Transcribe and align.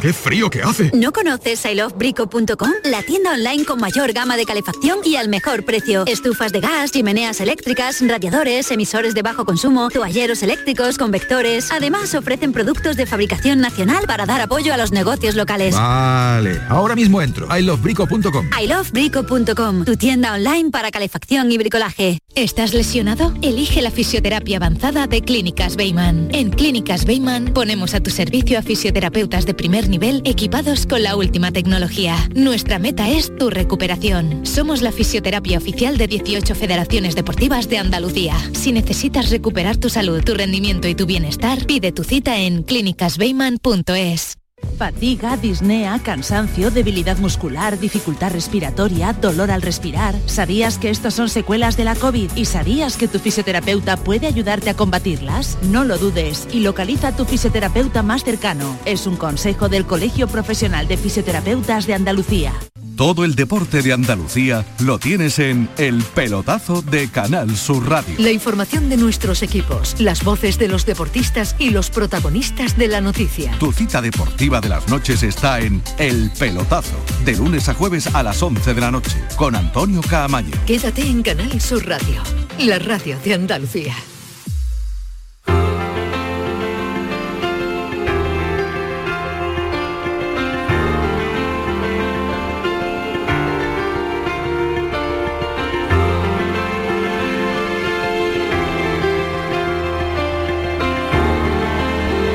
¡Qué 0.00 0.12
frío 0.12 0.48
que 0.48 0.62
hace! 0.62 0.90
¿No 0.94 1.12
conoces 1.12 1.64
ilovebrico.com? 1.64 2.70
La 2.84 3.02
tienda 3.02 3.32
online 3.32 3.64
con 3.64 3.80
mayor 3.80 4.12
gama 4.12 4.36
de 4.36 4.44
calefacción 4.44 5.00
y 5.04 5.16
al 5.16 5.28
mejor 5.28 5.64
precio. 5.64 6.04
Estufas 6.06 6.52
de 6.52 6.60
gas, 6.60 6.92
chimeneas 6.92 7.40
eléctricas, 7.40 8.00
radiadores, 8.06 8.70
emisores 8.70 9.14
de 9.14 9.22
bajo 9.22 9.44
consumo, 9.44 9.90
toalleros 9.90 10.42
eléctricos, 10.42 10.98
convectores. 10.98 11.70
Además, 11.72 12.14
ofrecen 12.14 12.52
productos 12.52 12.96
de 12.96 13.06
fabricación 13.06 13.60
nacional 13.60 14.04
para 14.06 14.26
dar 14.26 14.40
apoyo 14.40 14.72
a 14.72 14.76
los 14.76 14.92
negocios 14.92 15.34
locales. 15.34 15.74
Vale, 15.74 16.60
ahora 16.68 16.94
mismo 16.94 17.20
entro. 17.20 17.48
ilovebrico.com. 17.56 18.48
ilovebrico.com, 18.62 19.84
tu 19.84 19.96
tienda 19.96 20.34
online 20.34 20.70
para 20.70 20.90
calefacción 20.90 21.50
y 21.50 21.58
bricolaje. 21.58 22.18
¿Estás 22.34 22.74
lesionado? 22.74 23.34
Elige 23.42 23.82
la 23.82 23.90
fisioterapia 23.90 24.58
avanzada 24.58 25.06
de 25.06 25.22
Clínicas 25.22 25.76
Beyman. 25.76 26.28
En 26.32 26.50
Clínicas 26.50 27.04
Beyman 27.04 27.52
ponemos 27.54 27.94
a 27.94 28.00
tu 28.00 28.10
servicio 28.10 28.58
a 28.58 28.62
fisioterapeutas 28.62 29.25
de 29.26 29.54
primer 29.54 29.88
nivel 29.88 30.22
equipados 30.24 30.86
con 30.86 31.02
la 31.02 31.16
última 31.16 31.50
tecnología. 31.50 32.16
Nuestra 32.34 32.78
meta 32.78 33.10
es 33.10 33.36
tu 33.36 33.50
recuperación. 33.50 34.46
Somos 34.46 34.82
la 34.82 34.92
fisioterapia 34.92 35.58
oficial 35.58 35.98
de 35.98 36.06
18 36.06 36.54
federaciones 36.54 37.16
deportivas 37.16 37.68
de 37.68 37.78
Andalucía. 37.78 38.36
Si 38.52 38.70
necesitas 38.70 39.30
recuperar 39.30 39.78
tu 39.78 39.90
salud, 39.90 40.22
tu 40.22 40.34
rendimiento 40.34 40.86
y 40.86 40.94
tu 40.94 41.06
bienestar, 41.06 41.66
pide 41.66 41.90
tu 41.90 42.04
cita 42.04 42.38
en 42.38 42.62
clínicasbeyman.es. 42.62 44.45
Fatiga, 44.78 45.36
disnea, 45.36 45.98
cansancio, 46.02 46.70
debilidad 46.70 47.18
muscular, 47.18 47.78
dificultad 47.78 48.32
respiratoria, 48.32 49.12
dolor 49.12 49.50
al 49.50 49.60
respirar. 49.60 50.14
¿Sabías 50.26 50.78
que 50.78 50.88
estos 50.88 51.14
son 51.14 51.28
secuelas 51.28 51.76
de 51.76 51.84
la 51.84 51.94
COVID? 51.94 52.30
¿Y 52.36 52.46
sabías 52.46 52.96
que 52.96 53.08
tu 53.08 53.18
fisioterapeuta 53.18 53.98
puede 53.98 54.26
ayudarte 54.26 54.70
a 54.70 54.74
combatirlas? 54.74 55.58
No 55.62 55.84
lo 55.84 55.98
dudes 55.98 56.48
y 56.52 56.60
localiza 56.60 57.08
a 57.08 57.16
tu 57.16 57.26
fisioterapeuta 57.26 58.02
más 58.02 58.24
cercano. 58.24 58.78
Es 58.86 59.06
un 59.06 59.16
consejo 59.16 59.68
del 59.68 59.84
Colegio 59.84 60.26
Profesional 60.26 60.88
de 60.88 60.96
Fisioterapeutas 60.96 61.86
de 61.86 61.94
Andalucía. 61.94 62.52
Todo 62.96 63.26
el 63.26 63.34
deporte 63.34 63.82
de 63.82 63.92
Andalucía 63.92 64.64
lo 64.78 64.98
tienes 64.98 65.38
en 65.38 65.68
El 65.76 66.02
Pelotazo 66.02 66.80
de 66.80 67.10
Canal 67.10 67.54
Sur 67.54 67.86
Radio. 67.90 68.14
La 68.16 68.32
información 68.32 68.88
de 68.88 68.96
nuestros 68.96 69.42
equipos, 69.42 70.00
las 70.00 70.24
voces 70.24 70.58
de 70.58 70.68
los 70.68 70.86
deportistas 70.86 71.56
y 71.58 71.70
los 71.70 71.90
protagonistas 71.90 72.78
de 72.78 72.88
la 72.88 73.02
noticia. 73.02 73.52
Tu 73.58 73.70
cita 73.70 74.00
deportiva 74.00 74.45
de 74.46 74.68
las 74.68 74.88
noches 74.88 75.24
está 75.24 75.60
en 75.60 75.82
El 75.98 76.30
Pelotazo, 76.38 76.94
de 77.24 77.36
lunes 77.36 77.68
a 77.68 77.74
jueves 77.74 78.06
a 78.14 78.22
las 78.22 78.40
11 78.40 78.74
de 78.74 78.80
la 78.80 78.92
noche, 78.92 79.20
con 79.34 79.56
Antonio 79.56 80.00
Caamaño. 80.08 80.52
Quédate 80.66 81.02
en 81.02 81.22
Canal 81.24 81.60
Sur 81.60 81.84
Radio, 81.84 82.22
la 82.60 82.78
radio 82.78 83.18
de 83.24 83.34
Andalucía. 83.34 83.94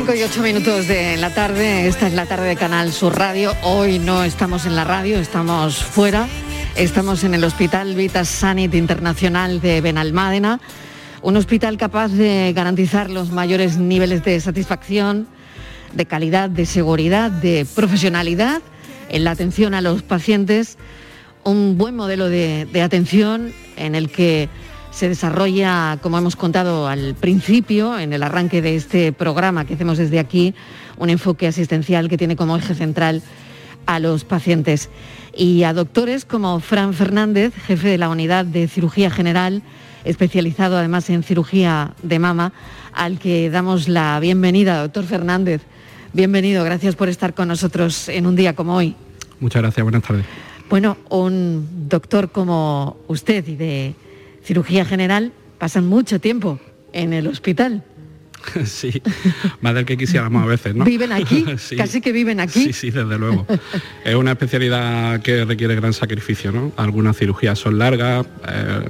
5 0.00 0.14
y 0.14 0.22
8 0.22 0.42
minutos 0.42 0.88
de 0.88 1.18
la 1.18 1.28
tarde, 1.34 1.86
esta 1.86 2.06
es 2.06 2.14
la 2.14 2.24
tarde 2.24 2.48
de 2.48 2.56
Canal 2.56 2.90
Sur 2.90 3.18
Radio. 3.18 3.52
Hoy 3.62 3.98
no 3.98 4.24
estamos 4.24 4.64
en 4.64 4.74
la 4.74 4.84
radio, 4.84 5.18
estamos 5.18 5.84
fuera. 5.84 6.26
Estamos 6.74 7.22
en 7.22 7.34
el 7.34 7.44
Hospital 7.44 7.94
Vitas 7.94 8.26
Sanit 8.26 8.74
Internacional 8.74 9.60
de 9.60 9.82
Benalmádena 9.82 10.58
Un 11.20 11.36
hospital 11.36 11.76
capaz 11.76 12.08
de 12.08 12.50
garantizar 12.54 13.10
los 13.10 13.30
mayores 13.30 13.76
niveles 13.76 14.24
de 14.24 14.40
satisfacción, 14.40 15.28
de 15.92 16.06
calidad, 16.06 16.48
de 16.48 16.64
seguridad, 16.64 17.30
de 17.30 17.66
profesionalidad 17.74 18.62
en 19.10 19.24
la 19.24 19.32
atención 19.32 19.74
a 19.74 19.82
los 19.82 20.02
pacientes. 20.02 20.78
Un 21.44 21.76
buen 21.76 21.94
modelo 21.94 22.30
de, 22.30 22.66
de 22.72 22.80
atención 22.80 23.52
en 23.76 23.94
el 23.94 24.10
que 24.10 24.48
se 24.90 25.08
desarrolla, 25.08 25.98
como 26.02 26.18
hemos 26.18 26.36
contado 26.36 26.88
al 26.88 27.14
principio, 27.14 27.98
en 27.98 28.12
el 28.12 28.22
arranque 28.22 28.60
de 28.60 28.76
este 28.76 29.12
programa 29.12 29.64
que 29.64 29.74
hacemos 29.74 29.98
desde 29.98 30.18
aquí, 30.18 30.54
un 30.98 31.10
enfoque 31.10 31.46
asistencial 31.46 32.08
que 32.08 32.18
tiene 32.18 32.36
como 32.36 32.56
eje 32.56 32.74
central 32.74 33.22
a 33.86 33.98
los 33.98 34.24
pacientes. 34.24 34.90
Y 35.34 35.62
a 35.62 35.72
doctores 35.72 36.24
como 36.24 36.58
Fran 36.60 36.92
Fernández, 36.92 37.54
jefe 37.54 37.88
de 37.88 37.98
la 37.98 38.08
unidad 38.08 38.44
de 38.44 38.68
cirugía 38.68 39.10
general, 39.10 39.62
especializado 40.04 40.76
además 40.76 41.08
en 41.10 41.22
cirugía 41.22 41.94
de 42.02 42.18
mama, 42.18 42.52
al 42.92 43.18
que 43.18 43.48
damos 43.48 43.88
la 43.88 44.18
bienvenida. 44.18 44.80
Doctor 44.82 45.04
Fernández, 45.04 45.62
bienvenido, 46.12 46.64
gracias 46.64 46.96
por 46.96 47.08
estar 47.08 47.34
con 47.34 47.48
nosotros 47.48 48.08
en 48.08 48.26
un 48.26 48.34
día 48.34 48.54
como 48.54 48.74
hoy. 48.76 48.96
Muchas 49.38 49.62
gracias, 49.62 49.84
buenas 49.84 50.02
tardes. 50.02 50.26
Bueno, 50.68 50.96
un 51.08 51.88
doctor 51.88 52.30
como 52.30 52.96
usted 53.08 53.46
y 53.48 53.56
de 53.56 53.94
cirugía 54.42 54.84
general 54.84 55.32
pasan 55.58 55.86
mucho 55.86 56.20
tiempo 56.20 56.58
en 56.92 57.12
el 57.12 57.26
hospital. 57.26 57.84
Sí, 58.64 59.02
más 59.60 59.74
del 59.74 59.84
que 59.84 59.96
quisiéramos 59.96 60.42
a 60.42 60.46
veces, 60.46 60.74
¿no? 60.74 60.84
¿Viven 60.84 61.12
aquí? 61.12 61.44
Sí. 61.58 61.76
Casi 61.76 62.00
que 62.00 62.12
viven 62.12 62.40
aquí. 62.40 62.64
Sí, 62.64 62.72
sí, 62.72 62.90
desde 62.90 63.18
luego. 63.18 63.46
Es 64.04 64.14
una 64.14 64.32
especialidad 64.32 65.20
que 65.20 65.44
requiere 65.44 65.74
gran 65.74 65.92
sacrificio, 65.92 66.50
¿no? 66.50 66.72
Algunas 66.76 67.16
cirugías 67.16 67.58
son 67.58 67.78
largas, 67.78 68.26
eh, 68.48 68.88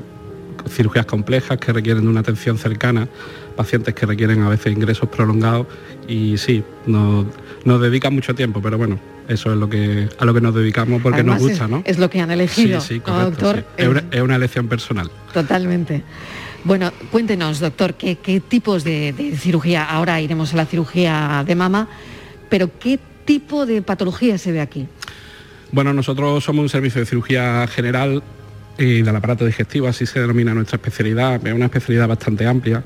cirugías 0.69 1.06
complejas 1.06 1.58
que 1.58 1.73
requieren 1.73 2.05
de 2.05 2.08
una 2.08 2.20
atención 2.20 2.58
cercana, 2.58 3.08
pacientes 3.56 3.94
que 3.94 4.06
requieren 4.06 4.43
a 4.43 4.49
veces 4.49 4.73
ingresos 4.73 5.08
prolongados 5.08 5.67
y 6.06 6.37
sí, 6.38 6.62
nos, 6.87 7.26
nos 7.64 7.81
dedican 7.81 8.14
mucho 8.14 8.35
tiempo, 8.35 8.61
pero 8.62 8.79
bueno, 8.79 8.99
eso 9.31 9.53
es 9.53 9.59
lo 9.59 9.69
que 9.69 10.09
a 10.19 10.25
lo 10.25 10.35
que 10.35 10.41
nos 10.41 10.55
dedicamos 10.55 11.00
porque 11.00 11.21
Además, 11.21 11.41
nos 11.41 11.49
gusta, 11.50 11.65
es, 11.65 11.71
¿no? 11.71 11.82
Es 11.87 11.99
lo 11.99 12.11
que 12.11 12.21
han 12.21 12.31
elegido, 12.31 12.81
Sí, 12.81 12.94
sí, 12.94 12.99
¿no, 12.99 13.05
correcto, 13.05 13.31
doctor? 13.31 13.56
sí. 13.56 13.65
Es, 13.82 13.88
una, 13.88 14.05
es 14.11 14.21
una 14.21 14.37
elección 14.37 14.69
personal. 14.69 15.11
Totalmente. 15.32 16.03
Bueno, 16.65 16.93
cuéntenos, 17.11 17.61
doctor, 17.61 17.94
¿qué, 17.94 18.17
qué 18.17 18.41
tipos 18.41 18.85
de, 18.85 19.12
de 19.12 19.37
cirugía? 19.37 19.85
Ahora 19.85 20.21
iremos 20.21 20.53
a 20.53 20.56
la 20.56 20.67
cirugía 20.67 21.43
de 21.47 21.55
mama, 21.55 21.88
pero 22.50 22.71
¿qué 22.79 22.99
tipo 23.25 23.65
de 23.65 23.81
patología 23.82 24.37
se 24.37 24.53
ve 24.53 24.61
aquí? 24.61 24.87
Bueno, 25.73 25.93
nosotros 25.94 26.43
somos 26.44 26.62
un 26.65 26.69
servicio 26.69 27.00
de 27.00 27.06
cirugía 27.06 27.67
general 27.69 28.23
y 28.76 29.03
del 29.03 29.15
aparato 29.15 29.47
digestivo, 29.47 29.87
así 29.88 30.05
se 30.06 30.21
denomina 30.21 30.53
nuestra 30.53 30.76
especialidad. 30.76 31.47
Es 31.47 31.55
una 31.55 31.67
especialidad 31.67 32.09
bastante 32.09 32.47
amplia, 32.47 32.83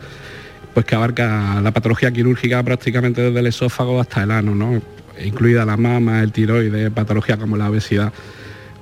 pues 0.74 0.84
que 0.84 0.94
abarca 0.94 1.60
la 1.62 1.72
patología 1.72 2.12
quirúrgica 2.12 2.62
prácticamente 2.62 3.22
desde 3.22 3.40
el 3.40 3.46
esófago 3.46 4.00
hasta 4.00 4.22
el 4.22 4.30
ano, 4.30 4.54
¿no? 4.54 4.82
Incluida 5.22 5.64
la 5.64 5.76
mama, 5.76 6.22
el 6.22 6.32
tiroides, 6.32 6.90
patología 6.90 7.36
como 7.36 7.56
la 7.56 7.70
obesidad. 7.70 8.12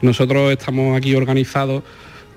Nosotros 0.00 0.52
estamos 0.52 0.96
aquí 0.96 1.14
organizados 1.14 1.82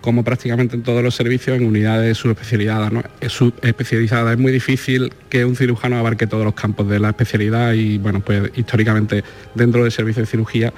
como 0.02 0.24
prácticamente 0.24 0.76
en 0.76 0.84
todos 0.84 1.02
los 1.04 1.16
servicios, 1.16 1.58
en 1.58 1.66
unidades 1.66 2.18
subespecializadas. 2.18 2.94
Es 3.20 4.38
muy 4.38 4.52
difícil 4.52 5.12
que 5.30 5.44
un 5.46 5.56
cirujano 5.56 5.98
abarque 5.98 6.28
todos 6.28 6.46
los 6.46 6.54
campos 6.54 6.88
de 6.88 7.00
la 7.00 7.10
especialidad 7.10 7.74
y, 7.74 7.98
bueno, 7.98 8.20
pues 8.20 8.52
históricamente 8.56 9.24
dentro 9.56 9.82
del 9.82 9.92
servicio 9.92 10.22
de 10.22 10.28
cirugía 10.28 10.72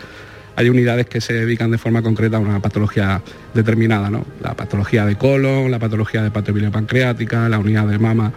hay 0.56 0.70
unidades 0.70 1.08
que 1.08 1.20
se 1.20 1.34
dedican 1.34 1.70
de 1.70 1.78
forma 1.78 2.02
concreta 2.02 2.38
a 2.38 2.40
una 2.40 2.62
patología 2.62 3.22
determinada, 3.54 4.10
¿no? 4.10 4.26
La 4.42 4.56
patología 4.56 5.06
de 5.06 5.16
colon, 5.16 5.70
la 5.70 5.78
patología 5.78 6.24
de 6.24 6.32
pancreática, 6.32 7.50
la 7.50 7.60
unidad 7.60 7.86
de 7.86 8.00
mama, 8.00 8.32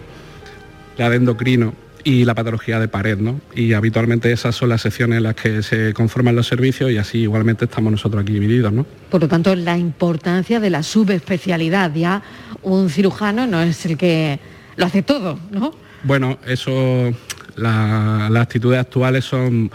la 0.99 1.09
de 1.09 1.17
endocrino 1.17 1.73
y 2.05 2.25
la 2.25 2.35
patología 2.35 2.79
de 2.81 2.88
pared, 2.88 3.19
¿no? 3.19 3.41
Y 3.55 3.73
habitualmente 3.75 4.32
esas 4.32 4.55
son 4.55 4.69
las 4.70 4.82
secciones 4.82 5.19
en 5.19 5.23
las 5.25 5.35
que 5.35 5.62
se 5.62 5.93
conforman 5.93 6.35
los 6.37 6.47
servicios 6.47 6.91
y 6.91 6.99
así 6.99 7.19
igualmente 7.19 7.67
estamos 7.67 7.93
nosotros 7.93 8.23
aquí 8.23 8.32
divididos, 8.32 8.73
¿no? 8.73 8.87
Por 9.11 9.20
lo 9.23 9.29
tanto, 9.29 9.55
la 9.55 9.76
importancia 9.76 10.61
de 10.61 10.70
la 10.70 10.82
subespecialidad. 10.82 11.93
Ya 11.94 12.23
un 12.62 12.91
cirujano 12.91 13.47
no 13.47 13.61
es 13.62 13.85
el 13.87 13.97
que 13.97 14.38
lo 14.76 14.87
hace 14.87 15.02
todo, 15.02 15.38
¿no? 15.50 15.73
Bueno, 16.05 16.38
eso, 16.47 17.12
la- 17.56 18.29
las 18.31 18.43
actitudes 18.43 18.79
actuales 18.79 19.25
son 19.25 19.70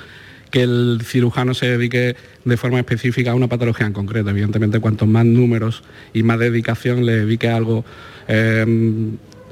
que 0.49 0.63
el 0.63 1.01
cirujano 1.03 1.53
se 1.53 1.67
dedique 1.77 2.15
de 2.45 2.57
forma 2.57 2.79
específica 2.79 3.31
a 3.31 3.35
una 3.35 3.47
patología 3.47 3.85
en 3.87 3.93
concreto. 3.93 4.29
Evidentemente, 4.29 4.79
cuantos 4.79 5.07
más 5.07 5.25
números 5.25 5.83
y 6.13 6.23
más 6.23 6.39
dedicación 6.39 7.05
le 7.05 7.17
dedique 7.25 7.49
a 7.49 7.57
algo 7.57 7.83
eh, 8.27 8.65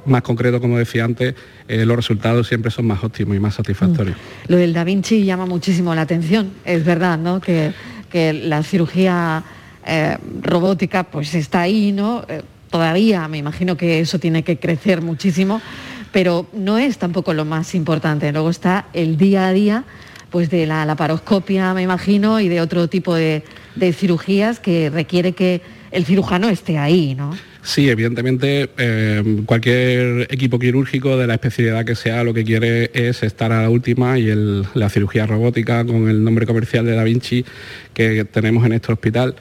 más 0.06 0.22
concreto, 0.22 0.60
como 0.60 0.78
decía 0.78 1.06
antes, 1.06 1.36
eh, 1.68 1.86
los 1.86 1.96
resultados 1.96 2.48
siempre 2.48 2.72
son 2.72 2.88
más 2.88 3.04
óptimos 3.04 3.36
y 3.36 3.40
más 3.40 3.56
satisfactorios. 3.56 4.18
Lo 4.48 4.58
del 4.58 4.74
Da 4.74 4.84
Vinci 4.84 5.24
llama 5.24 5.46
muchísimo 5.46 5.94
la 5.96 6.02
atención, 6.02 6.52
es 6.66 6.84
verdad, 6.84 7.18
¿no? 7.18 7.40
Que, 7.40 7.74
que 8.10 8.34
la 8.34 8.64
cirugía 8.64 9.44
eh, 9.86 10.18
robótica 10.42 11.04
pues 11.04 11.34
está 11.36 11.62
ahí, 11.62 11.92
¿no? 11.92 12.26
Eh, 12.28 12.42
todavía 12.70 13.28
me 13.28 13.38
imagino 13.38 13.78
que 13.78 14.00
eso 14.00 14.20
tiene 14.20 14.44
que 14.44 14.58
crecer 14.58 15.02
muchísimo, 15.02 15.62
pero 16.12 16.48
no 16.54 16.78
es 16.78 16.98
tampoco 16.98 17.34
lo 17.34 17.46
más 17.46 17.76
importante. 17.76 18.32
Luego 18.32 18.50
está 18.50 18.88
el 18.94 19.18
día 19.18 19.48
a 19.48 19.54
día 19.54 19.84
pues 20.30 20.50
de 20.50 20.66
la 20.66 20.84
laparoscopia, 20.84 21.76
me 21.76 21.84
imagino, 21.84 22.40
y 22.40 22.50
de 22.50 22.60
otro 22.60 22.88
tipo 22.88 23.14
de, 23.14 23.44
de 23.76 23.94
cirugías 23.94 24.60
que 24.60 24.90
requiere 24.90 25.34
que 25.34 25.62
el 25.92 26.06
cirujano 26.06 26.50
esté 26.50 26.80
ahí, 26.80 27.14
¿no? 27.14 27.36
Sí, 27.64 27.90
evidentemente 27.90 28.70
eh, 28.78 29.42
cualquier 29.46 30.28
equipo 30.30 30.60
quirúrgico 30.60 31.18
de 31.18 31.28
la 31.28 31.36
especialidad 31.36 31.86
que 31.86 31.96
sea 31.96 32.26
lo 32.26 32.34
que 32.34 32.44
quiere 32.44 32.92
es 32.94 33.24
estar 33.24 33.54
a 33.54 33.62
la 33.62 33.70
última 33.70 34.20
y 34.20 34.34
la 34.74 34.90
cirugía 34.90 35.26
robótica 35.26 35.86
con 35.86 36.10
el 36.10 36.26
nombre 36.26 36.46
comercial 36.46 36.86
de 36.86 36.94
Da 36.94 37.06
Vinci 37.06 37.46
que 37.94 38.26
tenemos 38.26 38.66
en 38.66 38.74
este 38.74 38.92
hospital. 38.92 39.36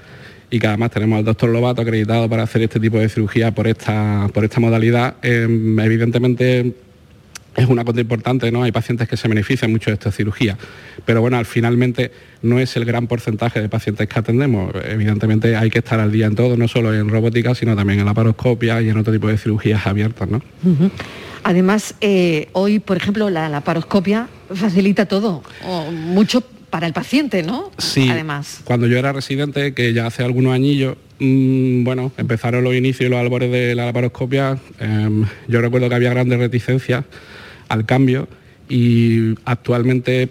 Y 0.50 0.60
que 0.60 0.66
además 0.68 0.90
tenemos 0.92 1.18
al 1.18 1.24
doctor 1.24 1.48
Lobato 1.48 1.82
acreditado 1.82 2.28
para 2.28 2.44
hacer 2.44 2.62
este 2.62 2.78
tipo 2.78 2.98
de 2.98 3.08
cirugía 3.08 3.52
por 3.52 3.66
esta, 3.66 4.28
por 4.32 4.44
esta 4.44 4.60
modalidad, 4.60 5.16
eh, 5.22 5.48
evidentemente 5.82 6.74
es 7.56 7.66
una 7.68 7.84
cosa 7.84 8.00
importante, 8.00 8.50
¿no? 8.50 8.62
Hay 8.62 8.72
pacientes 8.72 9.08
que 9.08 9.16
se 9.16 9.28
benefician 9.28 9.70
mucho 9.70 9.90
de 9.90 9.94
esta 9.94 10.10
cirugía, 10.10 10.56
pero 11.04 11.20
bueno, 11.20 11.36
al 11.36 11.46
finalmente 11.46 12.10
no 12.42 12.58
es 12.58 12.76
el 12.76 12.84
gran 12.84 13.06
porcentaje 13.06 13.60
de 13.60 13.68
pacientes 13.68 14.08
que 14.08 14.18
atendemos. 14.18 14.72
Evidentemente 14.84 15.56
hay 15.56 15.70
que 15.70 15.80
estar 15.80 16.00
al 16.00 16.10
día 16.10 16.26
en 16.26 16.34
todo, 16.34 16.56
no 16.56 16.68
solo 16.68 16.94
en 16.94 17.08
robótica, 17.08 17.54
sino 17.54 17.76
también 17.76 18.00
en 18.00 18.06
laparoscopia 18.06 18.80
y 18.80 18.88
en 18.88 18.98
otro 18.98 19.12
tipo 19.12 19.28
de 19.28 19.36
cirugías 19.38 19.86
abiertas, 19.86 20.28
¿no? 20.28 20.42
Además, 21.44 21.94
eh, 22.00 22.48
hoy, 22.52 22.78
por 22.78 22.96
ejemplo, 22.96 23.28
la 23.28 23.48
laparoscopia 23.48 24.28
facilita 24.54 25.06
todo, 25.06 25.42
o 25.66 25.90
mucho 25.90 26.42
para 26.70 26.86
el 26.86 26.94
paciente, 26.94 27.42
¿no? 27.42 27.70
Sí, 27.76 28.08
Además. 28.08 28.62
cuando 28.64 28.86
yo 28.86 28.96
era 28.96 29.12
residente, 29.12 29.74
que 29.74 29.92
ya 29.92 30.06
hace 30.06 30.24
algunos 30.24 30.54
añillos, 30.54 30.96
mm, 31.18 31.84
bueno, 31.84 32.12
empezaron 32.16 32.64
los 32.64 32.74
inicios 32.74 33.08
y 33.08 33.10
los 33.10 33.20
albores 33.20 33.52
de 33.52 33.74
la 33.74 33.84
laparoscopia, 33.84 34.56
em, 34.80 35.26
yo 35.48 35.60
recuerdo 35.60 35.90
que 35.90 35.94
había 35.96 36.10
grandes 36.10 36.38
reticencias 36.38 37.04
al 37.72 37.86
cambio 37.86 38.28
y 38.68 39.34
actualmente 39.44 40.28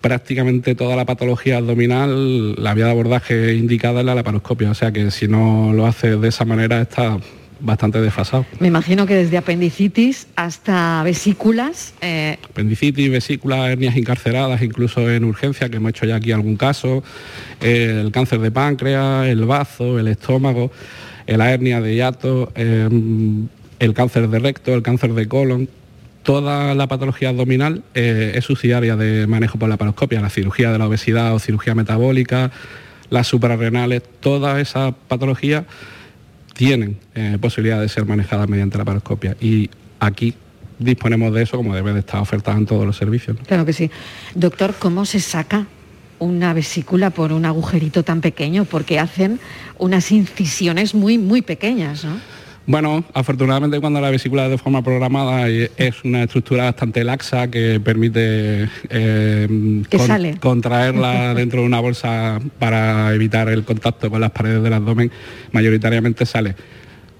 prácticamente 0.00 0.74
toda 0.74 0.96
la 0.96 1.04
patología 1.04 1.58
abdominal, 1.58 2.54
la 2.54 2.74
vía 2.74 2.86
de 2.86 2.90
abordaje 2.92 3.54
indicada 3.54 4.00
es 4.00 4.06
la 4.06 4.14
laparoscopia, 4.14 4.70
o 4.70 4.74
sea 4.74 4.90
que 4.90 5.10
si 5.10 5.28
no 5.28 5.72
lo 5.72 5.86
hace 5.86 6.16
de 6.16 6.28
esa 6.28 6.44
manera 6.44 6.80
está 6.80 7.18
bastante 7.60 8.00
desfasado. 8.00 8.46
Me 8.60 8.68
imagino 8.68 9.04
que 9.04 9.14
desde 9.14 9.36
apendicitis 9.36 10.28
hasta 10.36 11.02
vesículas, 11.02 11.92
eh, 12.00 12.38
apendicitis, 12.48 13.10
vesículas, 13.10 13.68
hernias 13.68 13.96
encarceradas, 13.96 14.62
incluso 14.62 15.10
en 15.10 15.24
urgencia, 15.24 15.68
que 15.68 15.76
hemos 15.76 15.90
hecho 15.90 16.06
ya 16.06 16.16
aquí 16.16 16.32
algún 16.32 16.56
caso, 16.56 17.02
eh, 17.60 18.00
el 18.04 18.12
cáncer 18.12 18.38
de 18.38 18.50
páncreas, 18.50 19.26
el 19.26 19.44
bazo, 19.44 19.98
el 19.98 20.08
estómago, 20.08 20.70
eh, 21.26 21.36
la 21.36 21.52
hernia 21.52 21.80
de 21.80 21.96
hiato, 21.96 22.52
eh, 22.54 22.88
el 23.80 23.94
cáncer 23.94 24.28
de 24.28 24.38
recto, 24.38 24.72
el 24.74 24.82
cáncer 24.82 25.12
de 25.12 25.26
colon. 25.26 25.68
Toda 26.28 26.74
la 26.74 26.86
patología 26.88 27.30
abdominal 27.30 27.84
eh, 27.94 28.32
es 28.34 28.44
subsidiaria 28.44 28.96
de 28.96 29.26
manejo 29.26 29.58
por 29.58 29.66
laparoscopia, 29.66 30.20
la 30.20 30.28
cirugía 30.28 30.70
de 30.70 30.78
la 30.78 30.86
obesidad 30.86 31.34
o 31.34 31.38
cirugía 31.38 31.74
metabólica, 31.74 32.50
las 33.08 33.26
suprarrenales, 33.26 34.02
todas 34.20 34.58
esas 34.58 34.92
patologías 35.08 35.64
tienen 36.52 36.98
eh, 37.14 37.38
posibilidad 37.40 37.80
de 37.80 37.88
ser 37.88 38.04
manejadas 38.04 38.46
mediante 38.46 38.76
la 38.76 38.82
laparoscopia 38.82 39.38
y 39.40 39.70
aquí 40.00 40.34
disponemos 40.78 41.32
de 41.32 41.44
eso 41.44 41.56
como 41.56 41.74
debe 41.74 41.94
de 41.94 42.00
estar 42.00 42.20
ofertada 42.20 42.58
en 42.58 42.66
todos 42.66 42.84
los 42.84 42.98
servicios. 42.98 43.38
claro 43.46 43.64
que 43.64 43.72
sí. 43.72 43.90
Doctor, 44.34 44.74
¿cómo 44.78 45.06
se 45.06 45.20
saca 45.20 45.66
una 46.18 46.52
vesícula 46.52 47.08
por 47.08 47.32
un 47.32 47.46
agujerito 47.46 48.02
tan 48.02 48.20
pequeño? 48.20 48.66
Porque 48.66 48.98
hacen 48.98 49.40
unas 49.78 50.12
incisiones 50.12 50.94
muy, 50.94 51.16
muy 51.16 51.40
pequeñas, 51.40 52.04
¿no? 52.04 52.20
Bueno, 52.68 53.02
afortunadamente 53.14 53.80
cuando 53.80 53.98
la 53.98 54.10
vesícula 54.10 54.44
es 54.44 54.50
de 54.50 54.58
forma 54.58 54.82
programada 54.82 55.48
es 55.48 56.04
una 56.04 56.24
estructura 56.24 56.64
bastante 56.64 57.02
laxa 57.02 57.48
que 57.48 57.80
permite 57.80 58.68
eh, 58.90 59.82
Que 59.88 60.36
contraerla 60.38 61.32
dentro 61.34 61.62
de 61.62 61.66
una 61.66 61.80
bolsa 61.80 62.38
para 62.58 63.14
evitar 63.14 63.48
el 63.48 63.64
contacto 63.64 64.10
con 64.10 64.20
las 64.20 64.32
paredes 64.32 64.62
del 64.62 64.74
abdomen, 64.74 65.10
mayoritariamente 65.52 66.26
sale. 66.26 66.56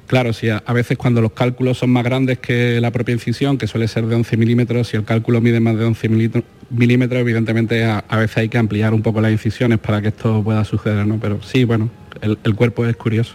Claro, 0.06 0.34
sí, 0.34 0.50
a, 0.50 0.62
a 0.66 0.72
veces 0.74 0.98
cuando 0.98 1.22
los 1.22 1.32
cálculos 1.32 1.78
son 1.78 1.88
más 1.88 2.04
grandes 2.04 2.40
que 2.40 2.78
la 2.82 2.90
propia 2.90 3.14
incisión, 3.14 3.56
que 3.56 3.66
suele 3.66 3.88
ser 3.88 4.04
de 4.04 4.16
11 4.16 4.36
milímetros, 4.36 4.88
si 4.88 4.98
el 4.98 5.04
cálculo 5.04 5.40
mide 5.40 5.60
más 5.60 5.78
de 5.78 5.84
11 5.86 6.10
milímetros, 6.10 6.44
milímetros, 6.68 7.22
evidentemente 7.22 7.86
a, 7.86 8.04
a 8.06 8.18
veces 8.18 8.36
hay 8.36 8.48
que 8.50 8.58
ampliar 8.58 8.92
un 8.92 9.00
poco 9.00 9.22
las 9.22 9.32
incisiones 9.32 9.78
para 9.78 10.02
que 10.02 10.08
esto 10.08 10.42
pueda 10.44 10.62
suceder, 10.66 11.06
¿no? 11.06 11.18
Pero 11.18 11.40
sí, 11.42 11.64
bueno, 11.64 11.88
el, 12.20 12.38
el 12.44 12.54
cuerpo 12.54 12.84
es 12.84 12.96
curioso. 12.96 13.34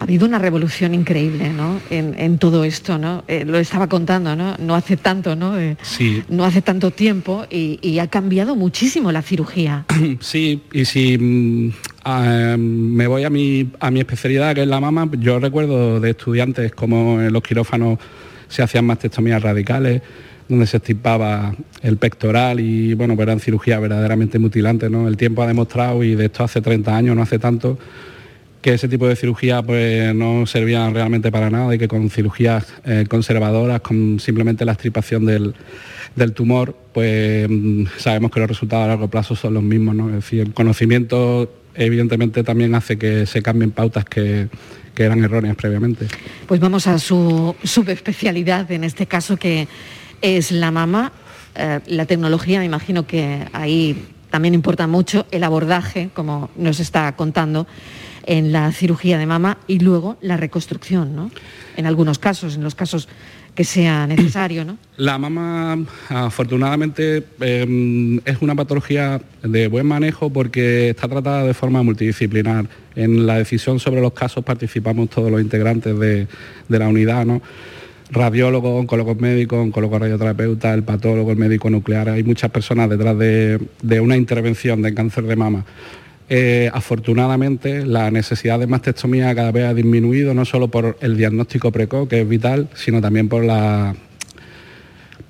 Ha 0.00 0.04
habido 0.04 0.26
una 0.26 0.38
revolución 0.38 0.94
increíble, 0.94 1.50
¿no? 1.52 1.80
En, 1.90 2.14
en 2.18 2.38
todo 2.38 2.62
esto, 2.64 2.98
¿no? 2.98 3.24
Eh, 3.26 3.44
lo 3.44 3.58
estaba 3.58 3.88
contando, 3.88 4.36
¿no? 4.36 4.54
No 4.58 4.74
hace 4.76 4.96
tanto, 4.96 5.34
¿no? 5.34 5.58
Eh, 5.58 5.76
Sí, 5.82 6.22
no 6.28 6.44
hace 6.44 6.62
tanto 6.62 6.90
tiempo 6.92 7.46
y, 7.50 7.78
y 7.82 7.98
ha 7.98 8.06
cambiado 8.06 8.54
muchísimo 8.54 9.10
la 9.10 9.22
cirugía. 9.22 9.84
sí, 10.20 10.62
y 10.72 10.84
si 10.84 11.18
mm, 11.18 11.72
a- 12.04 12.56
me 12.58 13.06
voy 13.08 13.24
a 13.24 13.30
mi, 13.30 13.70
a 13.80 13.90
mi 13.90 13.98
especialidad, 14.00 14.54
que 14.54 14.62
es 14.62 14.68
la 14.68 14.80
mama, 14.80 15.08
yo 15.18 15.40
recuerdo 15.40 15.98
de 15.98 16.10
estudiantes 16.10 16.72
como 16.72 17.20
en 17.20 17.32
los 17.32 17.42
quirófanos 17.42 17.98
se 18.48 18.62
hacían 18.62 18.86
mastectomías 18.86 19.42
radicales, 19.42 20.00
donde 20.48 20.66
se 20.66 20.78
extirpaba 20.78 21.54
el 21.82 21.96
pectoral 21.98 22.60
y 22.60 22.94
bueno, 22.94 23.14
pues 23.16 23.26
eran 23.26 23.40
cirugías 23.40 23.80
verdaderamente 23.80 24.38
mutilantes, 24.38 24.90
¿no? 24.90 25.06
El 25.08 25.16
tiempo 25.16 25.42
ha 25.42 25.46
demostrado, 25.46 26.02
y 26.04 26.14
de 26.14 26.26
esto 26.26 26.44
hace 26.44 26.60
30 26.62 26.96
años, 26.96 27.14
no 27.16 27.20
hace 27.22 27.38
tanto, 27.38 27.78
que 28.60 28.74
ese 28.74 28.88
tipo 28.88 29.06
de 29.06 29.16
cirugía 29.16 29.62
pues 29.62 30.14
no 30.14 30.46
servían 30.46 30.94
realmente 30.94 31.30
para 31.30 31.50
nada 31.50 31.74
y 31.74 31.78
que 31.78 31.88
con 31.88 32.10
cirugías 32.10 32.66
eh, 32.84 33.04
conservadoras, 33.08 33.80
con 33.80 34.18
simplemente 34.20 34.64
la 34.64 34.72
extirpación 34.72 35.24
del, 35.26 35.54
del 36.16 36.32
tumor, 36.32 36.76
pues 36.92 37.48
mm, 37.48 37.84
sabemos 37.98 38.30
que 38.30 38.40
los 38.40 38.48
resultados 38.48 38.84
a 38.84 38.88
largo 38.88 39.08
plazo 39.08 39.36
son 39.36 39.54
los 39.54 39.62
mismos, 39.62 39.94
¿no? 39.94 40.08
Es 40.08 40.16
decir, 40.16 40.40
el 40.40 40.54
conocimiento 40.54 41.52
evidentemente 41.74 42.42
también 42.42 42.74
hace 42.74 42.98
que 42.98 43.26
se 43.26 43.40
cambien 43.40 43.70
pautas 43.70 44.04
que, 44.04 44.48
que 44.94 45.04
eran 45.04 45.22
erróneas 45.22 45.54
previamente. 45.54 46.08
Pues 46.46 46.58
vamos 46.58 46.88
a 46.88 46.98
su 46.98 47.54
subespecialidad, 47.62 48.70
en 48.72 48.82
este 48.82 49.06
caso 49.06 49.36
que 49.36 49.68
es 50.20 50.50
la 50.50 50.72
mama. 50.72 51.12
Eh, 51.54 51.80
la 51.86 52.04
tecnología, 52.06 52.58
me 52.58 52.64
imagino 52.64 53.06
que 53.06 53.46
ahí 53.52 54.06
también 54.30 54.54
importa 54.54 54.86
mucho 54.88 55.26
el 55.30 55.44
abordaje, 55.44 56.10
como 56.14 56.50
nos 56.56 56.80
está 56.80 57.14
contando, 57.14 57.66
en 58.28 58.52
la 58.52 58.70
cirugía 58.72 59.16
de 59.16 59.26
mama 59.26 59.56
y 59.66 59.80
luego 59.80 60.18
la 60.20 60.36
reconstrucción, 60.36 61.16
¿no? 61.16 61.30
En 61.76 61.86
algunos 61.86 62.18
casos, 62.18 62.56
en 62.56 62.62
los 62.62 62.74
casos 62.74 63.08
que 63.54 63.64
sea 63.64 64.06
necesario, 64.06 64.66
¿no? 64.66 64.76
La 64.98 65.16
mama, 65.16 65.78
afortunadamente, 66.10 67.24
eh, 67.40 68.20
es 68.24 68.36
una 68.42 68.54
patología 68.54 69.20
de 69.42 69.66
buen 69.68 69.86
manejo 69.86 70.30
porque 70.30 70.90
está 70.90 71.08
tratada 71.08 71.42
de 71.44 71.54
forma 71.54 71.82
multidisciplinar. 71.82 72.68
En 72.94 73.26
la 73.26 73.38
decisión 73.38 73.80
sobre 73.80 74.02
los 74.02 74.12
casos 74.12 74.44
participamos 74.44 75.08
todos 75.08 75.30
los 75.30 75.40
integrantes 75.40 75.98
de, 75.98 76.28
de 76.68 76.78
la 76.78 76.86
unidad, 76.86 77.24
¿no? 77.24 77.40
Radiólogos, 78.10 78.78
oncólogos 78.78 79.18
médicos, 79.18 79.58
oncólogos 79.58 80.00
radioterapeutas, 80.00 80.74
el 80.74 80.82
patólogo, 80.82 81.30
el 81.30 81.38
médico 81.38 81.70
nuclear. 81.70 82.10
Hay 82.10 82.24
muchas 82.24 82.50
personas 82.50 82.90
detrás 82.90 83.18
de, 83.18 83.58
de 83.82 84.00
una 84.00 84.16
intervención 84.18 84.82
de 84.82 84.92
cáncer 84.92 85.24
de 85.24 85.36
mama. 85.36 85.64
Eh, 86.30 86.70
afortunadamente, 86.72 87.86
la 87.86 88.10
necesidad 88.10 88.58
de 88.58 88.66
mastectomía 88.66 89.34
cada 89.34 89.50
vez 89.50 89.64
ha 89.64 89.74
disminuido, 89.74 90.34
no 90.34 90.44
solo 90.44 90.68
por 90.68 90.98
el 91.00 91.16
diagnóstico 91.16 91.72
precoz, 91.72 92.08
que 92.08 92.20
es 92.20 92.28
vital, 92.28 92.68
sino 92.74 93.00
también 93.00 93.28
por 93.28 93.44
la 93.44 93.94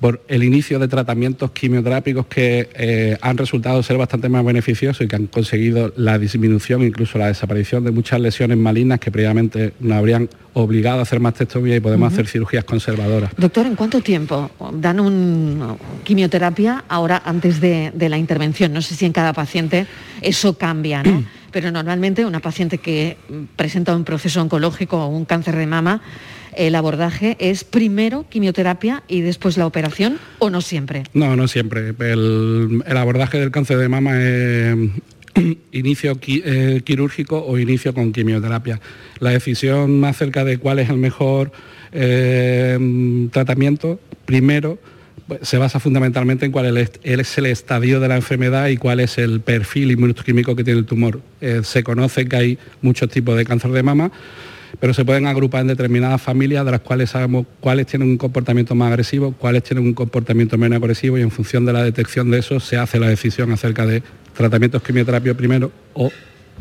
por 0.00 0.22
el 0.28 0.44
inicio 0.44 0.78
de 0.78 0.88
tratamientos 0.88 1.50
quimioterápicos 1.50 2.26
que 2.26 2.68
eh, 2.74 3.18
han 3.20 3.36
resultado 3.36 3.82
ser 3.82 3.98
bastante 3.98 4.28
más 4.28 4.44
beneficiosos 4.44 5.04
y 5.04 5.08
que 5.08 5.16
han 5.16 5.26
conseguido 5.26 5.92
la 5.96 6.18
disminución, 6.18 6.82
incluso 6.82 7.18
la 7.18 7.26
desaparición 7.26 7.84
de 7.84 7.90
muchas 7.90 8.20
lesiones 8.20 8.58
malignas 8.58 9.00
que 9.00 9.10
previamente 9.10 9.72
nos 9.80 9.98
habrían 9.98 10.28
obligado 10.54 11.00
a 11.00 11.02
hacer 11.02 11.20
mastectomía 11.20 11.76
y 11.76 11.80
podemos 11.80 12.12
hacer 12.12 12.26
cirugías 12.26 12.64
conservadoras. 12.64 13.30
Doctor, 13.36 13.66
¿en 13.66 13.76
cuánto 13.76 14.00
tiempo 14.00 14.50
dan 14.72 15.00
un 15.00 15.76
quimioterapia 16.04 16.84
ahora 16.88 17.22
antes 17.24 17.60
de, 17.60 17.92
de 17.94 18.08
la 18.08 18.18
intervención? 18.18 18.72
No 18.72 18.82
sé 18.82 18.94
si 18.94 19.04
en 19.04 19.12
cada 19.12 19.32
paciente 19.32 19.86
eso 20.20 20.54
cambia, 20.54 21.02
¿no? 21.02 21.24
Pero 21.50 21.70
normalmente 21.70 22.26
una 22.26 22.40
paciente 22.40 22.78
que 22.78 23.16
presenta 23.56 23.96
un 23.96 24.04
proceso 24.04 24.42
oncológico 24.42 25.02
o 25.02 25.08
un 25.08 25.24
cáncer 25.24 25.56
de 25.56 25.66
mama, 25.66 26.02
el 26.58 26.74
abordaje 26.74 27.36
es 27.38 27.64
primero 27.64 28.26
quimioterapia 28.28 29.04
y 29.08 29.20
después 29.20 29.56
la 29.56 29.66
operación 29.66 30.18
o 30.40 30.50
no 30.50 30.60
siempre. 30.60 31.04
No, 31.14 31.36
no 31.36 31.48
siempre. 31.48 31.94
El, 31.98 32.82
abordaje 32.96 33.38
del 33.38 33.50
cáncer 33.50 33.78
de 33.78 33.88
mama 33.88 34.20
es 34.20 34.76
inicio 35.72 36.18
eh, 36.26 36.82
quirúrgico 36.84 37.44
o 37.46 37.58
inicio 37.58 37.94
con 37.94 38.12
quimioterapia. 38.12 38.80
La 39.20 39.30
decisión 39.30 40.00
más 40.00 40.16
cerca 40.16 40.44
de 40.44 40.58
cuál 40.58 40.80
es 40.80 40.90
el 40.90 40.96
mejor 40.96 41.52
eh, 41.92 43.28
tratamiento, 43.32 44.00
primero, 44.24 44.78
pues, 45.28 45.46
se 45.46 45.58
basa 45.58 45.78
fundamentalmente 45.78 46.46
en 46.46 46.52
cuál 46.52 46.76
es 46.76 47.38
el 47.38 47.46
estadio 47.46 48.00
de 48.00 48.08
la 48.08 48.16
enfermedad 48.16 48.68
y 48.68 48.78
cuál 48.78 48.98
es 48.98 49.18
el 49.18 49.40
perfil 49.40 49.92
inmunoquímico 49.92 50.56
que 50.56 50.64
tiene 50.64 50.80
el 50.80 50.86
tumor. 50.86 51.20
Eh, 51.40 51.60
se 51.62 51.84
conoce 51.84 52.26
que 52.26 52.36
hay 52.36 52.58
muchos 52.82 53.10
tipos 53.10 53.36
de 53.36 53.44
cáncer 53.44 53.70
de 53.70 53.82
mama, 53.82 54.10
pero 54.80 54.94
se 54.94 55.04
pueden 55.04 55.26
agrupar 55.26 55.62
en 55.62 55.68
determinadas 55.68 56.20
familias 56.22 56.64
de 56.64 56.70
las 56.72 56.80
cuales 56.80 57.10
sabemos 57.10 57.46
cuáles 57.60 57.86
tienen 57.86 58.08
un 58.08 58.18
comportamiento 58.18 58.74
más 58.74 58.88
agresivo, 58.90 59.32
cuáles 59.32 59.62
tienen 59.62 59.84
un 59.84 59.94
comportamiento 59.94 60.56
menos 60.58 60.76
agresivo 60.78 61.18
y 61.18 61.22
en 61.22 61.30
función 61.30 61.64
de 61.66 61.72
la 61.72 61.82
detección 61.82 62.30
de 62.30 62.38
eso 62.38 62.60
se 62.60 62.76
hace 62.76 62.98
la 62.98 63.08
decisión 63.08 63.50
acerca 63.52 63.86
de 63.86 64.02
tratamientos 64.36 64.82
quimioterapia 64.82 65.34
primero 65.34 65.72
o 65.94 66.10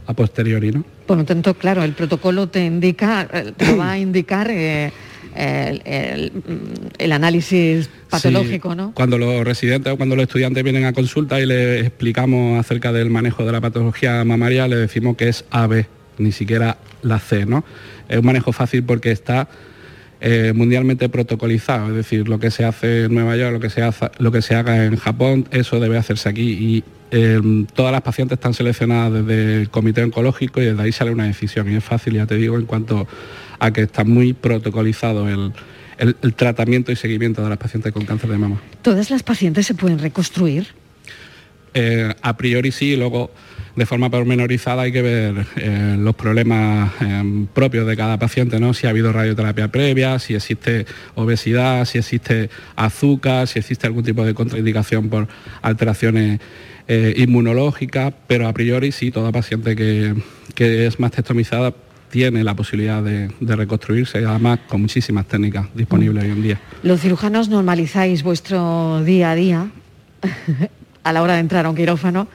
a 0.06 0.14
posteriori. 0.14 0.72
¿no? 0.72 0.84
Por 1.06 1.18
lo 1.18 1.26
tanto, 1.26 1.54
claro, 1.56 1.84
el 1.84 1.94
protocolo 1.94 2.48
te 2.48 2.64
indica, 2.66 3.28
eh, 3.34 3.52
te 3.56 3.76
va 3.76 3.92
a 3.92 4.00
indicar 4.00 4.50
eh, 4.50 4.92
el, 5.36 5.82
el- 5.86 6.32
mm, 6.32 6.88
el 6.98 7.12
análisis 7.12 7.90
patológico, 8.10 8.72
Sí, 8.72 8.78
¿no? 8.78 8.94
Cuando 8.94 9.18
los 9.18 9.44
residentes 9.44 9.92
o 9.94 9.98
cuando 9.98 10.16
los 10.16 10.24
estudiantes 10.24 10.64
vienen 10.64 10.86
a 10.86 10.94
consulta 10.94 11.40
y 11.42 11.46
les 11.46 11.82
explicamos 11.86 12.60
acerca 12.60 12.92
del 12.94 13.10
manejo 13.10 13.46
de 13.46 13.52
la 13.52 13.60
patología 13.62 14.24
mamaria, 14.24 14.68
le 14.68 14.78
decimos 14.78 15.18
que 15.18 15.28
es 15.28 15.46
AB, 15.52 15.86
ni 16.18 16.32
siquiera 16.32 16.78
la 17.04 17.20
C, 17.20 17.46
¿no? 17.46 17.64
Es 18.10 18.18
un 18.20 18.26
manejo 18.26 18.52
fácil 18.54 18.84
porque 18.84 19.12
está 19.12 19.48
eh, 20.22 20.54
mundialmente 20.56 21.10
protocolizado, 21.10 21.90
es 21.90 21.96
decir, 21.96 22.28
lo 22.28 22.40
que 22.40 22.50
se 22.52 22.66
hace 22.66 23.04
en 23.06 23.14
Nueva 23.14 23.36
York, 23.38 23.54
lo 23.54 23.60
que 23.60 23.70
se, 23.70 23.82
hace, 23.84 24.10
lo 24.18 24.32
que 24.32 24.42
se 24.42 24.56
haga 24.56 24.86
en 24.86 24.96
Japón, 24.96 25.48
eso 25.52 25.80
debe 25.80 25.98
hacerse 25.98 26.28
aquí 26.30 26.52
y 26.54 26.84
eh, 27.12 27.40
todas 27.76 27.92
las 27.92 28.02
pacientes 28.02 28.38
están 28.38 28.54
seleccionadas 28.54 29.14
desde 29.26 29.62
el 29.62 29.70
comité 29.70 30.04
oncológico 30.04 30.62
y 30.62 30.66
desde 30.66 30.82
ahí 30.82 30.92
sale 30.92 31.12
una 31.12 31.26
decisión 31.26 31.72
y 31.72 31.76
es 31.76 31.84
fácil, 31.84 32.16
ya 32.16 32.26
te 32.26 32.36
digo, 32.36 32.58
en 32.58 32.66
cuanto 32.66 33.08
a 33.60 33.72
que 33.72 33.84
está 33.84 34.04
muy 34.04 34.34
protocolizado 34.34 35.30
el, 35.30 35.52
el- 36.00 36.16
el 36.22 36.34
tratamiento 36.34 36.92
y 36.92 36.96
seguimiento 36.96 37.44
de 37.44 37.50
las 37.50 37.58
pacientes 37.58 37.92
con 37.94 38.06
cáncer 38.06 38.30
de 38.30 38.38
mama. 38.38 38.60
¿Todas 38.82 39.10
las 39.12 39.24
pacientes 39.24 39.66
se 39.68 39.74
pueden 39.76 40.00
reconstruir? 40.00 40.68
Eh, 41.74 42.12
a 42.22 42.36
priori 42.38 42.72
sí, 42.72 42.96
luego 42.96 43.32
de 43.78 43.86
forma 43.86 44.10
pormenorizada 44.10 44.82
hay 44.82 44.92
que 44.92 45.04
ver 45.04 45.46
eh, 45.56 45.96
los 46.00 46.16
problemas 46.16 46.92
eh, 47.00 47.46
propios 47.54 47.86
de 47.86 47.96
cada 47.96 48.18
paciente, 48.18 48.60
¿no? 48.60 48.74
Si 48.74 48.88
ha 48.88 48.90
habido 48.90 49.14
radioterapia 49.14 49.68
previa, 49.68 50.18
si 50.18 50.34
existe 50.34 50.88
obesidad, 51.14 51.86
si 51.86 52.00
existe 52.00 52.50
azúcar, 52.76 53.48
si 53.48 53.60
existe 53.60 53.86
algún 53.86 54.04
tipo 54.04 54.26
de 54.26 54.34
contraindicación 54.34 55.10
por 55.10 55.28
alteraciones 55.62 56.40
eh, 56.88 57.14
inmunológicas, 57.18 58.16
pero 58.26 58.48
a 58.48 58.54
priori 58.54 58.92
sí, 58.92 59.12
toda 59.12 59.32
paciente 59.32 59.76
que, 59.76 60.16
que 60.56 60.88
es 60.88 61.00
mastectomizada 61.00 61.72
tiene 62.10 62.44
la 62.44 62.56
posibilidad 62.56 63.04
de, 63.04 63.30
de 63.40 63.56
reconstruirse, 63.56 64.26
además 64.26 64.60
con 64.68 64.82
muchísimas 64.82 65.28
técnicas 65.28 65.68
disponibles 65.76 66.24
hoy 66.24 66.32
en 66.32 66.42
día. 66.42 66.60
Los 66.82 67.02
cirujanos 67.02 67.48
normalizáis 67.50 68.24
vuestro 68.24 69.04
día 69.04 69.32
a 69.32 69.36
día 69.36 69.68
a 71.04 71.14
la 71.14 71.22
hora 71.22 71.36
de 71.36 71.42
entrar 71.42 71.68
a 71.68 71.70
un 71.70 71.76
quirófano. 71.76 72.28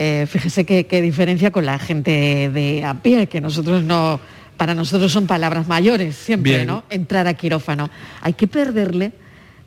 Eh, 0.00 0.26
fíjese 0.30 0.64
qué, 0.64 1.02
diferencia 1.02 1.50
con 1.50 1.66
la 1.66 1.76
gente 1.80 2.50
de 2.54 2.84
a 2.84 2.94
pie, 3.02 3.26
que 3.26 3.40
nosotros 3.40 3.82
no, 3.82 4.20
para 4.56 4.72
nosotros 4.72 5.10
son 5.10 5.26
palabras 5.26 5.66
mayores 5.66 6.14
siempre, 6.14 6.52
Bien. 6.54 6.66
¿no? 6.68 6.84
Entrar 6.88 7.26
a 7.26 7.34
quirófano. 7.34 7.90
Hay 8.20 8.34
que 8.34 8.46
perderle, 8.46 9.10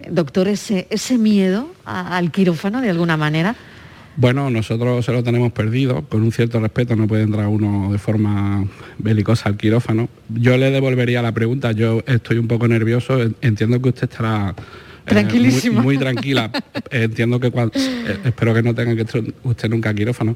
doctor, 0.09 0.47
ese, 0.47 0.87
ese 0.89 1.17
miedo 1.17 1.67
a- 1.83 2.15
al 2.15 2.31
quirófano 2.31 2.79
de 2.79 2.89
alguna 2.89 3.17
manera. 3.17 3.55
Bueno, 4.15 4.49
nosotros 4.49 5.03
se 5.05 5.11
lo 5.11 5.21
tenemos 5.21 5.51
perdido, 5.51 6.03
con 6.07 6.21
un 6.21 6.31
cierto 6.31 6.61
respeto 6.61 6.95
no 6.95 7.07
puede 7.07 7.23
entrar 7.23 7.47
uno 7.47 7.91
de 7.91 7.97
forma 7.97 8.65
belicosa 8.99 9.49
al 9.49 9.57
quirófano. 9.57 10.07
Yo 10.29 10.55
le 10.55 10.71
devolvería 10.71 11.21
la 11.21 11.33
pregunta, 11.33 11.73
yo 11.73 12.03
estoy 12.07 12.37
un 12.37 12.47
poco 12.47 12.69
nervioso, 12.69 13.21
en- 13.21 13.35
entiendo 13.41 13.81
que 13.81 13.89
usted 13.89 14.09
estará 14.09 14.55
eh, 15.05 15.09
Tranquilísima. 15.09 15.81
muy, 15.81 15.95
muy 15.95 15.97
tranquila. 15.97 16.51
entiendo 16.91 17.39
que 17.39 17.51
cuan- 17.51 17.71
eh, 17.73 18.17
espero 18.25 18.53
que 18.53 18.63
no 18.63 18.73
tenga 18.75 18.95
que 18.95 19.33
usted 19.43 19.69
nunca 19.69 19.89
a 19.89 19.93
quirófano, 19.93 20.35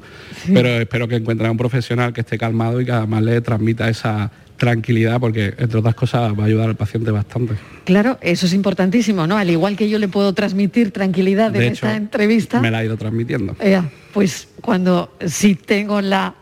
pero 0.52 0.68
espero 0.80 1.08
que 1.08 1.16
encuentre 1.16 1.46
a 1.46 1.50
un 1.50 1.56
profesional 1.56 2.12
que 2.12 2.20
esté 2.22 2.38
calmado 2.38 2.80
y 2.80 2.84
que 2.84 2.92
además 2.92 3.22
le 3.22 3.40
transmita 3.40 3.88
esa 3.88 4.30
tranquilidad 4.56 5.20
porque 5.20 5.54
entre 5.58 5.78
otras 5.78 5.94
cosas 5.94 6.32
va 6.38 6.44
a 6.44 6.46
ayudar 6.46 6.68
al 6.68 6.76
paciente 6.76 7.10
bastante. 7.10 7.54
Claro, 7.84 8.18
eso 8.22 8.46
es 8.46 8.54
importantísimo, 8.54 9.26
¿no? 9.26 9.36
Al 9.36 9.50
igual 9.50 9.76
que 9.76 9.88
yo 9.88 9.98
le 9.98 10.08
puedo 10.08 10.32
transmitir 10.32 10.92
tranquilidad 10.92 11.54
en 11.54 11.60
De 11.60 11.66
esta 11.68 11.94
entrevista. 11.94 12.60
Me 12.60 12.70
la 12.70 12.78
ha 12.78 12.84
ido 12.84 12.96
transmitiendo. 12.96 13.54
Eh, 13.60 13.80
pues 14.14 14.48
cuando 14.62 15.14
sí 15.26 15.54
tengo 15.54 16.00
la 16.00 16.34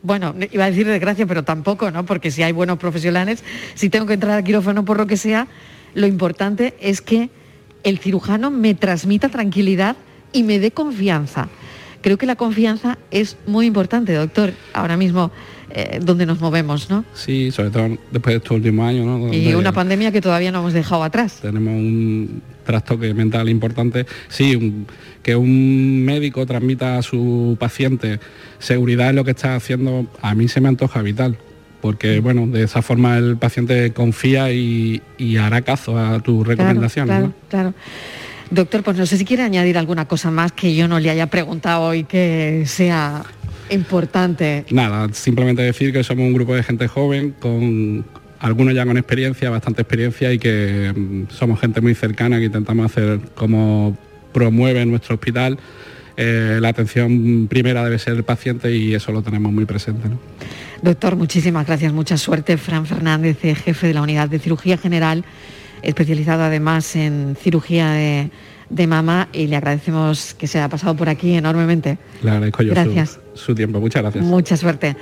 bueno, 0.00 0.34
iba 0.52 0.64
a 0.64 0.70
decir 0.70 0.86
desgracia, 0.86 1.26
pero 1.26 1.42
tampoco, 1.42 1.90
¿no? 1.90 2.06
Porque 2.06 2.30
si 2.30 2.42
hay 2.42 2.52
buenos 2.52 2.78
profesionales, 2.78 3.42
si 3.74 3.90
tengo 3.90 4.06
que 4.06 4.14
entrar 4.14 4.32
al 4.38 4.44
quirófano 4.44 4.84
por 4.84 4.96
lo 4.96 5.06
que 5.06 5.16
sea, 5.16 5.48
lo 5.94 6.06
importante 6.06 6.74
es 6.80 7.00
que 7.02 7.30
el 7.84 7.98
cirujano 7.98 8.50
me 8.50 8.74
transmita 8.74 9.28
tranquilidad 9.28 9.96
y 10.32 10.42
me 10.42 10.58
dé 10.58 10.70
confianza. 10.70 11.48
Creo 12.00 12.16
que 12.18 12.26
la 12.26 12.36
confianza 12.36 12.98
es 13.10 13.36
muy 13.46 13.66
importante, 13.66 14.12
doctor, 14.14 14.52
ahora 14.72 14.96
mismo 14.96 15.30
eh, 15.70 15.98
donde 16.02 16.24
nos 16.26 16.40
movemos, 16.40 16.88
¿no? 16.88 17.04
Sí, 17.12 17.50
sobre 17.50 17.70
todo 17.70 17.88
después 18.10 18.34
de 18.34 18.36
estos 18.38 18.52
últimos 18.56 18.88
años, 18.88 19.04
¿no? 19.06 19.34
Y 19.34 19.52
una 19.54 19.72
pandemia 19.72 20.10
que 20.12 20.20
todavía 20.20 20.50
no 20.52 20.60
hemos 20.60 20.72
dejado 20.72 21.02
atrás. 21.02 21.40
tenemos 21.42 21.74
un 21.74 22.40
trastoque 22.64 23.12
mental 23.14 23.48
importante. 23.48 24.06
Sí, 24.28 24.54
un- 24.56 24.86
que 25.22 25.34
un 25.36 26.04
médico 26.04 26.46
transmita 26.46 26.96
a 26.98 27.02
su 27.02 27.56
paciente 27.60 28.20
seguridad 28.58 29.10
en 29.10 29.16
lo 29.16 29.24
que 29.24 29.32
está 29.32 29.56
haciendo, 29.56 30.06
a 30.22 30.34
mí 30.34 30.48
se 30.48 30.60
me 30.60 30.68
antoja 30.68 31.02
vital. 31.02 31.36
Porque, 31.80 32.20
bueno, 32.20 32.46
de 32.46 32.64
esa 32.64 32.82
forma 32.82 33.18
el 33.18 33.36
paciente 33.36 33.92
confía 33.92 34.52
y, 34.52 35.00
y 35.16 35.36
hará 35.36 35.62
caso 35.62 35.98
a 35.98 36.20
tus 36.20 36.46
recomendaciones. 36.46 37.08
Claro, 37.08 37.26
¿no? 37.28 37.34
claro. 37.48 37.74
Doctor, 38.50 38.82
pues 38.82 38.96
no 38.96 39.06
sé 39.06 39.16
si 39.18 39.24
quiere 39.24 39.42
añadir 39.42 39.76
alguna 39.76 40.08
cosa 40.08 40.30
más 40.30 40.52
que 40.52 40.74
yo 40.74 40.88
no 40.88 40.98
le 40.98 41.10
haya 41.10 41.26
preguntado 41.26 41.94
y 41.94 42.04
que 42.04 42.64
sea 42.66 43.22
importante. 43.70 44.64
Nada, 44.70 45.08
simplemente 45.12 45.62
decir 45.62 45.92
que 45.92 46.02
somos 46.02 46.26
un 46.26 46.32
grupo 46.32 46.54
de 46.54 46.62
gente 46.62 46.88
joven, 46.88 47.34
con 47.38 48.04
algunos 48.40 48.74
ya 48.74 48.86
con 48.86 48.96
experiencia, 48.96 49.50
bastante 49.50 49.82
experiencia 49.82 50.32
y 50.32 50.38
que 50.38 50.92
mm, 50.94 51.30
somos 51.30 51.60
gente 51.60 51.80
muy 51.80 51.94
cercana 51.94 52.38
que 52.38 52.46
intentamos 52.46 52.86
hacer 52.86 53.20
como 53.34 53.96
promueve 54.32 54.84
nuestro 54.86 55.16
hospital. 55.16 55.58
Eh, 56.20 56.58
la 56.60 56.68
atención 56.70 57.46
primera 57.48 57.84
debe 57.84 57.96
ser 58.00 58.14
el 58.14 58.24
paciente 58.24 58.74
y 58.74 58.92
eso 58.92 59.12
lo 59.12 59.22
tenemos 59.22 59.52
muy 59.52 59.64
presente. 59.66 60.08
¿no? 60.08 60.18
Doctor, 60.82 61.14
muchísimas 61.14 61.64
gracias, 61.64 61.92
mucha 61.92 62.18
suerte. 62.18 62.56
Fran 62.56 62.86
Fernández, 62.86 63.38
eh, 63.44 63.54
jefe 63.54 63.86
de 63.86 63.94
la 63.94 64.02
unidad 64.02 64.28
de 64.28 64.40
cirugía 64.40 64.76
general, 64.78 65.24
especializado 65.82 66.42
además 66.42 66.96
en 66.96 67.36
cirugía 67.40 67.92
de, 67.92 68.30
de 68.68 68.86
mama 68.88 69.28
y 69.32 69.46
le 69.46 69.54
agradecemos 69.56 70.34
que 70.34 70.48
se 70.48 70.58
haya 70.58 70.68
pasado 70.68 70.96
por 70.96 71.08
aquí 71.08 71.34
enormemente. 71.34 71.98
Le 72.24 72.30
agradezco 72.32 72.64
yo 72.64 72.70
su- 72.70 72.74
Gracias. 72.74 73.20
Su, 73.34 73.54
tiempo. 73.54 73.78
Muchas 73.78 74.02
gracias. 74.02 74.24
Mucha 74.24 74.56
suerte. 74.56 74.96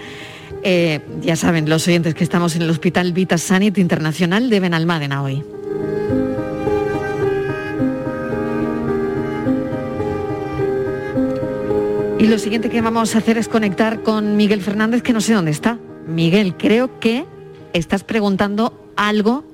Eh, 0.62 1.00
ya 1.22 1.36
saben, 1.36 1.68
los 1.70 1.88
oyentes 1.88 2.14
que 2.14 2.24
estamos 2.24 2.56
en 2.56 2.62
el 2.62 2.68
Hospital 2.70 3.14
Vita 3.14 3.38
Sanit 3.38 3.78
Internacional 3.78 4.50
de 4.50 4.60
Benalmádena 4.60 5.22
hoy. 5.22 5.42
Y 12.26 12.28
lo 12.28 12.40
siguiente 12.40 12.68
que 12.70 12.80
vamos 12.80 13.14
a 13.14 13.18
hacer 13.18 13.38
es 13.38 13.46
conectar 13.46 14.02
con 14.02 14.36
Miguel 14.36 14.60
Fernández, 14.60 15.00
que 15.00 15.12
no 15.12 15.20
sé 15.20 15.32
dónde 15.32 15.52
está. 15.52 15.78
Miguel, 16.08 16.56
creo 16.56 16.98
que 16.98 17.24
estás 17.72 18.02
preguntando 18.02 18.92
algo 18.96 19.44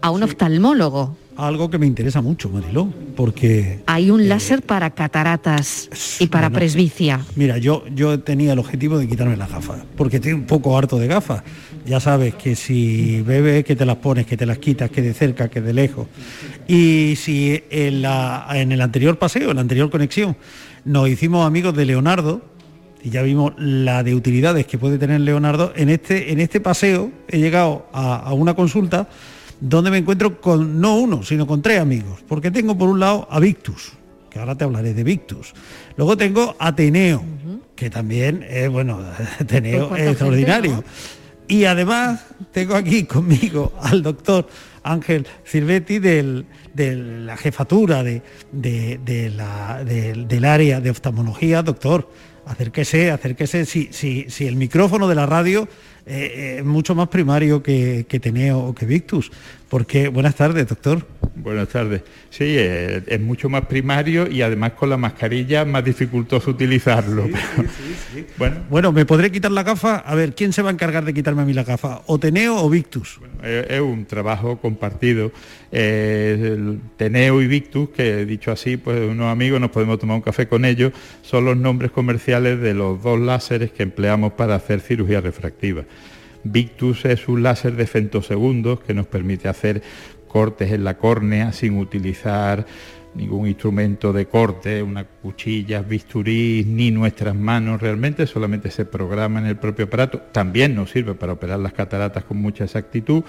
a 0.00 0.10
un 0.10 0.22
oftalmólogo. 0.22 1.14
Algo 1.36 1.68
que 1.68 1.76
me 1.76 1.86
interesa 1.86 2.22
mucho, 2.22 2.48
Mariló, 2.48 2.88
porque 3.16 3.82
Hay 3.84 4.10
un 4.10 4.30
láser 4.30 4.62
para 4.62 4.88
cataratas 4.88 5.90
y 6.20 6.28
para 6.28 6.48
bueno, 6.48 6.60
presbicia. 6.60 7.20
Mira, 7.36 7.58
yo, 7.58 7.84
yo 7.94 8.20
tenía 8.20 8.54
el 8.54 8.58
objetivo 8.58 8.96
de 8.96 9.06
quitarme 9.06 9.36
las 9.36 9.50
gafas, 9.50 9.80
porque 9.94 10.16
estoy 10.16 10.32
un 10.32 10.44
poco 10.44 10.78
harto 10.78 10.98
de 10.98 11.08
gafas. 11.08 11.42
Ya 11.84 11.98
sabes 11.98 12.34
que 12.36 12.54
si 12.54 13.22
bebes, 13.22 13.64
que 13.64 13.74
te 13.74 13.84
las 13.84 13.96
pones, 13.96 14.24
que 14.26 14.36
te 14.36 14.46
las 14.46 14.58
quitas, 14.58 14.88
que 14.90 15.02
de 15.02 15.14
cerca, 15.14 15.48
que 15.48 15.60
de 15.60 15.72
lejos. 15.72 16.06
Y 16.68 17.14
si 17.16 17.62
en, 17.70 18.02
la- 18.02 18.46
en 18.52 18.70
el 18.72 18.80
anterior 18.80 19.18
paseo, 19.18 19.50
en 19.50 19.56
la 19.56 19.62
anterior 19.62 19.90
conexión, 19.90 20.36
nos 20.84 21.08
hicimos 21.08 21.44
amigos 21.46 21.74
de 21.76 21.84
Leonardo, 21.84 22.42
y 23.02 23.10
ya 23.10 23.22
vimos 23.22 23.52
la 23.58 24.04
de 24.04 24.14
utilidades 24.14 24.64
que 24.66 24.78
puede 24.78 24.96
tener 24.96 25.20
Leonardo, 25.22 25.72
en 25.74 25.88
este, 25.88 26.30
en 26.32 26.38
este 26.38 26.60
paseo 26.60 27.10
he 27.26 27.38
llegado 27.38 27.86
a, 27.92 28.16
a 28.16 28.32
una 28.32 28.54
consulta 28.54 29.08
donde 29.60 29.90
me 29.90 29.98
encuentro 29.98 30.40
con 30.40 30.80
no 30.80 30.96
uno, 30.98 31.24
sino 31.24 31.46
con 31.48 31.62
tres 31.62 31.80
amigos, 31.80 32.20
porque 32.28 32.52
tengo 32.52 32.78
por 32.78 32.88
un 32.88 33.00
lado 33.00 33.26
a 33.28 33.40
Victus, 33.40 33.92
que 34.30 34.38
ahora 34.38 34.54
te 34.56 34.62
hablaré 34.62 34.94
de 34.94 35.02
Victus. 35.02 35.52
Luego 35.96 36.16
tengo 36.16 36.54
a 36.60 36.68
Ateneo, 36.68 37.24
que 37.74 37.90
también 37.90 38.46
es, 38.48 38.70
bueno, 38.70 39.00
Ateneo 39.40 39.88
Pues 39.88 40.02
es 40.02 40.08
extraordinario. 40.10 40.74
gente, 40.76 40.86
Y 41.48 41.64
además 41.64 42.24
tengo 42.52 42.74
aquí 42.74 43.04
conmigo 43.06 43.72
al 43.82 44.02
doctor 44.02 44.48
Ángel 44.82 45.26
Silvetti 45.44 45.98
del- 45.98 46.46
de 46.74 46.96
la 46.96 47.36
jefatura 47.36 48.02
de, 48.02 48.22
de- 48.52 48.98
de 49.04 49.30
la- 49.30 49.84
del- 49.84 50.26
del 50.26 50.44
área 50.44 50.80
de 50.80 50.90
oftalmología. 50.90 51.62
Doctor, 51.62 52.08
acérquese, 52.46 53.10
acérquese. 53.10 53.66
Si, 53.66 53.88
si, 53.92 54.26
si 54.28 54.46
el 54.46 54.56
micrófono 54.56 55.06
de 55.08 55.14
la 55.14 55.26
radio 55.26 55.68
eh, 56.04 56.32
eh, 56.34 56.56
es 56.58 56.64
mucho 56.64 56.94
más 56.96 57.08
primario 57.08 57.62
que, 57.62 58.06
que 58.08 58.18
Teneo 58.18 58.58
o 58.58 58.74
que 58.74 58.86
Victus. 58.86 59.30
Porque, 59.68 60.08
buenas 60.08 60.34
tardes, 60.34 60.66
doctor. 60.66 61.06
Buenas 61.36 61.68
tardes. 61.68 62.02
Sí, 62.30 62.44
eh, 62.58 63.02
es 63.06 63.20
mucho 63.20 63.48
más 63.48 63.66
primario 63.66 64.28
y 64.30 64.42
además 64.42 64.72
con 64.72 64.90
la 64.90 64.96
mascarilla 64.96 65.64
más 65.64 65.84
dificultoso 65.84 66.50
utilizarlo. 66.50 67.26
Bueno, 68.38 68.56
Bueno, 68.70 68.92
¿me 68.92 69.04
podré 69.06 69.30
quitar 69.30 69.50
la 69.50 69.62
gafa? 69.62 69.96
A 69.96 70.14
ver, 70.14 70.34
¿quién 70.34 70.52
se 70.52 70.62
va 70.62 70.70
a 70.70 70.72
encargar 70.72 71.04
de 71.04 71.14
quitarme 71.14 71.42
a 71.42 71.44
mí 71.44 71.52
la 71.52 71.64
gafa? 71.64 72.02
¿O 72.06 72.18
Teneo 72.18 72.56
o 72.56 72.70
Victus? 72.70 73.20
es 73.42 73.80
un 73.80 74.04
trabajo 74.06 74.58
compartido. 74.58 75.32
Eh, 75.72 76.52
el 76.54 76.80
Teneo 76.96 77.42
y 77.42 77.46
Victus, 77.46 77.90
que 77.90 78.24
dicho 78.24 78.52
así, 78.52 78.76
pues 78.76 79.00
unos 79.08 79.26
amigos 79.32 79.60
nos 79.60 79.70
podemos 79.70 79.98
tomar 79.98 80.16
un 80.16 80.22
café 80.22 80.46
con 80.46 80.64
ellos, 80.64 80.92
son 81.22 81.44
los 81.44 81.56
nombres 81.56 81.90
comerciales 81.90 82.60
de 82.60 82.74
los 82.74 83.02
dos 83.02 83.18
láseres 83.18 83.72
que 83.72 83.82
empleamos 83.82 84.32
para 84.34 84.54
hacer 84.54 84.80
cirugía 84.80 85.20
refractiva. 85.20 85.84
Victus 86.44 87.04
es 87.04 87.28
un 87.28 87.42
láser 87.42 87.76
de 87.76 87.86
femtosegundos 87.86 88.80
que 88.80 88.94
nos 88.94 89.06
permite 89.06 89.48
hacer 89.48 89.82
cortes 90.28 90.72
en 90.72 90.84
la 90.84 90.96
córnea 90.96 91.52
sin 91.52 91.78
utilizar 91.78 92.66
ningún 93.14 93.46
instrumento 93.46 94.12
de 94.12 94.26
corte, 94.26 94.82
una 94.82 95.04
cuchilla, 95.04 95.82
bisturí, 95.82 96.64
ni 96.66 96.90
nuestras 96.90 97.34
manos 97.34 97.80
realmente, 97.80 98.26
solamente 98.26 98.70
se 98.70 98.84
programa 98.84 99.40
en 99.40 99.46
el 99.46 99.56
propio 99.56 99.86
aparato. 99.86 100.20
También 100.32 100.74
nos 100.74 100.90
sirve 100.90 101.14
para 101.14 101.34
operar 101.34 101.58
las 101.58 101.72
cataratas 101.72 102.24
con 102.24 102.38
mucha 102.38 102.64
exactitud. 102.64 103.22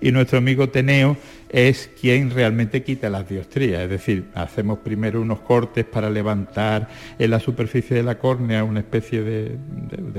Y 0.00 0.12
nuestro 0.12 0.38
amigo 0.38 0.70
Teneo 0.70 1.16
es 1.50 1.90
quien 2.00 2.30
realmente 2.30 2.82
quita 2.82 3.10
las 3.10 3.28
diostrías, 3.28 3.82
es 3.82 3.90
decir, 3.90 4.28
hacemos 4.34 4.78
primero 4.78 5.20
unos 5.20 5.40
cortes 5.40 5.84
para 5.84 6.08
levantar 6.08 6.88
en 7.18 7.30
la 7.30 7.38
superficie 7.38 7.96
de 7.96 8.02
la 8.02 8.18
córnea 8.18 8.64
una 8.64 8.80
especie 8.80 9.22
de, 9.22 9.58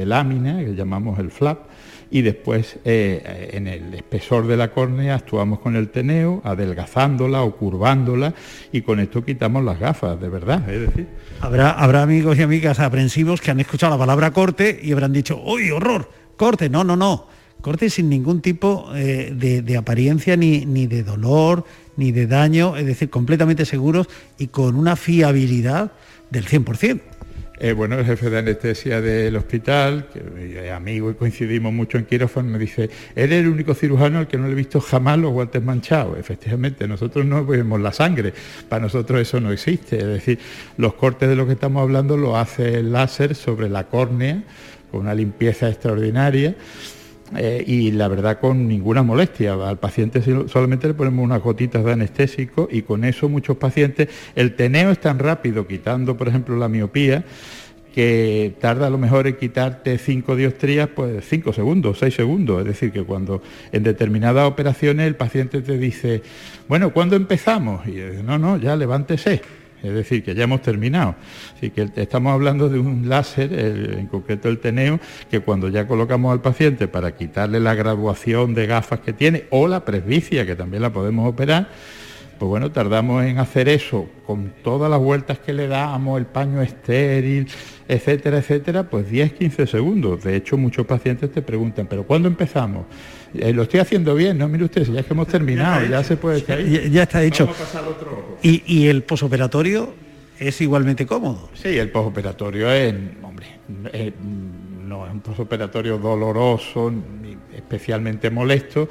lámina 0.06 0.60
que 0.60 0.76
llamamos 0.76 1.18
el 1.20 1.32
flap 1.32 1.60
y 2.12 2.22
después 2.22 2.78
eh, 2.84 3.52
en 3.54 3.68
el 3.68 3.94
espesor 3.94 4.46
de 4.46 4.58
la 4.58 4.72
córnea 4.72 5.16
actuamos 5.16 5.60
con 5.60 5.78
el 5.78 5.90
teneo, 5.90 6.42
adelgazándola 6.44 7.42
o 7.42 7.56
curvándola 7.56 8.34
y 8.74 8.82
con 8.82 9.00
esto 9.00 9.24
quitamos 9.24 9.64
las 9.64 9.80
gafas, 9.80 10.20
de 10.20 10.28
verdad, 10.28 10.70
es 10.70 10.82
decir. 10.82 11.08
Habrá, 11.40 11.72
habrá 11.72 12.04
amigos 12.04 12.38
y 12.38 12.42
amigas 12.42 12.82
aprensivos 12.82 13.40
que 13.40 13.50
han 13.50 13.62
escuchado 13.62 13.94
la 13.94 14.00
palabra 14.00 14.32
corte 14.32 14.78
y 14.84 14.92
habrán 14.92 15.14
dicho, 15.14 15.42
¡uy, 15.42 15.72
horror! 15.72 16.10
Corte, 16.36 16.70
no, 16.70 16.84
no, 16.84 16.98
no. 16.98 17.28
Corte 17.62 17.90
sin 17.90 18.10
ningún 18.10 18.42
tipo 18.42 18.92
eh, 18.94 19.32
de, 19.34 19.62
de 19.62 19.78
apariencia 19.78 20.36
ni, 20.36 20.66
ni 20.66 20.88
de 20.88 21.04
dolor, 21.04 21.64
ni 21.96 22.12
de 22.12 22.28
daño, 22.28 22.76
es 22.76 22.86
decir, 22.86 23.10
completamente 23.10 23.66
seguros 23.66 24.10
y 24.38 24.48
con 24.48 24.76
una 24.76 24.96
fiabilidad 24.96 25.92
del 26.30 26.46
100%. 26.46 27.11
Eh, 27.64 27.74
bueno, 27.74 28.00
el 28.00 28.06
jefe 28.08 28.32
de 28.32 28.40
anestesia 28.40 29.02
del 29.02 29.36
hospital, 29.36 30.08
que 30.12 30.66
es 30.66 30.72
amigo 30.72 31.12
y 31.12 31.14
coincidimos 31.14 31.72
mucho 31.72 32.00
en 32.00 32.06
quirófano, 32.06 32.50
me 32.50 32.58
dice, 32.58 32.90
eres 33.16 33.42
el 33.42 33.50
único 33.50 33.76
cirujano 33.76 34.18
al 34.18 34.28
que 34.28 34.36
no 34.40 34.48
le 34.48 34.54
he 34.54 34.56
visto 34.56 34.82
jamás 34.82 35.20
los 35.20 35.32
guantes 35.32 35.62
manchados. 35.62 36.18
Efectivamente, 36.18 36.88
nosotros 36.88 37.24
no 37.24 37.46
vemos 37.46 37.80
la 37.80 37.94
sangre, 37.94 38.34
para 38.68 38.82
nosotros 38.82 39.22
eso 39.22 39.40
no 39.40 39.52
existe. 39.52 40.00
Es 40.00 40.08
decir, 40.08 40.40
los 40.78 40.96
cortes 40.96 41.30
de 41.30 41.36
los 41.36 41.46
que 41.46 41.54
estamos 41.54 41.84
hablando 41.84 42.18
lo 42.18 42.36
hace 42.36 42.80
el 42.80 42.92
láser 42.92 43.36
sobre 43.36 43.70
la 43.70 43.84
córnea, 43.84 44.42
con 44.90 45.02
una 45.02 45.14
limpieza 45.14 45.70
extraordinaria. 45.70 46.56
Eh, 47.36 47.64
y 47.66 47.92
la 47.92 48.08
verdad 48.08 48.40
con 48.40 48.68
ninguna 48.68 49.04
molestia. 49.04 49.54
Al 49.54 49.80
paciente 49.80 50.22
solamente 50.48 50.88
le 50.88 50.94
ponemos 50.94 51.24
unas 51.24 51.42
gotitas 51.42 51.84
de 51.84 51.92
anestésico 51.94 52.68
y 52.72 52.82
con 52.82 53.04
eso 53.04 53.30
muchos 53.30 53.58
pacientes, 53.58 54.10
el 54.36 54.56
teneo 54.56 54.92
es 54.92 55.00
tan 55.00 55.20
rápido 55.20 55.68
quitando, 55.68 56.18
por 56.18 56.28
ejemplo, 56.28 56.56
la 56.58 56.68
miopía, 56.68 57.24
que 57.94 58.56
tarda 58.60 58.88
a 58.88 58.90
lo 58.90 58.98
mejor 58.98 59.28
en 59.28 59.36
quitarte 59.36 59.98
cinco 59.98 60.36
diostrías, 60.36 60.88
pues 60.88 61.26
cinco 61.28 61.52
segundos, 61.52 62.00
seis 62.00 62.16
segundos. 62.16 62.62
Es 62.62 62.68
decir, 62.68 62.92
que 62.92 63.04
cuando 63.04 63.42
en 63.72 63.84
determinadas 63.84 64.48
operaciones 64.48 65.08
el 65.08 65.16
paciente 65.16 65.62
te 65.62 65.78
dice, 65.78 66.22
bueno, 66.68 66.94
¿cuándo 66.94 67.16
empezamos? 67.16 67.86
Y 67.88 68.00
no, 68.24 68.38
no, 68.38 68.58
ya 68.58 68.76
levántese. 68.76 69.42
Es 69.84 69.94
decir, 69.94 70.24
que 70.24 70.36
ya 70.36 70.44
hemos 70.44 70.62
terminado. 70.62 71.16
Así 71.56 71.72
que 71.72 71.90
estamos 71.96 72.34
hablando 72.34 72.70
de 72.70 72.80
un 72.80 73.10
láser, 73.10 73.52
en 73.54 74.08
concreto 74.08 74.48
el 74.50 74.60
teneo, 74.60 75.00
que 75.30 75.40
cuando 75.40 75.70
ya 75.70 75.88
colocamos 75.88 76.32
al 76.32 76.42
paciente 76.42 76.88
para 76.88 77.16
quitarle 77.16 77.60
la 77.60 77.74
graduación 77.74 78.54
de 78.54 78.68
gafas 78.68 79.00
que 79.00 79.14
tiene 79.14 79.46
o 79.50 79.68
la 79.68 79.84
presbicia, 79.84 80.46
que 80.46 80.56
también 80.56 80.82
la 80.84 80.92
podemos 80.92 81.28
operar, 81.28 81.70
Pues 82.42 82.50
bueno, 82.50 82.72
tardamos 82.72 83.24
en 83.24 83.38
hacer 83.38 83.70
eso 83.70 84.10
con 84.26 84.52
todas 84.64 84.90
las 84.90 85.00
vueltas 85.00 85.38
que 85.38 85.54
le 85.54 85.68
damos, 85.68 86.18
el 86.18 86.26
paño 86.26 86.60
estéril, 86.64 87.48
etcétera, 87.88 88.40
etcétera, 88.40 88.90
pues 88.90 89.08
10-15 89.12 89.68
segundos. 89.68 90.24
De 90.24 90.36
hecho, 90.36 90.58
muchos 90.58 90.88
pacientes 90.88 91.32
te 91.32 91.44
preguntan, 91.44 91.86
¿pero 91.86 92.04
cuándo 92.04 92.28
empezamos? 92.28 92.88
Eh, 93.34 93.54
lo 93.54 93.64
estoy 93.64 93.80
haciendo 93.80 94.14
bien, 94.16 94.38
no, 94.38 94.48
mire 94.48 94.66
usted, 94.66 94.84
ya 94.92 95.00
es 95.00 95.06
que 95.06 95.14
hemos 95.14 95.28
terminado, 95.28 95.86
ya, 95.88 96.04
se 96.04 96.18
puede 96.18 96.40
estar 96.40 96.60
Ya, 96.64 96.82
ya 96.88 97.04
está 97.04 97.24
hecho. 97.24 97.46
Y, 98.44 98.64
y 98.66 98.88
el 98.88 99.04
posoperatorio 99.04 99.94
es 100.40 100.60
igualmente 100.62 101.06
cómodo. 101.06 101.50
Sí, 101.54 101.78
el 101.78 101.90
posoperatorio 101.92 102.72
es, 102.72 102.94
hombre, 103.24 103.46
eh, 103.94 104.12
no 104.86 105.06
es 105.08 105.14
un 105.14 105.22
posoperatorio 105.22 105.98
doloroso 105.98 106.92
ni 106.92 107.38
especialmente 107.56 108.30
molesto. 108.30 108.90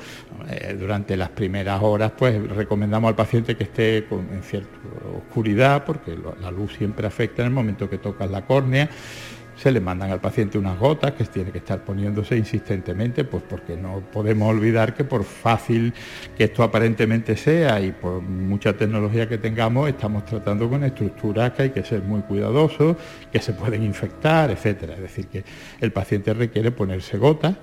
Eh, 0.49 0.75
durante 0.81 1.17
las 1.19 1.29
primeras 1.29 1.83
horas, 1.83 2.13
pues 2.17 2.41
recomendamos 2.51 3.09
al 3.11 3.15
paciente 3.15 3.57
que 3.57 3.65
esté 3.65 4.07
con, 4.09 4.21
en 4.33 4.43
cierta 4.43 4.71
oscuridad, 5.19 5.85
porque 5.85 6.13
lo- 6.17 6.35
la 6.41 6.51
luz 6.51 6.75
siempre 6.79 7.07
afecta 7.07 7.43
en 7.43 7.49
el 7.49 7.55
momento 7.55 7.91
que 7.91 7.99
tocas 7.99 8.31
la 8.31 8.47
córnea. 8.47 8.89
Se 9.61 9.71
le 9.71 9.79
mandan 9.79 10.11
al 10.11 10.23
paciente 10.23 10.57
unas 10.57 10.79
gotas 10.79 11.13
que 11.13 11.25
tiene 11.25 11.53
que 11.53 11.59
estar 11.59 11.85
poniéndose 11.85 12.35
insistentemente, 12.35 13.25
pues 13.25 13.43
porque 13.47 13.77
no 13.77 14.01
podemos 14.11 14.49
olvidar 14.49 14.95
que 14.95 15.05
por 15.05 15.23
fácil 15.23 15.93
que 16.35 16.45
esto 16.45 16.63
aparentemente 16.63 17.37
sea 17.37 17.79
y 17.79 17.93
por 17.93 18.23
mucha 18.23 18.73
tecnología 18.73 19.29
que 19.29 19.37
tengamos, 19.37 19.91
estamos 19.91 20.25
tratando 20.25 20.67
con 20.67 20.83
estructuras 20.83 21.53
que 21.53 21.65
hay 21.65 21.71
que 21.71 21.85
ser 21.85 22.01
muy 22.01 22.23
cuidadosos, 22.23 22.97
que 23.31 23.39
se 23.39 23.53
pueden 23.53 23.83
infectar, 23.83 24.51
etcétera. 24.51 24.95
Es 24.95 25.03
decir, 25.03 25.27
que 25.27 25.45
el 25.83 25.93
paciente 25.93 26.33
requiere 26.33 26.71
ponerse 26.71 27.19
gotas. 27.19 27.57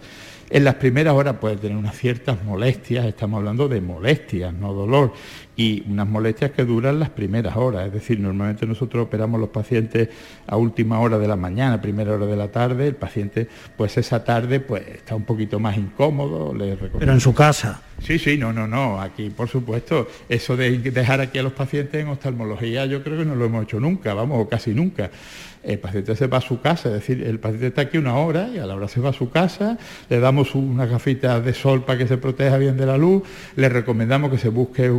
En 0.51 0.65
las 0.65 0.75
primeras 0.75 1.15
horas 1.15 1.37
puede 1.41 1.57
tener 1.57 1.75
unas 1.75 1.97
ciertas 1.97 2.41
molestias, 2.43 3.05
estamos 3.05 3.39
hablando 3.39 3.67
de 3.67 3.81
molestias, 3.81 4.53
no 4.53 4.71
dolor, 4.71 5.13
y 5.57 5.83
unas 5.89 6.07
molestias 6.07 6.51
que 6.51 6.63
duran 6.63 6.99
las 6.99 7.09
primeras 7.09 7.57
horas, 7.57 7.87
es 7.87 7.93
decir, 7.93 8.19
normalmente 8.19 8.65
nosotros 8.67 9.07
operamos 9.07 9.39
los 9.41 9.49
pacientes 9.49 10.09
a 10.45 10.55
última 10.55 10.99
hora 10.99 11.17
de 11.17 11.27
la 11.27 11.35
mañana, 11.35 11.81
primera 11.81 12.13
hora 12.13 12.27
de 12.27 12.37
la 12.37 12.49
tarde, 12.49 12.87
el 12.87 12.95
paciente 12.95 13.49
pues 13.75 13.97
esa 13.97 14.23
tarde 14.23 14.59
pues 14.59 14.87
está 14.87 15.15
un 15.15 15.23
poquito 15.23 15.59
más 15.59 15.75
incómodo, 15.75 16.53
le 16.53 16.77
Pero 16.77 17.11
en 17.11 17.19
su 17.19 17.33
casa. 17.33 17.81
Sí, 18.01 18.19
sí, 18.19 18.37
no, 18.37 18.53
no, 18.53 18.67
no, 18.67 19.01
aquí 19.01 19.29
por 19.29 19.49
supuesto, 19.49 20.07
eso 20.29 20.55
de 20.55 20.77
dejar 20.77 21.19
aquí 21.19 21.39
a 21.39 21.43
los 21.43 21.53
pacientes 21.53 22.01
en 22.01 22.07
oftalmología 22.09 22.85
yo 22.85 23.03
creo 23.03 23.17
que 23.17 23.25
no 23.25 23.35
lo 23.35 23.45
hemos 23.45 23.63
hecho 23.63 23.79
nunca, 23.79 24.13
vamos, 24.13 24.39
o 24.39 24.47
casi 24.47 24.73
nunca. 24.73 25.09
El 25.63 25.79
paciente 25.79 26.15
se 26.15 26.27
va 26.27 26.37
a 26.37 26.41
su 26.41 26.61
casa, 26.61 26.87
es 26.89 26.95
decir, 26.95 27.23
el 27.23 27.39
paciente 27.39 27.67
está 27.67 27.81
aquí 27.81 27.97
una 27.97 28.15
hora 28.15 28.49
y 28.53 28.59
a 28.59 28.65
la 28.65 28.75
hora 28.75 28.87
se 28.87 29.01
va 29.01 29.09
a 29.09 29.13
su 29.13 29.29
casa, 29.29 29.77
le 30.09 30.19
damos 30.19 30.55
unas 30.55 30.89
gafitas 30.89 31.43
de 31.43 31.53
sol 31.53 31.83
para 31.83 31.97
que 31.97 32.07
se 32.07 32.17
proteja 32.17 32.57
bien 32.57 32.77
de 32.77 32.85
la 32.85 32.97
luz, 32.97 33.23
le 33.55 33.67
recomendamos 33.67 34.31
que 34.31 34.37
se 34.37 34.49
busque 34.49 34.89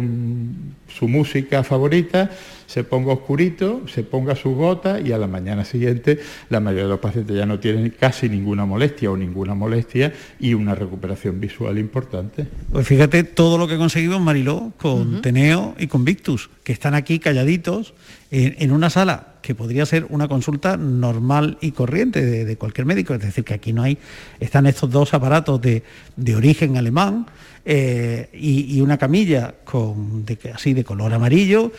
su 0.88 1.08
música 1.08 1.62
favorita, 1.62 2.30
se 2.66 2.84
ponga 2.84 3.14
oscurito, 3.14 3.82
se 3.88 4.02
ponga 4.02 4.36
su 4.36 4.54
gota 4.54 5.00
y 5.00 5.12
a 5.12 5.18
la 5.18 5.26
mañana 5.26 5.64
siguiente 5.64 6.18
la 6.50 6.60
mayoría 6.60 6.84
de 6.84 6.90
los 6.90 7.00
pacientes 7.00 7.34
ya 7.34 7.46
no 7.46 7.58
tienen 7.58 7.94
casi 7.98 8.28
ninguna 8.28 8.66
molestia 8.66 9.10
o 9.10 9.16
ninguna 9.16 9.54
molestia 9.54 10.12
y 10.38 10.52
una 10.52 10.74
recuperación 10.74 11.40
visual 11.40 11.78
importante. 11.78 12.46
Pues 12.70 12.86
fíjate 12.88 13.22
todo 13.22 13.58
lo 13.58 13.68
que 13.68 13.76
conseguimos, 13.76 14.18
Mariló, 14.18 14.72
con 14.78 15.20
Teneo 15.20 15.74
y 15.78 15.88
con 15.88 16.06
Victus, 16.06 16.48
que 16.64 16.72
están 16.72 16.94
aquí 16.94 17.18
calladitos 17.18 17.92
en, 18.30 18.56
en 18.58 18.72
una 18.72 18.88
sala 18.88 19.34
que 19.42 19.54
podría 19.54 19.84
ser 19.84 20.06
una 20.08 20.26
consulta 20.26 20.78
normal 20.78 21.58
y 21.60 21.72
corriente 21.72 22.24
de, 22.24 22.46
de 22.46 22.56
cualquier 22.56 22.86
médico. 22.86 23.12
Es 23.12 23.20
decir, 23.20 23.44
que 23.44 23.52
aquí 23.52 23.74
no 23.74 23.82
hay, 23.82 23.98
están 24.40 24.66
estos 24.66 24.90
dos 24.90 25.12
aparatos 25.12 25.60
de, 25.60 25.82
de 26.16 26.34
origen 26.34 26.78
alemán 26.78 27.26
eh, 27.66 28.30
y, 28.32 28.74
y 28.74 28.80
una 28.80 28.96
camilla 28.96 29.54
con, 29.64 30.24
de, 30.24 30.38
así 30.54 30.72
de 30.72 30.82
color 30.82 31.12
amarillo 31.12 31.70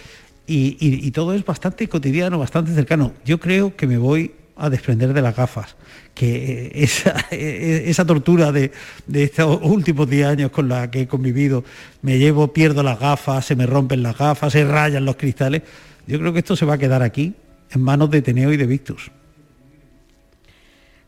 y, 0.45 0.77
y- 0.79 1.07
y 1.07 1.09
todo 1.11 1.33
es 1.33 1.43
bastante 1.43 1.89
cotidiano, 1.89 2.37
bastante 2.37 2.71
cercano. 2.75 3.13
Yo 3.25 3.39
creo 3.39 3.75
que 3.75 3.87
me 3.87 3.97
voy 3.97 4.31
a 4.59 4.69
desprender 4.69 5.13
de 5.13 5.21
las 5.21 5.35
gafas, 5.35 5.75
que 6.13 6.67
eh, 6.67 6.71
esa, 6.75 7.15
eh, 7.31 7.83
esa 7.87 8.05
tortura 8.05 8.51
de, 8.51 8.71
de 9.07 9.23
estos 9.23 9.59
últimos 9.63 10.09
10 10.09 10.27
años 10.27 10.51
con 10.51 10.67
la 10.67 10.91
que 10.91 11.01
he 11.01 11.07
convivido, 11.07 11.63
me 12.01 12.19
llevo, 12.19 12.53
pierdo 12.53 12.83
las 12.83 12.99
gafas, 12.99 13.45
se 13.45 13.55
me 13.55 13.65
rompen 13.65 14.03
las 14.03 14.17
gafas, 14.17 14.53
se 14.53 14.65
rayan 14.65 15.05
los 15.05 15.15
cristales. 15.15 15.63
Yo 16.05 16.19
creo 16.19 16.33
que 16.33 16.39
esto 16.39 16.55
se 16.55 16.65
va 16.65 16.75
a 16.75 16.77
quedar 16.77 17.01
aquí, 17.01 17.33
en 17.71 17.81
manos 17.81 18.11
de 18.11 18.21
Teneo 18.21 18.51
y 18.51 18.57
de 18.57 18.65
Victus. 18.65 19.11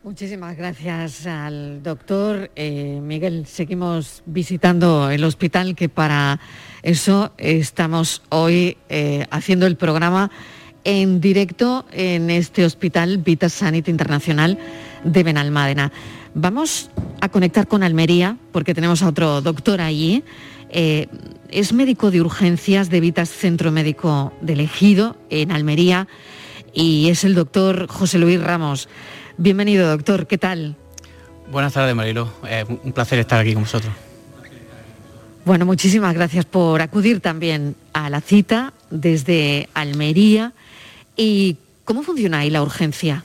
Muchísimas 0.04 0.56
gracias 0.56 1.26
al 1.26 1.80
doctor 1.80 2.50
Eh, 2.56 2.98
Miguel. 3.00 3.46
Seguimos 3.46 4.24
visitando 4.26 5.10
el 5.10 5.22
hospital 5.22 5.76
que 5.76 5.88
para 5.88 6.40
eso 6.82 7.32
estamos 7.38 8.22
hoy 8.28 8.78
eh, 8.88 9.26
haciendo 9.30 9.64
el 9.68 9.76
programa 9.76 10.32
en 10.84 11.20
directo 11.20 11.84
en 11.92 12.30
este 12.30 12.64
hospital 12.64 13.18
Vita 13.18 13.48
Sanit 13.48 13.88
Internacional 13.88 14.58
de 15.04 15.22
Benalmádena. 15.22 15.92
Vamos 16.34 16.90
a 17.20 17.28
conectar 17.28 17.68
con 17.68 17.82
Almería 17.82 18.36
porque 18.52 18.74
tenemos 18.74 19.02
a 19.02 19.08
otro 19.08 19.42
doctor 19.42 19.80
allí. 19.80 20.24
Eh, 20.70 21.06
es 21.50 21.72
médico 21.72 22.10
de 22.10 22.22
urgencias 22.22 22.88
de 22.88 23.00
Vitas 23.00 23.28
Centro 23.28 23.70
Médico 23.70 24.32
del 24.40 24.60
Ejido 24.60 25.16
en 25.28 25.52
Almería 25.52 26.08
y 26.72 27.10
es 27.10 27.24
el 27.24 27.34
doctor 27.34 27.86
José 27.88 28.18
Luis 28.18 28.40
Ramos. 28.40 28.88
Bienvenido, 29.36 29.88
doctor. 29.88 30.26
¿Qué 30.26 30.38
tal? 30.38 30.76
Buenas 31.50 31.74
tardes, 31.74 31.94
Marilo. 31.94 32.32
Eh, 32.48 32.64
un 32.82 32.92
placer 32.92 33.18
estar 33.18 33.40
aquí 33.40 33.52
con 33.52 33.64
vosotros. 33.64 33.92
Bueno, 35.44 35.66
muchísimas 35.66 36.14
gracias 36.14 36.44
por 36.44 36.80
acudir 36.80 37.20
también 37.20 37.74
a 37.92 38.08
la 38.08 38.20
cita 38.20 38.72
desde 38.92 39.68
Almería. 39.74 40.52
¿Y 41.16 41.56
cómo 41.84 42.02
funciona 42.02 42.38
ahí 42.40 42.50
la 42.50 42.62
urgencia? 42.62 43.24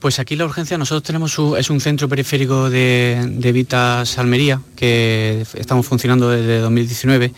Pues 0.00 0.18
aquí 0.18 0.34
la 0.34 0.44
urgencia, 0.46 0.76
nosotros 0.78 1.04
tenemos 1.04 1.38
un- 1.38 1.56
es 1.56 1.70
un 1.70 1.80
centro 1.80 2.08
periférico 2.08 2.68
de, 2.68 3.24
de 3.38 3.52
Vitas 3.52 4.18
Almería, 4.18 4.60
que 4.74 5.46
estamos 5.54 5.86
funcionando 5.86 6.28
desde 6.28 6.58
2019. 6.58 7.32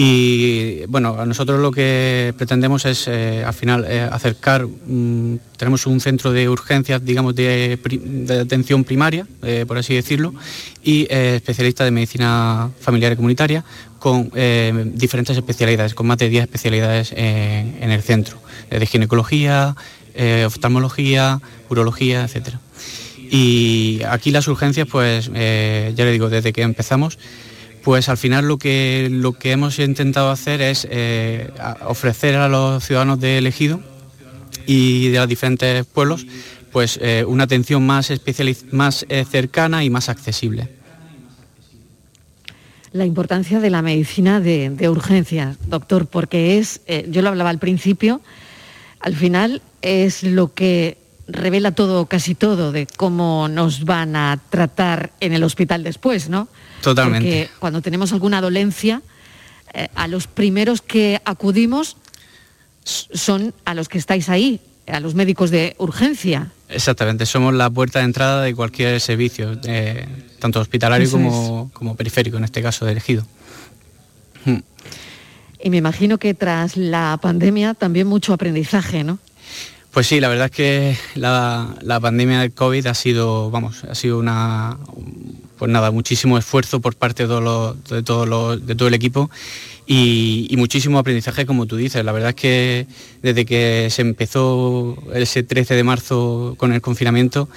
Y 0.00 0.86
bueno, 0.86 1.26
nosotros 1.26 1.58
lo 1.60 1.72
que 1.72 2.32
pretendemos 2.38 2.84
es 2.84 3.08
eh, 3.08 3.42
al 3.44 3.52
final 3.52 3.84
eh, 3.88 4.02
acercar, 4.02 4.64
mm, 4.64 5.38
tenemos 5.56 5.86
un 5.86 5.98
centro 6.00 6.30
de 6.30 6.48
urgencias, 6.48 7.04
digamos, 7.04 7.34
de, 7.34 7.76
atención 8.40 8.84
primaria, 8.84 9.26
eh, 9.42 9.64
por 9.66 9.76
así 9.76 9.94
decirlo, 9.94 10.34
y 10.84 11.08
especialistas 11.10 11.86
de 11.86 11.90
medicina 11.90 12.70
familiar 12.80 13.12
y 13.12 13.16
comunitaria 13.16 13.64
con 13.98 14.30
eh, 14.34 14.72
diferentes 14.94 15.36
especialidades, 15.36 15.94
con 15.94 16.06
más 16.06 16.18
de 16.18 16.28
10 16.28 16.44
especialidades 16.44 17.12
en, 17.16 17.90
el 17.90 18.02
centro, 18.02 18.38
eh, 18.70 18.78
de 18.78 18.86
ginecología, 18.86 19.76
eh, 20.14 20.44
oftalmología, 20.46 21.40
urología, 21.68 22.24
etcétera. 22.24 22.60
Y 23.30 24.00
aquí 24.08 24.30
las 24.30 24.48
urgencias, 24.48 24.88
pues 24.90 25.30
eh, 25.34 25.92
ya 25.94 26.04
le 26.04 26.12
digo, 26.12 26.30
desde 26.30 26.52
que 26.52 26.62
empezamos, 26.62 27.18
pues 27.82 28.08
al 28.08 28.16
final 28.16 28.46
lo 28.46 28.58
que, 28.58 29.10
hemos 29.44 29.78
intentado 29.78 30.30
hacer 30.30 30.60
es 30.60 30.86
eh, 30.90 31.50
ofrecer 31.86 32.36
a 32.36 32.48
los 32.48 32.84
ciudadanos 32.84 33.20
de 33.20 33.38
elegido 33.38 33.80
y 34.66 35.08
de 35.08 35.18
los 35.18 35.28
diferentes 35.28 35.86
pueblos 35.86 36.26
pues 36.72 36.98
eh, 37.02 37.24
una 37.26 37.44
atención 37.44 37.84
más, 37.86 38.12
más 38.72 39.06
eh, 39.08 39.24
cercana 39.24 39.84
y 39.84 39.90
más 39.90 40.08
accesible. 40.08 40.68
La 42.92 43.04
importancia 43.04 43.60
de 43.60 43.70
la 43.70 43.82
medicina 43.82 44.40
de, 44.40 44.70
de 44.70 44.88
urgencias, 44.88 45.56
doctor, 45.66 46.06
porque 46.06 46.58
es, 46.58 46.80
eh, 46.86 47.06
yo 47.10 47.22
lo 47.22 47.28
hablaba 47.28 47.50
al 47.50 47.58
principio, 47.58 48.20
al 49.00 49.14
final 49.14 49.62
es 49.82 50.22
lo 50.22 50.54
que 50.54 50.98
revela 51.28 51.72
todo, 51.72 52.06
casi 52.06 52.34
todo, 52.34 52.72
de 52.72 52.86
cómo 52.86 53.48
nos 53.48 53.84
van 53.84 54.16
a 54.16 54.40
tratar 54.48 55.12
en 55.20 55.34
el 55.34 55.44
hospital 55.44 55.84
después, 55.84 56.28
¿no? 56.28 56.48
Totalmente. 56.82 57.28
Porque 57.28 57.50
cuando 57.58 57.82
tenemos 57.82 58.12
alguna 58.12 58.40
dolencia, 58.40 59.02
eh, 59.74 59.88
a 59.94 60.08
los 60.08 60.26
primeros 60.26 60.80
que 60.80 61.20
acudimos 61.24 61.96
son 62.84 63.54
a 63.66 63.74
los 63.74 63.88
que 63.88 63.98
estáis 63.98 64.30
ahí, 64.30 64.60
a 64.90 65.00
los 65.00 65.14
médicos 65.14 65.50
de 65.50 65.74
urgencia. 65.78 66.50
Exactamente, 66.68 67.26
somos 67.26 67.54
la 67.54 67.70
puerta 67.70 68.00
de 68.00 68.06
entrada 68.06 68.42
de 68.42 68.54
cualquier 68.54 69.00
servicio, 69.00 69.58
eh, 69.64 70.06
tanto 70.38 70.60
hospitalario 70.60 71.06
Eso 71.06 71.16
como, 71.16 71.70
como 71.72 71.96
periférico, 71.96 72.36
en 72.36 72.44
este 72.44 72.62
caso 72.62 72.84
de 72.84 72.92
elegido. 72.92 73.26
Y 75.60 75.70
me 75.70 75.76
imagino 75.76 76.18
que 76.18 76.34
tras 76.34 76.76
la 76.76 77.18
pandemia 77.20 77.74
también 77.74 78.06
mucho 78.06 78.32
aprendizaje, 78.32 79.02
¿no? 79.02 79.18
Pues 79.92 80.06
sí, 80.06 80.20
la 80.20 80.28
verdad 80.28 80.46
es 80.46 80.52
que 80.52 80.96
la, 81.14 81.74
la 81.80 81.98
pandemia 81.98 82.40
del 82.40 82.52
COVID 82.52 82.86
ha 82.86 82.94
sido, 82.94 83.50
vamos, 83.50 83.84
ha 83.84 83.94
sido 83.94 84.18
una, 84.18 84.78
pues 85.58 85.70
nada, 85.70 85.90
muchísimo 85.90 86.38
esfuerzo 86.38 86.80
por 86.80 86.94
parte 86.94 87.24
de 87.24 87.28
todo, 87.28 87.74
de 87.74 88.02
todo, 88.02 88.88
el 88.88 88.94
equipo 88.94 89.28
y, 89.86 90.54
muchísimo 90.56 90.98
aprendizaje, 90.98 91.46
como 91.46 91.66
tú 91.66 91.76
dices. 91.76 92.04
La 92.04 92.12
verdad 92.12 92.30
es 92.30 92.36
que 92.36 92.86
desde 93.22 93.44
que 93.44 93.88
se 93.90 94.02
empezó 94.02 94.96
ese 95.14 95.42
13 95.42 95.74
de 95.74 95.84
marzo 95.84 96.54
con 96.58 96.72
el 96.72 96.80
confinamiento, 96.80 97.48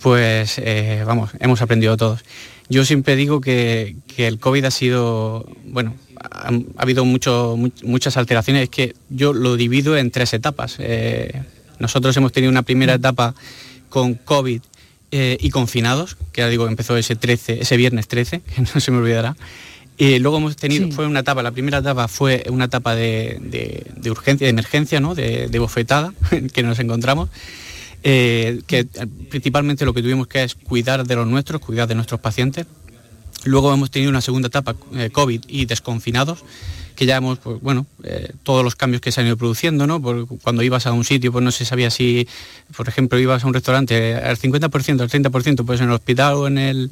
pues 0.00 0.58
eh, 0.58 1.02
vamos, 1.06 1.30
hemos 1.40 1.60
aprendido 1.62 1.96
todos. 1.96 2.24
Yo 2.68 2.84
siempre 2.84 3.14
digo 3.14 3.40
que, 3.40 3.96
el 4.16 4.38
COVID 4.38 4.64
ha 4.64 4.70
sido, 4.70 5.46
bueno, 5.66 5.94
ha, 6.18 6.50
habido 6.78 7.04
muchas 7.04 8.16
alteraciones, 8.16 8.64
es 8.64 8.70
que 8.70 8.94
yo 9.10 9.34
lo 9.34 9.56
divido 9.56 9.98
en 9.98 10.10
tres 10.10 10.32
etapas. 10.32 10.76
Eh, 10.78 11.42
nosotros 11.84 12.16
hemos 12.16 12.32
tenido 12.32 12.50
una 12.50 12.62
primera 12.62 12.94
etapa 12.94 13.34
con 13.90 14.14
COVID 14.14 14.62
eh, 15.12 15.36
y 15.38 15.50
confinados, 15.50 16.16
que 16.32 16.40
ya 16.40 16.48
digo, 16.48 16.66
empezó 16.66 16.96
ese 16.96 17.14
13, 17.14 17.60
ese 17.60 17.76
viernes 17.76 18.08
13, 18.08 18.40
que 18.54 18.62
no 18.62 18.80
se 18.80 18.90
me 18.90 18.98
olvidará. 18.98 19.36
Y 19.98 20.18
luego 20.18 20.38
hemos 20.38 20.56
tenido, 20.56 20.90
fue 20.90 21.06
una 21.06 21.20
etapa, 21.20 21.42
la 21.42 21.52
primera 21.52 21.78
etapa 21.78 22.08
fue 22.08 22.44
una 22.48 22.64
etapa 22.64 22.94
de, 22.94 23.84
urgencia, 24.06 24.46
de 24.46 24.50
emergencia, 24.50 24.98
¿no? 25.00 25.14
de, 25.14 25.58
bofetada 25.58 26.14
que 26.54 26.62
nos 26.62 26.78
encontramos. 26.78 27.28
Eh, 28.02 28.62
que 28.66 28.86
principalmente 29.30 29.84
lo 29.84 29.94
que 29.94 30.02
tuvimos 30.02 30.26
que 30.26 30.42
es 30.42 30.54
cuidar 30.54 31.06
de 31.06 31.14
los 31.16 31.26
nuestros, 31.26 31.60
cuidar 31.60 31.86
de 31.86 31.94
nuestros 31.94 32.20
pacientes. 32.20 32.66
Luego 33.44 33.72
hemos 33.72 33.90
tenido 33.90 34.10
una 34.10 34.22
segunda 34.22 34.48
etapa 34.48 34.74
eh, 34.94 35.10
COVID 35.12 35.44
y 35.48 35.66
desconfinados, 35.66 36.44
que 36.94 37.06
ya 37.06 37.16
hemos, 37.16 37.38
pues, 37.38 37.60
bueno, 37.60 37.86
eh, 38.02 38.32
todos 38.42 38.64
los 38.64 38.74
cambios 38.74 39.00
que 39.00 39.12
se 39.12 39.20
han 39.20 39.26
ido 39.26 39.36
produciendo, 39.36 39.86
¿no? 39.86 40.00
cuando 40.42 40.62
ibas 40.62 40.86
a 40.86 40.92
un 40.92 41.04
sitio, 41.04 41.32
pues 41.32 41.44
no 41.44 41.50
se 41.50 41.64
sabía 41.64 41.90
si, 41.90 42.28
por 42.76 42.88
ejemplo, 42.88 43.18
ibas 43.18 43.44
a 43.44 43.46
un 43.46 43.54
restaurante 43.54 44.14
al 44.14 44.38
50%, 44.38 45.00
al 45.00 45.10
30%, 45.10 45.64
pues 45.64 45.80
en 45.80 45.88
el 45.88 45.92
hospital 45.92 46.34
o 46.34 46.46
en 46.46 46.58
el, 46.58 46.90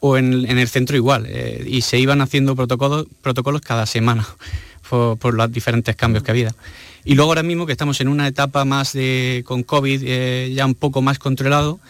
o 0.00 0.16
en, 0.16 0.46
el 0.46 0.68
centro 0.68 0.96
igual. 0.96 1.28
y 1.66 1.82
se 1.82 1.98
iban 1.98 2.20
haciendo 2.20 2.56
protocolos, 2.56 3.06
protocolos 3.22 3.60
cada 3.60 3.86
semana 3.86 4.26
por, 4.88 5.18
por 5.18 5.34
los 5.34 5.50
diferentes 5.50 5.96
cambios 5.96 6.22
que 6.24 6.30
había. 6.30 6.54
Y 7.04 7.14
luego 7.14 7.30
ahora 7.30 7.42
mismo 7.42 7.66
que 7.66 7.72
estamos 7.72 8.00
en 8.00 8.08
una 8.08 8.28
etapa 8.28 8.64
más 8.64 8.92
de, 8.92 9.42
con 9.46 9.62
COVID 9.62 10.02
eh, 10.04 10.52
ya 10.54 10.66
un 10.66 10.74
poco 10.74 11.02
más 11.02 11.18
controlado, 11.18 11.80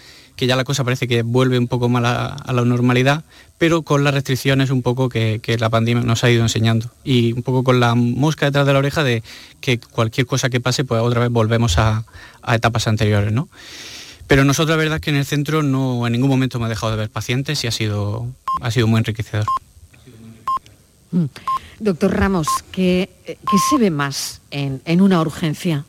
que 0.40 0.46
ya 0.46 0.56
la 0.56 0.64
cosa 0.64 0.84
parece 0.84 1.06
que 1.06 1.20
vuelve 1.20 1.58
un 1.58 1.68
poco 1.68 1.90
más 1.90 2.02
a, 2.02 2.52
la 2.54 2.64
normalidad, 2.64 3.24
pero 3.58 3.82
con 3.82 4.04
las 4.04 4.14
restricciones 4.14 4.70
un 4.70 4.80
poco 4.80 5.10
que, 5.10 5.38
la 5.58 5.68
pandemia 5.68 6.02
nos 6.02 6.24
ha 6.24 6.30
ido 6.30 6.42
enseñando. 6.42 6.90
Y 7.04 7.34
un 7.34 7.42
poco 7.42 7.62
con 7.62 7.78
la 7.78 7.94
mosca 7.94 8.46
detrás 8.46 8.66
de 8.66 8.72
la 8.72 8.78
oreja 8.78 9.04
de 9.04 9.22
que 9.60 9.78
cualquier 9.78 10.26
cosa 10.26 10.48
que 10.48 10.58
pase, 10.58 10.84
pues 10.84 11.02
otra 11.02 11.20
vez 11.20 11.30
volvemos 11.30 11.76
a, 11.76 12.04
etapas 12.48 12.88
anteriores, 12.88 13.34
¿no? 13.34 13.50
Pero 14.28 14.46
nosotros 14.46 14.70
la 14.70 14.82
verdad 14.82 14.96
es 14.96 15.02
que 15.02 15.10
en 15.10 15.16
el 15.16 15.26
centro 15.26 15.62
no 15.62 16.06
en 16.06 16.14
ningún 16.14 16.30
momento 16.30 16.58
me 16.58 16.64
ha 16.64 16.68
dejado 16.70 16.92
de 16.92 16.96
ver 16.96 17.10
pacientes 17.10 17.62
y 17.64 17.66
ha 17.66 17.70
sido, 17.70 18.26
ha 18.62 18.70
sido 18.70 18.86
muy 18.86 18.96
enriquecedor. 18.96 19.44
Mm. 21.10 21.24
Doctor 21.80 22.16
Ramos, 22.16 22.46
¿qué, 22.72 23.10
se 23.68 23.76
ve 23.76 23.90
más 23.90 24.40
en, 24.50 25.00
una 25.02 25.20
urgencia? 25.20 25.84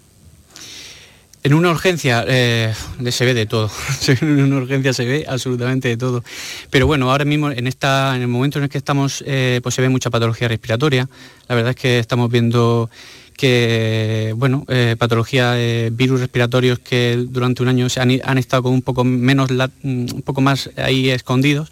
En 1.44 1.56
una 1.56 1.72
urgencia 1.72 2.24
eh, 2.28 2.74
se 3.10 3.26
ve 3.26 3.34
de 3.34 3.48
todo. 3.48 3.72
en 4.22 4.42
una 4.42 4.58
urgencia 4.58 4.94
se 4.94 5.06
ve 5.06 5.26
absolutamente 5.28 5.88
de 5.88 5.98
todo. 5.98 6.24
Pero 6.70 6.86
bueno, 6.86 7.10
ahora 7.10 7.26
mismo 7.26 7.50
en 7.50 7.66
esta, 7.66 8.16
en 8.16 8.22
el 8.22 8.28
momento 8.28 8.60
en 8.60 8.66
el 8.66 8.70
que 8.70 8.78
estamos, 8.78 9.24
eh, 9.26 9.60
pues 9.64 9.74
se 9.74 9.82
ve 9.82 9.90
mucha 9.90 10.12
patología 10.12 10.48
respiratoria. 10.48 11.10
La 11.48 11.56
verdad 11.56 11.72
es 11.72 11.78
que 11.78 11.98
estamos 11.98 12.30
viendo 12.30 12.92
que 13.36 14.36
bueno, 14.38 14.66
eh, 14.68 14.96
patología, 15.00 15.56
virus 15.92 16.20
respiratorios 16.20 16.78
que 16.78 17.26
durante 17.28 17.64
un 17.64 17.70
año 17.70 17.90
se 17.90 18.00
han, 18.00 18.12
han 18.24 18.38
estado 18.38 18.64
con 18.64 18.74
un 18.74 18.84
poco 18.84 19.04
menos, 19.04 19.50
un 19.84 20.22
poco 20.24 20.42
más 20.42 20.70
ahí 20.78 21.10
escondidos 21.10 21.72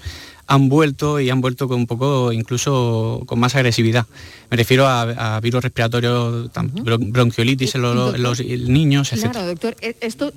han 0.49 0.67
vuelto 0.67 1.19
y 1.19 1.29
han 1.29 1.41
vuelto 1.41 1.67
con 1.67 1.77
un 1.77 1.87
poco, 1.87 2.33
incluso 2.33 3.21
con 3.27 3.39
más 3.39 3.55
agresividad. 3.55 4.07
Me 4.49 4.57
refiero 4.57 4.87
a, 4.87 5.39
virus 5.41 5.63
respiratorios, 5.63 6.49
bronquiolitis 6.83 7.75
en 7.75 7.81
los, 7.83 8.39
niños, 8.41 9.13
etc. 9.13 9.31
Claro, 9.31 9.47
doctor, 9.47 9.75
e, 9.79 9.95
esto 10.01 10.33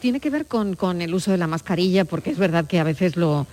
tiene 0.00 0.20
que 0.20 0.30
ver 0.30 0.46
con, 0.46 1.02
el 1.02 1.12
uso 1.12 1.32
de 1.32 1.38
la 1.38 1.48
mascarilla, 1.48 2.04
porque 2.04 2.30
es 2.30 2.38
verdad 2.38 2.66
que 2.68 2.78
a 2.78 2.84
veces 2.84 3.16
lo, 3.16 3.48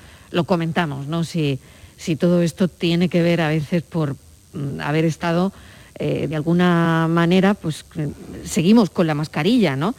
comentamos, 0.45 1.07
¿no? 1.07 1.23
Si, 1.23 1.57
si 1.97 2.15
todo 2.15 2.43
esto 2.43 2.67
tiene 2.67 3.09
que 3.09 3.23
ver 3.23 3.41
a 3.41 3.47
veces 3.47 3.81
por 3.81 4.15
mm, 4.53 4.81
haber 4.81 5.05
estado 5.05 5.53
eh, 5.97 6.27
de 6.27 6.35
alguna 6.35 7.07
manera, 7.09 7.55
pues 7.55 7.83
seguimos 8.43 8.91
con 8.91 9.07
la 9.07 9.15
mascarilla, 9.15 9.75
¿no? 9.75 9.95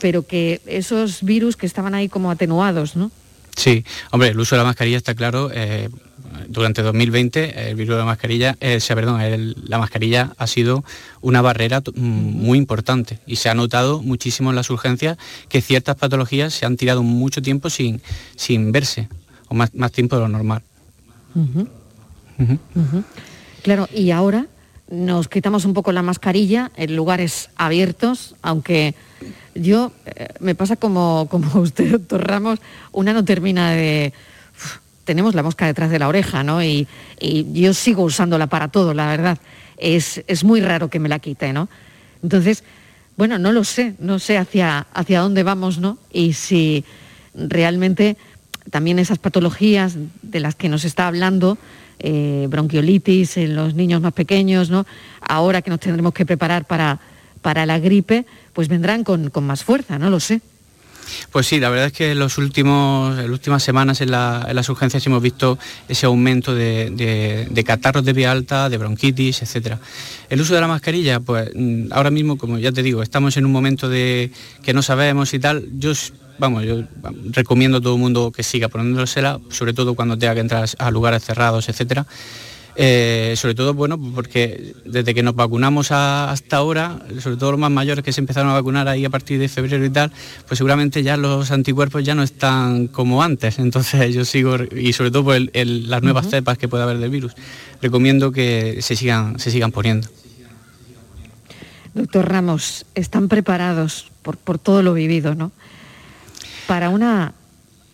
Pero 0.00 0.26
que 0.26 0.62
esos 0.64 1.22
virus 1.22 1.56
que 1.56 1.66
estaban 1.66 1.94
ahí 1.94 2.08
como 2.08 2.30
atenuados, 2.30 2.96
¿no? 2.96 3.10
Sí, 3.56 3.84
hombre, 4.10 4.28
el 4.28 4.40
uso 4.40 4.54
de 4.54 4.60
la 4.60 4.64
mascarilla 4.64 4.96
está 4.96 5.14
claro. 5.14 5.50
Eh, 5.52 5.88
durante 6.48 6.82
2020 6.82 7.70
el 7.70 7.76
virus 7.76 7.94
de 7.94 7.98
la 7.98 8.04
mascarilla, 8.04 8.56
eh, 8.60 8.80
perdón, 8.88 9.54
la 9.64 9.78
mascarilla 9.78 10.32
ha 10.36 10.46
sido 10.46 10.84
una 11.20 11.42
barrera 11.42 11.80
mm, 11.80 12.00
muy 12.00 12.58
importante 12.58 13.18
y 13.26 13.36
se 13.36 13.48
ha 13.48 13.54
notado 13.54 14.02
muchísimo 14.02 14.50
en 14.50 14.56
las 14.56 14.70
urgencias 14.70 15.18
que 15.48 15.60
ciertas 15.60 15.96
patologías 15.96 16.52
se 16.52 16.66
han 16.66 16.76
tirado 16.76 17.02
mucho 17.02 17.42
tiempo 17.42 17.70
sin, 17.70 18.00
sin 18.36 18.72
verse, 18.72 19.08
o 19.48 19.54
más, 19.54 19.74
más 19.74 19.92
tiempo 19.92 20.16
de 20.16 20.22
lo 20.22 20.28
normal. 20.28 20.62
Claro, 23.62 23.88
y 23.94 24.10
ahora 24.10 24.46
nos 24.88 25.28
quitamos 25.28 25.64
un 25.64 25.74
poco 25.74 25.92
la 25.92 26.02
mascarilla 26.02 26.70
en 26.76 26.96
lugares 26.96 27.50
abiertos, 27.56 28.34
aunque 28.42 28.94
yo 29.54 29.92
eh, 30.06 30.28
me 30.40 30.54
pasa 30.54 30.76
como, 30.76 31.28
como 31.30 31.60
usted, 31.60 31.90
doctor 31.92 32.26
Ramos, 32.26 32.58
una 32.92 33.12
no 33.12 33.24
termina 33.24 33.70
de... 33.72 34.12
tenemos 35.04 35.34
la 35.34 35.42
mosca 35.42 35.66
detrás 35.66 35.90
de 35.90 35.98
la 35.98 36.08
oreja, 36.08 36.42
¿no? 36.42 36.62
Y, 36.62 36.86
yo 37.52 37.74
sigo 37.74 38.02
usándola 38.02 38.46
para 38.46 38.68
todo, 38.68 38.94
la 38.94 39.08
verdad. 39.08 39.38
Es, 39.76 40.22
muy 40.44 40.60
raro 40.60 40.88
que 40.88 40.98
me 40.98 41.08
la 41.08 41.18
quite, 41.18 41.52
¿no? 41.52 41.68
Entonces, 42.22 42.64
bueno, 43.16 43.38
no 43.38 43.52
lo 43.52 43.64
sé, 43.64 43.94
no 43.98 44.18
sé 44.18 44.38
hacia, 44.38 44.86
hacia 44.94 45.20
dónde 45.20 45.42
vamos, 45.42 45.78
¿no? 45.78 45.98
Y 46.12 46.32
si 46.32 46.84
realmente 47.34 48.16
también 48.70 48.98
esas 48.98 49.18
patologías 49.18 49.96
de 50.22 50.40
las 50.40 50.54
que 50.54 50.68
nos 50.68 50.84
está 50.84 51.06
hablando, 51.06 51.58
eh, 51.98 52.46
bronquiolitis 52.48 53.36
en 53.36 53.54
los 53.54 53.74
niños 53.74 54.00
más 54.00 54.14
pequeños, 54.14 54.70
¿no? 54.70 54.86
Ahora 55.20 55.60
que 55.60 55.68
nos 55.68 55.80
tendremos 55.80 56.14
que 56.14 56.24
preparar 56.24 56.64
para, 56.64 56.98
para 57.42 57.66
la 57.66 57.78
gripe, 57.78 58.24
pues 58.60 58.68
vendrán 58.68 59.04
con, 59.04 59.30
más 59.40 59.64
fuerza, 59.64 59.98
no 59.98 60.10
lo 60.10 60.20
sé. 60.20 60.42
Pues 61.32 61.46
sí, 61.46 61.60
la 61.60 61.70
verdad 61.70 61.86
es 61.86 61.94
que 61.94 62.10
en, 62.10 62.18
los 62.18 62.36
últimos, 62.36 63.16
las 63.16 63.26
últimas 63.26 63.62
semanas 63.62 64.02
en, 64.02 64.10
las 64.10 64.68
urgencias 64.68 65.06
hemos 65.06 65.22
visto 65.22 65.58
ese 65.88 66.04
aumento 66.04 66.54
de, 66.54 67.64
catarros 67.64 68.04
de 68.04 68.12
vía 68.12 68.30
alta, 68.30 68.68
de 68.68 68.76
bronquitis, 68.76 69.40
etc. 69.40 69.78
El 70.28 70.42
uso 70.42 70.54
de 70.54 70.60
la 70.60 70.68
mascarilla, 70.68 71.20
pues 71.20 71.48
mm, 71.54 71.86
ahora 71.90 72.10
mismo, 72.10 72.36
como 72.36 72.58
ya 72.58 72.70
te 72.70 72.82
digo, 72.82 73.02
estamos 73.02 73.34
en 73.38 73.46
un 73.46 73.52
momento 73.52 73.88
de 73.88 74.30
que 74.62 74.74
no 74.74 74.82
sabemos 74.82 75.32
y 75.32 75.38
tal. 75.38 75.66
Yo, 75.78 75.92
vamos, 76.38 76.64
yo 76.64 76.82
recomiendo 77.30 77.78
a 77.78 77.80
todo 77.80 77.94
el 77.94 78.00
mundo 78.00 78.30
que 78.30 78.42
siga 78.42 78.68
poniéndosela, 78.68 79.40
sobre 79.48 79.72
todo 79.72 79.94
cuando 79.94 80.18
tenga 80.18 80.34
que 80.34 80.40
entrar 80.40 80.68
a 80.76 80.90
lugares 80.90 81.24
cerrados, 81.24 81.70
etcétera 81.70 82.06
eh, 82.76 83.34
sobre 83.36 83.54
todo, 83.54 83.74
bueno, 83.74 83.98
porque 84.14 84.74
desde 84.84 85.14
que 85.14 85.22
nos 85.22 85.34
vacunamos 85.34 85.90
hasta 85.90 86.56
ahora, 86.56 86.98
sobre 87.20 87.36
todo 87.36 87.52
los 87.52 87.60
más 87.60 87.70
mayores 87.70 88.04
que 88.04 88.12
se 88.12 88.20
empezaron 88.20 88.50
a 88.50 88.54
vacunar 88.54 88.88
ahí 88.88 89.04
a 89.04 89.10
partir 89.10 89.38
de 89.38 89.48
febrero 89.48 89.84
y 89.84 89.90
tal, 89.90 90.12
pues 90.46 90.58
seguramente 90.58 91.02
ya 91.02 91.16
los 91.16 91.50
anticuerpos 91.50 92.04
ya 92.04 92.14
no 92.14 92.22
están 92.22 92.86
como 92.86 93.22
antes. 93.22 93.58
Entonces 93.58 94.14
yo 94.14 94.24
sigo, 94.24 94.56
y 94.74 94.92
sobre 94.92 95.10
todo 95.10 95.24
por 95.24 95.36
las 95.54 96.02
nuevas 96.02 96.28
cepas 96.28 96.58
que 96.58 96.68
puede 96.68 96.84
haber 96.84 96.98
del 96.98 97.10
virus, 97.10 97.34
recomiendo 97.82 98.32
que 98.32 98.78
se 98.82 98.96
sigan, 98.96 99.38
se 99.38 99.50
sigan 99.50 99.72
poniendo. 99.72 100.08
Doctor 101.94 102.28
Ramos, 102.28 102.86
están 102.94 103.28
preparados 103.28 104.10
por, 104.22 104.36
por 104.36 104.58
todo 104.58 104.82
lo 104.82 104.94
vivido, 104.94 105.34
¿no? 105.34 105.50
Para 106.68 106.88
una 106.88 107.34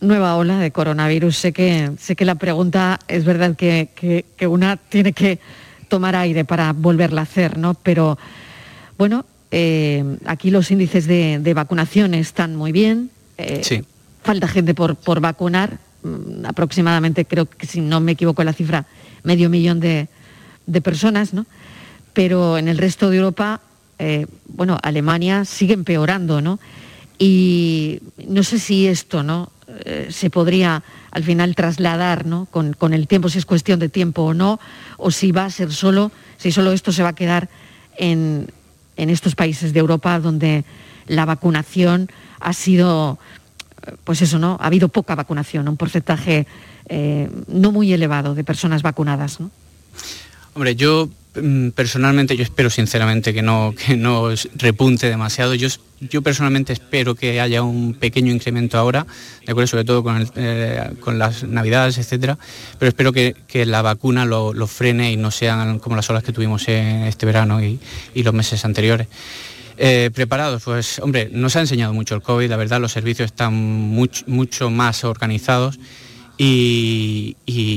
nueva 0.01 0.35
ola 0.35 0.59
de 0.59 0.71
coronavirus. 0.71 1.35
Sé 1.37 1.53
que, 1.53 1.91
sé 1.99 2.15
que 2.15 2.25
la 2.25 2.35
pregunta 2.35 2.99
es 3.07 3.25
verdad 3.25 3.55
que, 3.55 4.25
una 4.41 4.77
tiene 4.77 5.13
que 5.13 5.39
tomar 5.87 6.15
aire 6.15 6.45
para 6.45 6.73
volverla 6.73 7.21
a 7.21 7.23
hacer, 7.23 7.57
¿no? 7.57 7.73
Pero 7.73 8.17
bueno, 8.97 9.25
eh, 9.51 10.17
aquí 10.25 10.51
los 10.51 10.71
índices 10.71 11.07
de, 11.07 11.53
vacunación 11.55 12.13
están 12.13 12.55
muy 12.55 12.71
bien. 12.71 13.09
Eh, 13.37 13.61
sí. 13.63 13.83
Falta 14.23 14.47
gente 14.47 14.73
por, 14.73 14.95
por 14.95 15.21
vacunar, 15.21 15.77
mm, 16.03 16.45
aproximadamente, 16.45 17.25
creo 17.25 17.45
que 17.45 17.65
si 17.65 17.81
no 17.81 17.99
me 17.99 18.13
equivoco 18.13 18.43
la 18.43 18.53
cifra, 18.53 18.85
medio 19.23 19.49
millón 19.49 19.79
de, 19.79 20.07
personas, 20.83 21.33
¿no? 21.33 21.45
Pero 22.13 22.57
en 22.57 22.67
el 22.67 22.77
resto 22.77 23.09
de 23.09 23.17
Europa, 23.17 23.61
eh, 23.99 24.25
bueno, 24.47 24.77
Alemania 24.83 25.45
sigue 25.45 25.73
empeorando, 25.73 26.41
¿no? 26.41 26.59
Y 27.17 28.01
no 28.27 28.43
sé 28.43 28.59
si 28.59 28.87
esto, 28.87 29.23
¿no? 29.23 29.51
Eh, 29.85 30.07
se 30.11 30.29
podría 30.29 30.83
al 31.11 31.23
final 31.23 31.55
trasladar 31.55 32.25
con, 32.49 32.93
el 32.93 33.07
tiempo, 33.07 33.29
si 33.29 33.37
es 33.37 33.45
cuestión 33.45 33.79
de 33.79 33.89
tiempo 33.89 34.23
o 34.23 34.33
no, 34.33 34.59
o 34.97 35.11
si 35.11 35.31
va 35.31 35.45
a 35.45 35.49
ser 35.49 35.71
solo, 35.71 36.11
si 36.37 36.51
solo 36.51 36.71
esto 36.71 36.91
se 36.91 37.03
va 37.03 37.09
a 37.09 37.15
quedar 37.15 37.49
en, 37.97 38.47
estos 38.95 39.35
países 39.35 39.73
de 39.73 39.79
Europa 39.79 40.19
donde 40.19 40.63
la 41.07 41.25
vacunación 41.25 42.09
ha 42.39 42.53
sido, 42.53 43.19
pues 44.03 44.21
eso, 44.21 44.39
¿no? 44.39 44.57
Ha 44.59 44.67
habido 44.67 44.89
poca 44.89 45.15
vacunación, 45.15 45.67
un 45.67 45.77
porcentaje 45.77 46.47
eh, 46.89 47.29
no 47.47 47.71
muy 47.71 47.93
elevado 47.93 48.33
de 48.33 48.43
personas 48.43 48.81
vacunadas, 48.81 49.39
Hombre, 50.53 50.75
yo 50.75 51.09
personalmente 51.75 52.35
yo 52.35 52.43
espero 52.43 52.69
sinceramente 52.69 53.33
que 53.33 53.41
no, 53.41 53.73
que 53.75 53.95
no 53.95 54.29
repunte 54.55 55.07
demasiado. 55.07 55.55
Yo, 55.55 55.67
yo 55.99 56.21
personalmente 56.21 56.73
espero 56.73 57.15
que 57.15 57.39
haya 57.39 57.63
un 57.63 57.93
pequeño 57.93 58.31
incremento 58.31 58.77
ahora, 58.77 59.05
de 59.45 59.51
acuerdo, 59.51 59.67
sobre 59.67 59.85
todo 59.85 60.03
con, 60.03 60.29
eh, 60.35 60.91
las 61.13 61.43
navidades, 61.43 61.97
etcétera, 61.97 62.37
pero 62.79 62.89
espero 62.89 63.11
que, 63.13 63.35
la 63.65 63.81
vacuna 63.81 64.25
lo, 64.25 64.67
frene 64.67 65.11
y 65.11 65.17
no 65.17 65.31
sean 65.31 65.79
como 65.79 65.95
las 65.95 66.09
olas 66.09 66.23
que 66.23 66.31
tuvimos 66.31 66.67
en 66.67 67.03
este 67.03 67.25
verano 67.25 67.61
y, 67.61 67.79
los 68.15 68.33
meses 68.33 68.63
anteriores. 68.65 69.07
Eh, 69.79 70.09
preparados, 70.13 70.63
pues 70.63 70.97
hombre, 70.99 71.29
nos 71.31 71.55
ha 71.55 71.59
enseñado 71.59 71.93
mucho 71.93 72.15
el 72.15 72.21
COVID, 72.23 72.49
la 72.49 72.57
verdad 72.57 72.81
los 72.81 72.91
servicios 72.91 73.27
están 73.27 73.53
mucho, 73.53 74.23
mucho 74.25 74.71
más 74.71 75.03
organizados 75.03 75.77
y, 76.37 77.35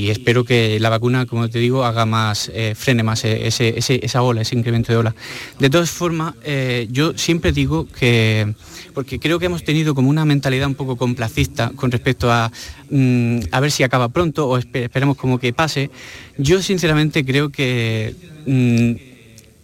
espero 0.09 0.43
que 0.43 0.79
la 0.79 0.89
vacuna, 0.89 1.25
como 1.25 1.49
te 1.49 1.59
digo, 1.59 1.83
haga 1.83 2.05
más, 2.05 2.51
eh, 2.53 2.75
frene 2.75 3.01
más 3.01 3.25
ese, 3.25 3.75
esa 3.77 4.21
ola, 4.21 4.41
ese 4.41 4.55
incremento 4.55 4.91
de 4.91 4.97
ola. 4.97 5.15
De 5.59 5.69
todas 5.69 5.89
formas, 5.89 6.35
eh, 6.43 6.87
yo 6.91 7.17
siempre 7.17 7.51
digo 7.51 7.87
que, 7.87 8.53
porque 8.93 9.19
creo 9.19 9.39
que 9.39 9.47
hemos 9.47 9.63
tenido 9.63 9.95
como 9.95 10.09
una 10.09 10.25
mentalidad 10.25 10.67
un 10.67 10.75
poco 10.75 10.95
complacista 10.95 11.71
con 11.75 11.91
respecto 11.91 12.31
a 12.31 12.51
mm, 12.89 13.39
a 13.51 13.59
ver 13.59 13.71
si 13.71 13.83
acaba 13.83 14.09
pronto 14.09 14.47
o 14.47 14.57
esperemos 14.57 15.17
como 15.17 15.39
que 15.39 15.53
pase, 15.53 15.89
yo 16.37 16.61
sinceramente 16.61 17.25
creo 17.25 17.49
que... 17.49 18.15
Mm, 18.45 19.11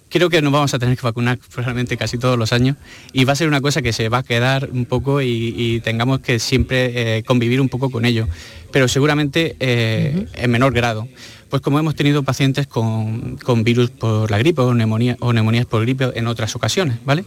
creo 0.09 0.29
que 0.29 0.41
nos 0.41 0.53
vamos 0.53 0.73
a 0.73 0.79
tener 0.79 0.97
que 0.97 1.03
vacunar 1.03 1.37
probablemente 1.53 1.97
casi 1.97 2.17
todos 2.17 2.37
los 2.37 2.53
años 2.53 2.77
y 3.13 3.25
va 3.25 3.33
a 3.33 3.35
ser 3.35 3.47
una 3.47 3.61
cosa 3.61 3.81
que 3.81 3.93
se 3.93 4.09
va 4.09 4.19
a 4.19 4.23
quedar 4.23 4.69
un 4.71 4.85
poco 4.85 5.21
y, 5.21 5.81
tengamos 5.83 6.19
que 6.19 6.39
siempre 6.39 7.17
eh, 7.17 7.23
convivir 7.23 7.61
un 7.61 7.69
poco 7.69 7.89
con 7.89 8.05
ello, 8.05 8.27
pero 8.71 8.87
seguramente 8.87 9.55
eh, 9.59 10.27
en 10.33 10.51
menor 10.51 10.73
grado. 10.73 11.07
Pues 11.49 11.61
como 11.61 11.79
hemos 11.79 11.95
tenido 11.95 12.23
pacientes 12.23 12.67
con, 12.67 13.37
virus 13.63 13.89
por 13.89 14.29
la 14.29 14.37
gripe 14.37 14.61
o, 14.61 14.73
neumonía, 14.73 15.15
o 15.21 15.31
neumonías 15.31 15.65
por 15.65 15.81
gripe 15.81 16.11
en 16.15 16.27
otras 16.27 16.55
ocasiones, 16.55 16.97
¿vale? 17.05 17.23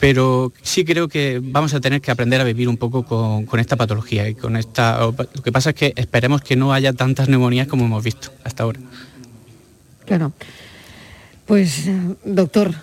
pero 0.00 0.52
sí 0.62 0.84
creo 0.84 1.08
que 1.08 1.40
vamos 1.42 1.74
a 1.74 1.80
tener 1.80 2.00
que 2.00 2.12
aprender 2.12 2.40
a 2.40 2.44
vivir 2.44 2.68
un 2.68 2.76
poco 2.76 3.02
con, 3.02 3.46
con, 3.46 3.58
esta 3.58 3.74
patología 3.74 4.28
y 4.28 4.34
con 4.36 4.56
esta. 4.56 5.00
Lo 5.00 5.42
que 5.42 5.50
pasa 5.50 5.70
es 5.70 5.76
que 5.76 5.92
esperemos 5.96 6.40
que 6.40 6.54
no 6.54 6.72
haya 6.72 6.92
tantas 6.92 7.28
neumonías 7.28 7.66
como 7.66 7.84
hemos 7.84 8.04
visto 8.04 8.30
hasta 8.44 8.62
ahora. 8.62 8.78
Claro. 10.06 10.32
Pues, 11.46 11.90
doctor 12.24 12.74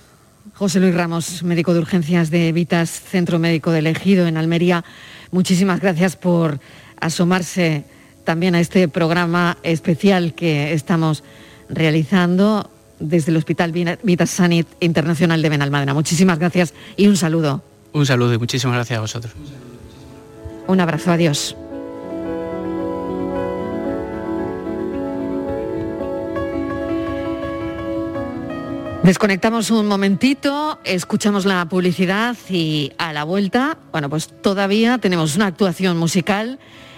José 0.56 0.80
Luis 0.80 0.96
Ramos, 0.96 1.44
médico 1.44 1.74
de 1.74 1.80
urgencias 1.80 2.32
de 2.32 2.52
Vitas, 2.52 2.90
Centro 2.90 3.40
Médico 3.40 3.72
del 3.72 3.88
Ejido 3.88 4.28
en 4.28 4.38
Almería, 4.38 4.84
muchísimas 5.32 5.82
gracias 5.82 6.16
por 6.16 6.60
asomarse 7.00 7.86
también 8.24 8.56
a 8.56 8.60
este 8.60 8.88
programa 8.88 9.58
especial 9.64 10.34
que 10.34 10.74
estamos 10.74 11.24
realizando 11.70 12.70
desde 13.00 13.32
el 13.32 13.38
Hospital 13.38 13.72
Vitas 13.72 14.30
Sanit 14.30 14.68
Internacional 14.80 15.42
de 15.42 15.50
Benalmádena. 15.50 15.94
Muchísimas 15.94 16.40
gracias 16.40 16.74
y 16.98 17.08
un 17.08 17.18
saludo. 17.18 17.64
Un 17.94 18.06
saludo 18.06 18.34
y 18.34 18.38
muchísimas 18.38 18.76
gracias 18.76 18.98
a 18.98 19.02
vosotros. 19.02 19.34
Un 20.68 20.80
abrazo, 20.80 21.12
adiós. 21.12 21.56
Desconectamos 29.06 29.70
un 29.70 29.86
momentito, 29.86 30.80
escuchamos 30.84 31.46
la 31.46 31.64
publicidad 31.70 32.36
y 32.50 32.92
a 32.98 33.14
la 33.14 33.24
vuelta, 33.24 33.78
bueno, 33.92 34.10
pues 34.10 34.30
todavía 34.42 34.98
tenemos 34.98 35.36
una 35.36 35.46
actuación 35.46 35.96
musical. 35.96 36.58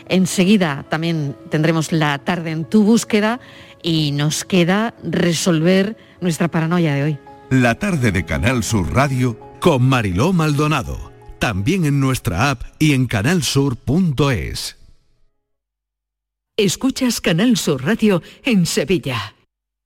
Enseguida 0.09 0.85
también 0.89 1.35
tendremos 1.49 1.91
la 1.91 2.17
tarde 2.19 2.51
en 2.51 2.65
tu 2.65 2.83
búsqueda 2.83 3.39
y 3.83 4.11
nos 4.11 4.45
queda 4.45 4.93
resolver 5.03 5.97
nuestra 6.21 6.47
paranoia 6.47 6.93
de 6.93 7.03
hoy. 7.03 7.17
La 7.49 7.75
tarde 7.75 8.11
de 8.11 8.25
Canal 8.25 8.63
Sur 8.63 8.93
Radio 8.93 9.39
con 9.59 9.83
Mariló 9.83 10.33
Maldonado, 10.33 11.11
también 11.39 11.85
en 11.85 11.99
nuestra 11.99 12.49
app 12.49 12.63
y 12.79 12.93
en 12.93 13.07
canalsur.es. 13.07 14.77
Escuchas 16.57 17.21
Canal 17.21 17.55
Sur 17.55 17.85
Radio 17.85 18.21
en 18.43 18.65
Sevilla. 18.65 19.35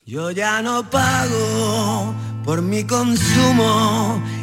Yo 0.04 0.32
ya 0.32 0.62
no 0.62 0.90
pago 0.90 2.16
por 2.44 2.62
mi 2.62 2.84
consumo 2.84 4.11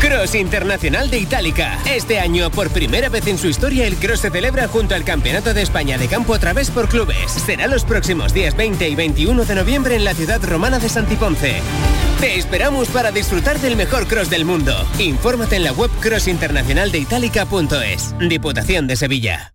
Cross 0.00 0.34
Internacional 0.34 1.10
de 1.10 1.18
Itálica. 1.18 1.78
Este 1.88 2.18
año, 2.18 2.50
por 2.50 2.70
primera 2.70 3.08
vez 3.08 3.28
en 3.28 3.38
su 3.38 3.46
historia, 3.48 3.86
el 3.86 3.94
Cross 3.96 4.20
se 4.20 4.30
celebra 4.30 4.68
junto 4.68 4.94
al 4.94 5.04
Campeonato 5.04 5.54
de 5.54 5.62
España 5.62 5.96
de 5.98 6.08
Campo 6.08 6.34
a 6.34 6.38
través 6.38 6.70
por 6.70 6.88
clubes. 6.88 7.30
Será 7.30 7.66
los 7.68 7.84
próximos 7.84 8.34
días 8.34 8.56
20 8.56 8.88
y 8.88 8.94
21 8.94 9.44
de 9.44 9.54
noviembre 9.54 9.94
en 9.94 10.04
la 10.04 10.14
ciudad 10.14 10.42
romana 10.42 10.78
de 10.78 10.88
Santiponce. 10.88 11.60
Te 12.20 12.36
esperamos 12.36 12.88
para 12.88 13.12
disfrutar 13.12 13.58
del 13.60 13.76
mejor 13.76 14.06
cross 14.06 14.30
del 14.30 14.44
mundo. 14.44 14.74
Infórmate 14.98 15.56
en 15.56 15.64
la 15.64 15.72
web 15.72 15.90
crossinternacionaldeitalica.es. 16.00 18.14
Diputación 18.18 18.86
de 18.86 18.96
Sevilla. 18.96 19.54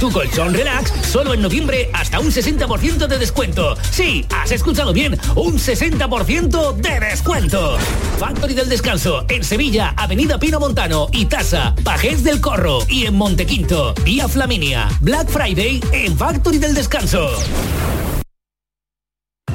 Tu 0.00 0.10
colchón 0.10 0.52
relax 0.52 0.92
solo 1.06 1.34
en 1.34 1.42
noviembre 1.42 1.90
hasta 1.92 2.20
un 2.20 2.30
60% 2.30 3.06
de 3.06 3.18
descuento. 3.18 3.76
Sí, 3.90 4.24
has 4.34 4.50
escuchado 4.50 4.92
bien, 4.92 5.18
un 5.34 5.58
60% 5.58 6.74
de 6.76 7.00
descuento. 7.00 7.78
Factory 8.18 8.54
del 8.54 8.68
Descanso 8.68 9.24
en 9.28 9.44
Sevilla, 9.44 9.94
Avenida 9.96 10.38
Pino 10.38 10.60
Montano 10.60 11.08
y 11.12 11.26
Tasa, 11.26 11.74
Pajés 11.84 12.24
del 12.24 12.40
Corro 12.40 12.80
y 12.88 13.06
en 13.06 13.14
Montequinto, 13.14 13.94
Vía 14.04 14.28
Flaminia. 14.28 14.88
Black 15.00 15.28
Friday 15.28 15.80
en 15.92 16.16
Factory 16.16 16.58
del 16.58 16.74
Descanso. 16.74 17.30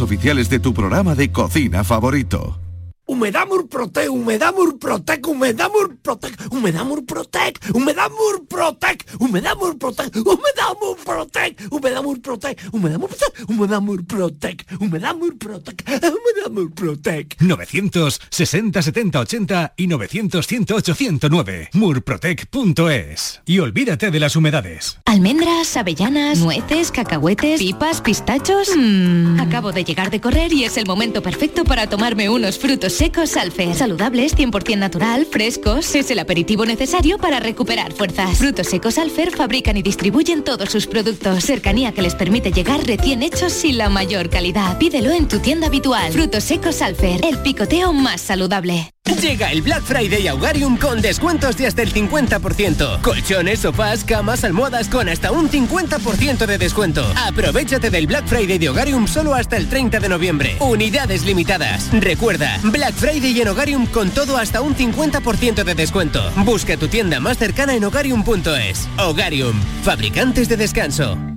oficiales 0.00 0.48
de 0.48 0.60
tu 0.60 0.72
programa 0.72 1.16
de 1.16 1.32
cocina 1.32 1.82
favorito. 1.82 2.69
Humedad 3.20 3.46
Murprotec, 3.46 4.08
Humedad 4.08 4.54
Murprotec, 4.54 5.26
Humedad 5.26 5.70
Murprotec, 5.70 6.34
Humedad 6.50 6.84
Murprotec, 6.86 7.60
Humedad 7.74 8.10
Murprotec, 8.10 9.04
Humedad 9.20 9.56
Murprotec, 9.58 10.16
Humedad 10.30 10.74
Murprotec, 10.80 11.60
Humedad 11.70 12.00
Murprotec, 12.00 12.58
Humedad 12.72 12.98
Murprotec, 12.98 13.36
Humedad 13.46 13.82
Murprotec, 13.82 14.66
Humedad 14.80 15.14
Murprotec, 15.14 15.84
Humedad 15.86 16.50
Murprotec. 16.50 17.36
960 17.40 18.82
70 18.82 19.20
80 19.20 19.74
y 19.76 19.86
900 19.86 20.46
108 20.46 20.94
109. 20.94 21.68
Murprotec.es. 21.74 23.42
Y 23.44 23.58
olvídate 23.58 24.10
de 24.10 24.18
las 24.18 24.34
humedades. 24.34 24.98
Almendras, 25.04 25.76
avellanas, 25.76 26.38
nueces, 26.38 26.90
cacahuetes, 26.90 27.60
pipas, 27.60 28.00
pistachos. 28.00 28.70
Mmm. 28.74 29.40
Acabo 29.40 29.72
de 29.72 29.84
llegar 29.84 30.10
de 30.10 30.22
correr 30.22 30.54
y 30.54 30.64
es 30.64 30.78
el 30.78 30.86
momento 30.86 31.22
perfecto 31.22 31.64
para 31.64 31.86
tomarme 31.86 32.30
unos 32.30 32.58
frutos 32.58 32.94
secos 32.94 33.09
Alfer. 33.18 33.74
Saludables, 33.74 34.36
100% 34.36 34.76
natural, 34.78 35.26
frescos. 35.26 35.94
Es 35.94 36.10
el 36.10 36.18
aperitivo 36.18 36.64
necesario 36.64 37.18
para 37.18 37.40
recuperar 37.40 37.92
fuerzas. 37.92 38.38
Frutos 38.38 38.68
secos 38.68 38.98
Alfer 38.98 39.30
fabrican 39.30 39.76
y 39.76 39.82
distribuyen 39.82 40.44
todos 40.44 40.70
sus 40.70 40.86
productos. 40.86 41.44
Cercanía 41.44 41.92
que 41.92 42.02
les 42.02 42.14
permite 42.14 42.52
llegar 42.52 42.86
recién 42.86 43.22
hechos 43.22 43.64
y 43.64 43.72
la 43.72 43.88
mayor 43.88 44.30
calidad. 44.30 44.78
Pídelo 44.78 45.10
en 45.10 45.28
tu 45.28 45.40
tienda 45.40 45.66
habitual. 45.66 46.12
Frutos 46.12 46.44
secos 46.44 46.82
Alfer, 46.82 47.24
el 47.24 47.38
picoteo 47.38 47.92
más 47.92 48.20
saludable. 48.20 48.90
Llega 49.20 49.50
el 49.50 49.60
Black 49.60 49.82
Friday 49.82 50.28
a 50.28 50.34
Hogarium 50.34 50.78
con 50.78 51.02
descuentos 51.02 51.56
de 51.56 51.66
hasta 51.66 51.82
el 51.82 51.92
50%. 51.92 53.02
Colchones, 53.02 53.60
sofás, 53.60 54.04
camas, 54.04 54.44
almohadas 54.44 54.88
con 54.88 55.08
hasta 55.08 55.32
un 55.32 55.50
50% 55.50 56.46
de 56.46 56.58
descuento. 56.58 57.04
Aprovechate 57.16 57.90
del 57.90 58.06
Black 58.06 58.26
Friday 58.26 58.58
de 58.58 58.70
Hogarium 58.70 59.06
solo 59.06 59.34
hasta 59.34 59.56
el 59.56 59.68
30 59.68 60.00
de 60.00 60.08
noviembre. 60.08 60.56
Unidades 60.60 61.24
limitadas. 61.24 61.90
Recuerda, 61.92 62.58
Black 62.62 62.94
Friday 63.00 63.40
en 63.40 63.48
Hogarium 63.48 63.86
con 63.86 64.10
todo 64.10 64.36
hasta 64.36 64.60
un 64.60 64.76
50% 64.76 65.64
de 65.64 65.74
descuento. 65.74 66.20
Busca 66.44 66.76
tu 66.76 66.86
tienda 66.86 67.18
más 67.18 67.38
cercana 67.38 67.74
en 67.74 67.84
hogarium.es. 67.84 68.88
Hogarium, 68.98 69.58
fabricantes 69.82 70.50
de 70.50 70.58
descanso. 70.58 71.29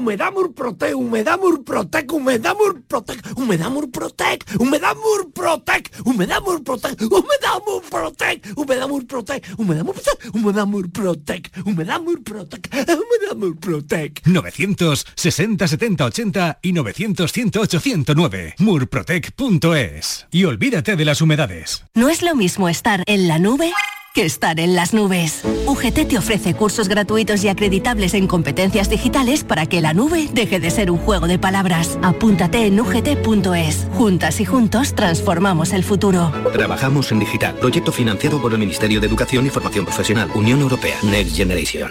Humedad 0.00 0.32
Murprotec, 0.32 0.94
Humedad 0.94 1.38
Murprotec, 1.38 2.10
Humedad 2.10 2.56
Murprotec, 2.56 3.20
Humedad 3.36 3.70
Murprotec, 3.70 4.44
Humedad 4.58 4.96
Murprotec, 4.96 5.92
Humedad 6.06 6.40
Murprotec, 6.42 7.02
Humedad 7.10 7.60
Murprotec, 7.66 8.56
Humedad 8.56 8.88
Murprotec, 8.88 9.44
Humedad 9.58 9.84
Murprotec, 9.84 10.32
Humedad 10.32 10.66
Murprotec, 10.66 11.50
Humedad 11.66 12.00
Murprotec, 12.00 12.70
Humedad 12.72 13.36
Murprotec. 13.36 14.22
960 14.24 15.68
70 15.68 16.04
80 16.06 16.58
y 16.62 16.72
900 16.72 17.30
108 17.30 17.80
109. 17.80 18.54
Murprotec.es. 18.58 20.26
Y 20.30 20.44
olvídate 20.44 20.96
de 20.96 21.04
las 21.04 21.20
humedades. 21.20 21.84
No 21.92 22.08
es 22.08 22.22
lo 22.22 22.34
mismo 22.34 22.70
estar 22.70 23.04
en 23.06 23.28
la 23.28 23.38
nube 23.38 23.70
que 24.14 24.24
estar 24.24 24.58
en 24.60 24.74
las 24.74 24.94
nubes. 24.94 25.42
UGT 25.66 26.08
te 26.08 26.18
ofrece 26.18 26.54
cursos 26.54 26.88
gratuitos 26.88 27.44
y 27.44 27.48
acreditables 27.48 28.14
en 28.14 28.26
competencias 28.26 28.90
digitales 28.90 29.44
para 29.44 29.66
que 29.66 29.80
la 29.80 29.94
nube 29.94 30.28
deje 30.32 30.60
de 30.60 30.70
ser 30.70 30.90
un 30.90 30.98
juego 30.98 31.26
de 31.26 31.38
palabras. 31.38 31.98
Apúntate 32.02 32.66
en 32.66 32.80
ugt.es. 32.80 33.86
Juntas 33.94 34.40
y 34.40 34.44
juntos 34.44 34.94
transformamos 34.94 35.72
el 35.72 35.84
futuro. 35.84 36.32
Trabajamos 36.52 37.12
en 37.12 37.20
digital. 37.20 37.54
Proyecto 37.56 37.92
financiado 37.92 38.40
por 38.40 38.52
el 38.52 38.58
Ministerio 38.58 39.00
de 39.00 39.06
Educación 39.06 39.46
y 39.46 39.50
Formación 39.50 39.84
Profesional. 39.84 40.30
Unión 40.34 40.60
Europea. 40.60 40.96
Next 41.02 41.36
Generation. 41.36 41.90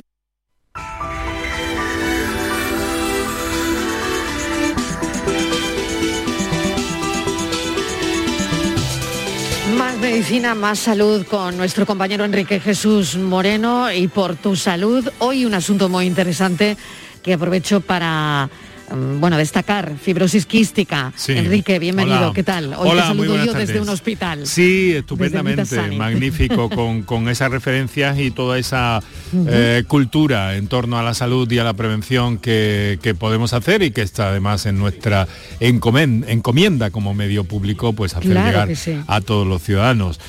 Medicina, 9.99 10.55
más 10.55 10.79
salud 10.79 11.25
con 11.25 11.57
nuestro 11.57 11.85
compañero 11.85 12.23
Enrique 12.23 12.59
Jesús 12.59 13.17
Moreno 13.17 13.91
y 13.91 14.07
por 14.07 14.35
tu 14.35 14.55
salud. 14.55 15.07
Hoy 15.19 15.45
un 15.45 15.53
asunto 15.53 15.89
muy 15.89 16.05
interesante 16.05 16.77
que 17.21 17.33
aprovecho 17.33 17.81
para 17.81 18.49
bueno, 18.91 19.37
destacar 19.37 19.95
fibrosis 20.01 20.45
quística. 20.45 21.13
Sí. 21.15 21.33
Enrique, 21.33 21.79
bienvenido, 21.79 22.17
Hola. 22.17 22.31
¿qué 22.33 22.43
tal? 22.43 22.73
Hoy 22.73 22.89
Hola, 22.89 23.01
te 23.01 23.07
saludo 23.07 23.53
desde 23.53 23.81
un 23.81 23.89
hospital. 23.89 24.45
Sí, 24.47 24.93
estupendamente, 24.95 25.81
magnífico, 25.91 26.69
con, 26.75 27.03
con 27.03 27.29
esas 27.29 27.51
referencias 27.51 28.19
y 28.19 28.31
toda 28.31 28.57
esa 28.57 29.01
eh, 29.47 29.83
cultura 29.87 30.55
en 30.55 30.67
torno 30.67 30.97
a 30.97 31.03
la 31.03 31.13
salud 31.13 31.49
y 31.51 31.59
a 31.59 31.63
la 31.63 31.73
prevención 31.73 32.37
que, 32.37 32.99
que 33.01 33.15
podemos 33.15 33.53
hacer 33.53 33.83
y 33.83 33.91
que 33.91 34.01
está 34.01 34.29
además 34.29 34.65
en 34.65 34.77
nuestra 34.77 35.27
encomienda 35.59 36.91
como 36.91 37.13
medio 37.13 37.43
público, 37.43 37.93
pues 37.93 38.15
hacer 38.15 38.31
Claro 38.31 38.47
llegar 38.47 38.75
sí. 38.75 38.99
a 39.07 39.21
todos 39.21 39.47
los 39.47 39.61
ciudadanos. 39.61 40.19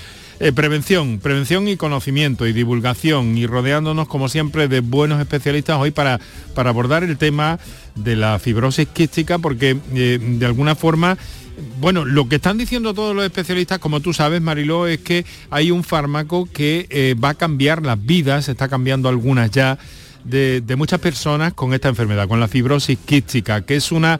Eh, 0.42 0.52
prevención, 0.52 1.18
prevención 1.18 1.68
y 1.68 1.76
conocimiento 1.76 2.46
y 2.46 2.54
divulgación 2.54 3.36
y 3.36 3.44
rodeándonos 3.46 4.08
como 4.08 4.30
siempre 4.30 4.68
de 4.68 4.80
buenos 4.80 5.20
especialistas 5.20 5.76
hoy 5.78 5.90
para, 5.90 6.18
para 6.54 6.70
abordar 6.70 7.04
el 7.04 7.18
tema 7.18 7.58
de 7.94 8.16
la 8.16 8.38
fibrosis 8.38 8.88
quística 8.88 9.38
porque 9.38 9.76
eh, 9.94 10.18
de 10.18 10.46
alguna 10.46 10.74
forma 10.74 11.18
bueno, 11.78 12.06
lo 12.06 12.26
que 12.26 12.36
están 12.36 12.56
diciendo 12.56 12.94
todos 12.94 13.14
los 13.14 13.22
especialistas, 13.22 13.80
como 13.80 14.00
tú 14.00 14.14
sabes, 14.14 14.40
Mariló, 14.40 14.86
es 14.86 15.00
que 15.00 15.26
hay 15.50 15.70
un 15.70 15.84
fármaco 15.84 16.48
que 16.50 16.86
eh, 16.88 17.14
va 17.22 17.30
a 17.30 17.34
cambiar 17.34 17.84
las 17.84 18.02
vidas, 18.02 18.48
está 18.48 18.66
cambiando 18.68 19.10
algunas 19.10 19.50
ya, 19.50 19.78
de, 20.24 20.62
de 20.62 20.76
muchas 20.76 21.00
personas 21.00 21.52
con 21.52 21.74
esta 21.74 21.88
enfermedad, 21.88 22.28
con 22.28 22.40
la 22.40 22.48
fibrosis 22.48 22.98
quística, 23.04 23.60
que 23.60 23.76
es 23.76 23.92
una, 23.92 24.18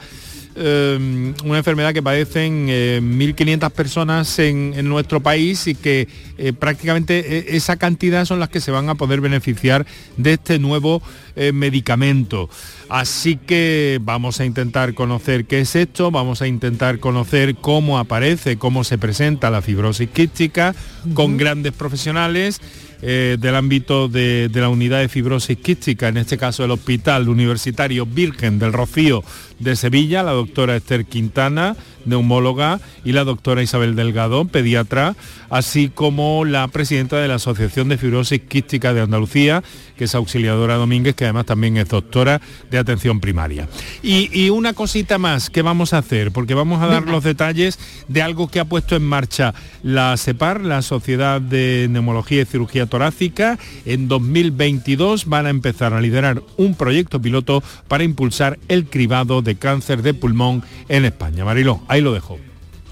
eh, 0.60 1.32
una 1.44 1.58
enfermedad 1.58 1.94
que 1.94 2.02
padecen 2.02 2.66
eh, 2.68 3.00
1.500 3.02 3.70
personas 3.70 4.38
en, 4.38 4.74
en 4.76 4.88
nuestro 4.88 5.20
país 5.20 5.66
y 5.66 5.74
que 5.74 6.06
eh, 6.38 6.52
prácticamente 6.52 7.38
eh, 7.38 7.44
esa 7.56 7.76
cantidad 7.76 8.24
son 8.26 8.40
las 8.40 8.50
que 8.50 8.60
se 8.60 8.70
van 8.70 8.88
a 8.88 8.94
poder 8.94 9.20
beneficiar 9.20 9.86
de 10.16 10.34
este 10.34 10.58
nuevo 10.58 11.02
eh, 11.36 11.52
medicamento. 11.52 12.50
Así 12.88 13.36
que 13.36 13.98
vamos 14.02 14.40
a 14.40 14.44
intentar 14.44 14.94
conocer 14.94 15.46
qué 15.46 15.60
es 15.60 15.74
esto, 15.76 16.10
vamos 16.10 16.42
a 16.42 16.46
intentar 16.46 16.98
conocer 16.98 17.54
cómo 17.54 17.98
aparece, 17.98 18.58
cómo 18.58 18.84
se 18.84 18.98
presenta 18.98 19.48
la 19.48 19.62
fibrosis 19.62 20.10
quística 20.10 20.74
con 21.14 21.36
grandes 21.36 21.72
profesionales 21.72 22.60
eh, 23.02 23.38
del 23.40 23.54
ámbito 23.54 24.08
de, 24.08 24.50
de 24.50 24.60
la 24.60 24.68
unidad 24.68 25.00
de 25.00 25.08
fibrosis 25.08 25.56
quística, 25.56 26.08
en 26.08 26.18
este 26.18 26.36
caso 26.36 26.64
el 26.64 26.70
Hospital 26.70 27.30
Universitario 27.30 28.04
Virgen 28.04 28.58
del 28.58 28.74
Rocío 28.74 29.24
de 29.60 29.76
Sevilla, 29.76 30.22
la 30.22 30.32
doctora 30.32 30.74
Esther 30.74 31.04
Quintana, 31.04 31.76
neumóloga, 32.04 32.80
y 33.04 33.12
la 33.12 33.24
doctora 33.24 33.62
Isabel 33.62 33.94
Delgado, 33.94 34.46
pediatra, 34.46 35.14
así 35.50 35.88
como 35.88 36.44
la 36.44 36.66
presidenta 36.68 37.18
de 37.18 37.28
la 37.28 37.36
Asociación 37.36 37.88
de 37.88 37.98
Fibrosis 37.98 38.40
Quística 38.40 38.92
de 38.92 39.02
Andalucía, 39.02 39.62
que 39.96 40.04
es 40.04 40.14
Auxiliadora 40.14 40.76
Domínguez, 40.76 41.14
que 41.14 41.24
además 41.24 41.46
también 41.46 41.76
es 41.76 41.88
doctora 41.88 42.40
de 42.70 42.78
atención 42.78 43.20
primaria. 43.20 43.68
Y, 44.02 44.30
y 44.32 44.50
una 44.50 44.72
cosita 44.72 45.18
más 45.18 45.50
que 45.50 45.62
vamos 45.62 45.92
a 45.92 45.98
hacer, 45.98 46.32
porque 46.32 46.54
vamos 46.54 46.82
a 46.82 46.86
dar 46.86 47.06
los 47.06 47.22
detalles 47.22 47.78
de 48.08 48.22
algo 48.22 48.48
que 48.48 48.60
ha 48.60 48.64
puesto 48.64 48.96
en 48.96 49.02
marcha 49.02 49.54
la 49.82 50.16
CEPAR, 50.16 50.62
la 50.62 50.82
Sociedad 50.82 51.40
de 51.40 51.86
Neumología 51.90 52.42
y 52.42 52.46
Cirugía 52.46 52.86
Torácica. 52.86 53.58
En 53.84 54.08
2022 54.08 55.26
van 55.26 55.46
a 55.46 55.50
empezar 55.50 55.92
a 55.92 56.00
liderar 56.00 56.42
un 56.56 56.74
proyecto 56.74 57.20
piloto 57.20 57.62
para 57.88 58.04
impulsar 58.04 58.58
el 58.68 58.86
cribado 58.86 59.42
de 59.42 59.49
cáncer 59.56 60.02
de 60.02 60.14
pulmón 60.14 60.62
en 60.88 61.04
España. 61.04 61.44
Mariló, 61.44 61.80
ahí 61.88 62.00
lo 62.00 62.12
dejo. 62.12 62.38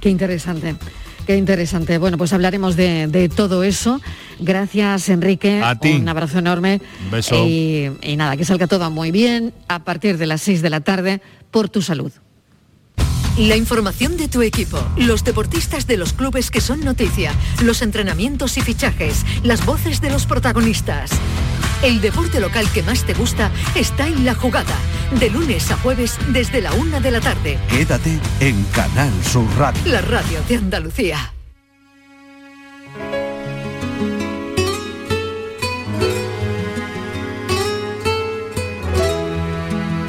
Qué 0.01 0.11
interesante. 0.11 0.77
Qué 1.27 1.37
interesante. 1.37 1.99
Bueno, 1.99 2.17
pues 2.17 2.33
hablaremos 2.33 2.75
de, 2.75 3.07
de 3.07 3.29
todo 3.29 3.63
eso. 3.63 4.01
Gracias, 4.39 5.11
Enrique. 5.11 5.61
A 5.63 5.79
ti. 5.79 5.93
Un 5.93 6.09
abrazo 6.09 6.39
enorme. 6.39 6.81
Un 7.05 7.11
beso. 7.11 7.47
Y, 7.47 7.91
y 8.03 8.17
nada, 8.17 8.37
que 8.37 8.47
salga 8.47 8.67
todo 8.67 8.91
muy 8.91 9.11
bien 9.11 9.53
a 9.69 9.85
partir 9.85 10.17
de 10.17 10.27
las 10.27 10.41
6 10.43 10.63
de 10.63 10.71
la 10.71 10.81
tarde 10.81 11.21
por 11.51 11.69
tu 11.69 11.83
salud. 11.83 12.13
La 13.37 13.57
información 13.57 14.17
de 14.17 14.27
tu 14.27 14.43
equipo, 14.43 14.83
los 14.97 15.23
deportistas 15.23 15.87
de 15.87 15.97
los 15.97 16.13
clubes 16.13 16.51
que 16.51 16.61
son 16.61 16.81
noticia, 16.81 17.33
los 17.63 17.83
entrenamientos 17.83 18.59
y 18.59 18.63
fichajes, 18.63 19.25
las 19.45 19.65
voces 19.65 20.01
de 20.01 20.11
los 20.11 20.27
protagonistas. 20.27 21.11
El 21.85 22.01
deporte 22.01 22.41
local 22.41 22.67
que 22.75 22.83
más 22.83 23.05
te 23.05 23.15
gusta 23.15 23.53
está 23.77 24.09
en 24.09 24.25
la 24.25 24.35
jugada, 24.35 24.75
de 25.13 25.31
lunes 25.31 25.71
a 25.71 25.77
jueves 25.77 26.19
desde 26.29 26.61
la 26.61 26.73
una 26.75 27.01
de 27.01 27.11
la 27.11 27.21
tarde. 27.21 27.59
Quédate 27.69 28.19
en 28.41 28.63
Canal 28.75 29.13
Sur 29.25 29.47
Radio. 29.59 29.81
La 29.87 30.01
radio 30.03 30.41
de 30.49 30.57
Andalucía. 30.57 31.33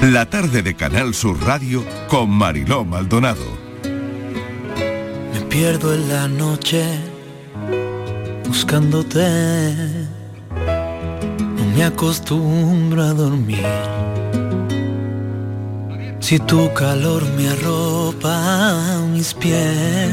La 0.01 0.29
tarde 0.29 0.63
de 0.63 0.75
Canal 0.75 1.13
Sur 1.13 1.43
Radio 1.43 1.83
con 2.07 2.29
Mariló 2.29 2.85
Maldonado. 2.85 3.45
Me 5.33 5.41
pierdo 5.49 5.93
en 5.93 6.07
la 6.07 6.27
noche 6.27 6.85
buscándote. 8.47 9.75
No 10.55 11.65
me 11.75 11.83
acostumbro 11.83 13.03
a 13.03 13.13
dormir. 13.13 13.65
Si 16.19 16.37
tu 16.39 16.71
calor 16.73 17.23
me 17.35 17.49
arropa 17.49 19.01
mis 19.11 19.33
pies, 19.33 20.09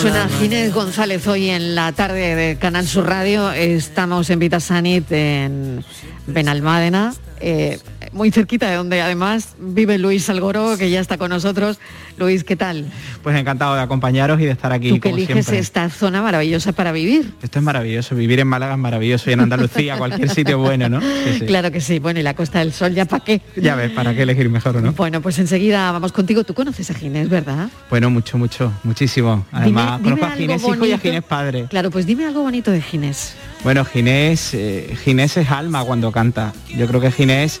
Suena 0.00 0.28
Ginés 0.28 0.72
González 0.72 1.26
hoy 1.26 1.50
en 1.50 1.74
la 1.74 1.92
tarde 1.92 2.34
de 2.34 2.56
Canal 2.56 2.86
Sur 2.86 3.06
Radio. 3.06 3.50
Estamos 3.50 4.30
en 4.30 4.38
Vitasanit 4.38 5.10
en 5.10 5.84
Benalmádena, 6.26 7.14
eh, 7.40 7.78
muy 8.12 8.30
cerquita 8.30 8.68
de 8.68 8.76
donde 8.76 9.00
además 9.00 9.54
vive 9.58 9.98
Luis 9.98 10.28
Algoro, 10.30 10.76
que 10.76 10.90
ya 10.90 11.00
está 11.00 11.18
con 11.18 11.30
nosotros. 11.30 11.78
Luis, 12.16 12.44
¿qué 12.44 12.56
tal? 12.56 12.86
Pues 13.22 13.36
encantado 13.36 13.74
de 13.74 13.80
acompañaros 13.80 14.40
y 14.40 14.44
de 14.44 14.50
estar 14.50 14.72
aquí. 14.72 14.88
Tú 14.88 14.94
que 14.96 15.00
como 15.10 15.16
eliges 15.16 15.46
siempre. 15.46 15.58
esta 15.58 15.90
zona 15.90 16.22
maravillosa 16.22 16.72
para 16.72 16.92
vivir. 16.92 17.32
Esto 17.42 17.58
es 17.58 17.64
maravilloso, 17.64 18.14
vivir 18.14 18.40
en 18.40 18.48
Málaga 18.48 18.72
es 18.72 18.78
maravilloso 18.78 19.30
y 19.30 19.34
en 19.34 19.40
Andalucía, 19.40 19.96
cualquier 19.98 20.28
sitio 20.30 20.58
bueno, 20.58 20.88
¿no? 20.88 21.00
Sí, 21.00 21.38
sí. 21.38 21.46
Claro 21.46 21.70
que 21.70 21.80
sí. 21.80 21.98
Bueno, 21.98 22.20
y 22.20 22.22
la 22.22 22.34
Costa 22.34 22.58
del 22.58 22.72
Sol, 22.72 22.94
¿ya 22.94 23.04
para 23.04 23.24
qué? 23.24 23.40
Ya 23.56 23.74
ves, 23.76 23.90
¿para 23.92 24.14
qué 24.14 24.22
elegir 24.22 24.48
mejor 24.50 24.76
o 24.76 24.80
no? 24.80 24.92
Bueno, 24.92 25.20
pues 25.20 25.38
enseguida 25.38 25.90
vamos 25.92 26.12
contigo. 26.12 26.44
Tú 26.44 26.54
conoces 26.54 26.90
a 26.90 26.94
Ginés, 26.94 27.28
¿verdad? 27.28 27.68
Bueno, 27.90 28.10
mucho, 28.10 28.38
mucho, 28.38 28.72
muchísimo. 28.84 29.46
Además, 29.52 30.02
dime 30.02 30.16
conozco 30.16 30.26
a 30.26 30.36
Ginés 30.36 30.62
hijo 30.62 30.86
y 30.86 30.92
a. 30.92 30.98
Ginés 30.98 31.22
padre. 31.22 31.66
Claro, 31.68 31.90
pues 31.90 32.06
dime 32.06 32.24
algo 32.24 32.42
bonito 32.42 32.70
de 32.70 32.82
Ginés. 32.82 33.34
Bueno, 33.64 33.84
Ginés, 33.84 34.54
eh, 34.54 34.96
Ginés 35.04 35.36
es 35.36 35.50
alma 35.50 35.84
cuando 35.84 36.12
canta. 36.12 36.52
Yo 36.76 36.86
creo 36.86 37.00
que 37.00 37.10
Ginés 37.10 37.60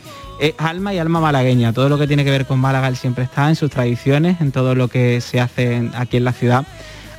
alma 0.58 0.94
y 0.94 0.98
alma 0.98 1.20
malagueña. 1.20 1.72
Todo 1.72 1.88
lo 1.88 1.98
que 1.98 2.06
tiene 2.06 2.24
que 2.24 2.30
ver 2.30 2.46
con 2.46 2.58
Málaga 2.58 2.88
él 2.88 2.96
siempre 2.96 3.24
está 3.24 3.48
en 3.48 3.56
sus 3.56 3.70
tradiciones, 3.70 4.40
en 4.40 4.52
todo 4.52 4.74
lo 4.74 4.88
que 4.88 5.20
se 5.20 5.40
hace 5.40 5.90
aquí 5.94 6.16
en 6.16 6.24
la 6.24 6.32
ciudad. 6.32 6.66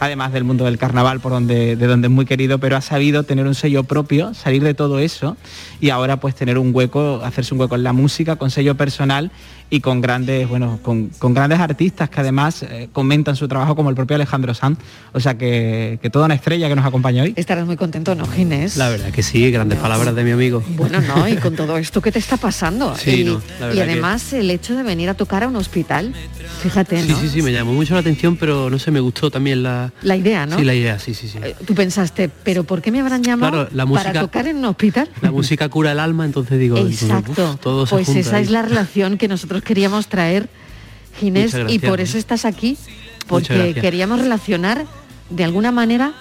Además 0.02 0.32
del 0.32 0.46
mundo 0.46 0.64
del 0.64 0.78
carnaval, 0.78 1.20
por 1.20 1.34
donde, 1.34 1.76
de 1.76 1.88
donde 1.88 2.08
es 2.08 2.12
muy 2.12 2.26
querido, 2.26 2.58
pero 2.58 2.78
ha 2.78 2.82
sabido 2.82 3.24
tener 3.24 3.46
un 3.46 3.56
sello 3.56 3.84
propio, 3.84 4.34
salir 4.34 4.64
de 4.64 4.74
todo 4.74 5.00
eso 5.00 5.36
y 5.82 5.90
ahora 5.90 6.22
pues 6.22 6.36
tener 6.36 6.58
un 6.58 6.74
hueco, 6.74 7.22
hacerse 7.24 7.54
un 7.54 7.60
hueco 7.60 7.76
en 7.76 7.84
la 7.84 7.92
música, 7.92 8.38
con 8.38 8.50
sello 8.50 8.76
personal 8.76 9.30
y 9.72 9.82
con 9.82 10.02
grandes, 10.02 10.48
bueno, 10.50 10.80
con, 10.82 11.10
con 11.20 11.34
grandes 11.34 11.60
artistas 11.60 12.10
que 12.10 12.20
además 12.22 12.64
eh, 12.64 12.90
comentan 12.92 13.36
su 13.36 13.48
trabajo 13.48 13.76
como 13.76 13.90
el 13.90 13.96
propio 13.96 14.16
Alejandro 14.16 14.54
Sanz. 14.54 14.80
O 15.14 15.20
sea 15.20 15.38
que, 15.38 16.00
que 16.02 16.10
toda 16.10 16.26
una 16.26 16.34
estrella 16.36 16.68
que 16.68 16.76
nos 16.76 16.86
acompaña 16.86 17.24
hoy. 17.24 17.34
Estarás 17.36 17.66
muy 17.68 17.76
contento, 17.78 18.16
¿no, 18.16 18.26
Ginés? 18.26 18.78
La 18.78 18.90
verdad 18.90 19.12
que 19.12 19.22
sí, 19.22 19.52
grandes 19.52 19.78
palabras 19.80 20.16
de 20.16 20.24
mi 20.24 20.32
amigo. 20.32 20.64
Bueno, 20.76 21.02
no, 21.02 21.28
y 21.28 21.36
con 21.38 21.56
todo 21.56 21.78
esto 21.78 22.02
que 22.02 22.12
te 22.12 22.18
está 22.20 22.38
pasando. 22.38 22.96
Sí, 22.96 23.22
y, 23.22 23.24
no, 23.26 23.42
la 23.60 23.68
verdad 23.68 23.72
y 23.74 23.76
que- 23.86 23.92
además 23.92 24.34
el 24.34 24.50
hecho 24.50 24.76
de 24.76 24.82
venir 24.84 25.10
a 25.10 25.14
tocar 25.14 25.44
a 25.44 25.48
un 25.48 25.56
hospital, 25.56 26.14
fíjate, 26.62 27.04
Sí, 27.04 27.10
¿no? 27.10 27.20
sí, 27.20 27.30
sí, 27.30 27.42
me 27.42 27.52
llamó 27.52 27.74
mucho 27.74 27.94
la 27.94 28.00
atención, 28.00 28.38
pero 28.38 28.70
no 28.70 28.80
sé, 28.80 28.92
me 28.92 29.00
gustó 29.00 29.30
también 29.30 29.62
la... 29.64 29.92
La 30.02 30.16
idea, 30.16 30.46
¿no? 30.46 30.58
Sí, 30.58 30.64
la 30.64 30.74
idea, 30.74 30.98
sí, 31.00 31.14
sí, 31.14 31.28
sí. 31.28 31.38
Tú 31.66 31.76
pensaste, 31.76 32.30
pero 32.44 32.64
¿por 32.64 32.82
qué 32.82 32.92
me 32.92 33.00
habrán 33.02 33.24
llamado 33.24 33.52
Claro, 33.52 33.70
la 33.72 33.86
para 33.86 34.04
música- 34.04 34.20
tocar 34.22 34.48
en 34.48 34.58
un 34.58 34.66
hospital? 34.66 35.10
La 35.22 35.32
música 35.32 35.70
cura 35.70 35.92
el 35.92 36.00
alma, 36.00 36.26
entonces 36.26 36.60
digo, 36.60 36.78
entonces, 36.78 37.04
Exacto. 37.04 37.54
uf, 37.54 37.60
todo 37.60 37.86
se 37.86 37.96
pues 37.96 38.06
junta 38.08 38.20
esa 38.22 38.38
ahí. 38.38 38.44
es 38.44 38.50
la 38.52 38.62
relación 38.64 39.18
que 39.18 39.28
nosotros 39.28 39.59
queríamos 39.64 40.08
traer, 40.08 40.50
Ginés, 41.20 41.56
y 41.68 41.80
por 41.80 41.98
¿no? 42.00 42.04
eso 42.04 42.18
estás 42.18 42.46
aquí, 42.46 42.78
porque 43.28 43.76
queríamos 43.80 44.20
relacionar 44.22 44.86
de 45.30 45.44
alguna 45.44 45.72
manera 45.72 46.14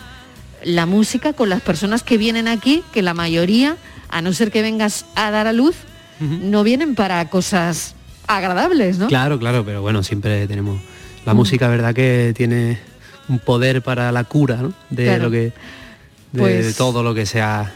la 0.64 0.86
música 0.86 1.32
con 1.32 1.48
las 1.48 1.60
personas 1.62 2.02
que 2.02 2.18
vienen 2.18 2.48
aquí, 2.48 2.82
que 2.92 3.02
la 3.02 3.14
mayoría, 3.14 3.76
a 4.08 4.22
no 4.22 4.32
ser 4.32 4.50
que 4.50 4.62
vengas 4.62 5.06
a 5.14 5.30
dar 5.30 5.46
a 5.46 5.52
luz, 5.52 5.76
no 6.20 6.64
vienen 6.64 6.94
para 6.96 7.28
cosas 7.30 7.94
agradables, 8.26 8.98
¿no? 8.98 9.06
Claro, 9.06 9.38
claro, 9.38 9.64
pero 9.64 9.82
bueno, 9.82 10.02
siempre 10.02 10.46
tenemos... 10.46 10.80
La 11.24 11.34
Mm. 11.34 11.36
música, 11.36 11.68
verdad 11.68 11.94
que 11.94 12.32
tiene 12.36 12.78
un 13.28 13.38
poder 13.38 13.82
para 13.82 14.10
la 14.12 14.24
cura, 14.24 14.56
¿no? 14.56 14.72
De 14.90 15.04
Claro. 15.04 15.24
lo 15.24 15.30
que... 15.30 15.40
De, 15.40 16.40
Pues- 16.40 16.66
de 16.66 16.72
todo 16.74 17.02
lo 17.02 17.14
que 17.14 17.24
sea 17.26 17.72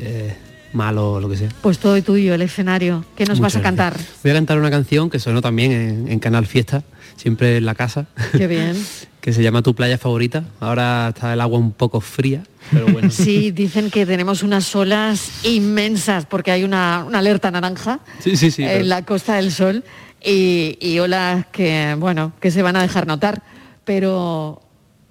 eh, 0.00 0.36
malo 0.72 1.12
o 1.14 1.20
lo 1.20 1.28
que 1.28 1.36
sea. 1.36 1.48
Pues 1.62 1.78
todo 1.78 2.00
tuyo, 2.02 2.34
el 2.34 2.42
escenario. 2.42 3.04
¿Qué 3.16 3.24
nos 3.24 3.40
vas 3.40 3.56
a 3.56 3.62
cantar? 3.62 3.96
Voy 4.22 4.30
a 4.30 4.34
cantar 4.34 4.58
una 4.58 4.70
canción 4.70 5.10
que 5.10 5.18
sonó 5.18 5.40
también 5.40 5.72
en, 5.72 6.08
en 6.08 6.18
Canal 6.18 6.46
Fiesta, 6.46 6.82
siempre 7.16 7.56
en 7.56 7.66
la 7.66 7.74
casa, 7.74 8.06
Qué 8.32 8.46
bien. 8.46 8.76
que 9.20 9.32
se 9.32 9.42
llama 9.42 9.62
Tu 9.62 9.74
playa 9.74 9.98
favorita. 9.98 10.44
Ahora 10.60 11.08
está 11.08 11.32
el 11.32 11.40
agua 11.40 11.58
un 11.58 11.72
poco 11.72 12.00
fría, 12.00 12.42
pero 12.72 12.86
bueno. 12.92 13.10
Sí, 13.10 13.50
dicen 13.50 13.90
que 13.90 14.06
tenemos 14.06 14.42
unas 14.42 14.74
olas 14.76 15.44
inmensas 15.44 16.26
porque 16.26 16.50
hay 16.50 16.64
una, 16.64 17.04
una 17.06 17.18
alerta 17.18 17.50
naranja 17.50 18.00
Sí, 18.20 18.36
sí, 18.36 18.50
sí. 18.50 18.62
en 18.62 18.68
pero- 18.68 18.84
la 18.84 19.04
Costa 19.04 19.34
del 19.36 19.50
Sol 19.52 19.84
y, 20.24 20.76
y 20.80 20.98
olas 20.98 21.46
que, 21.52 21.96
bueno, 21.98 22.32
que 22.40 22.50
se 22.50 22.62
van 22.62 22.76
a 22.76 22.82
dejar 22.82 23.06
notar. 23.06 23.42
Pero 23.84 24.60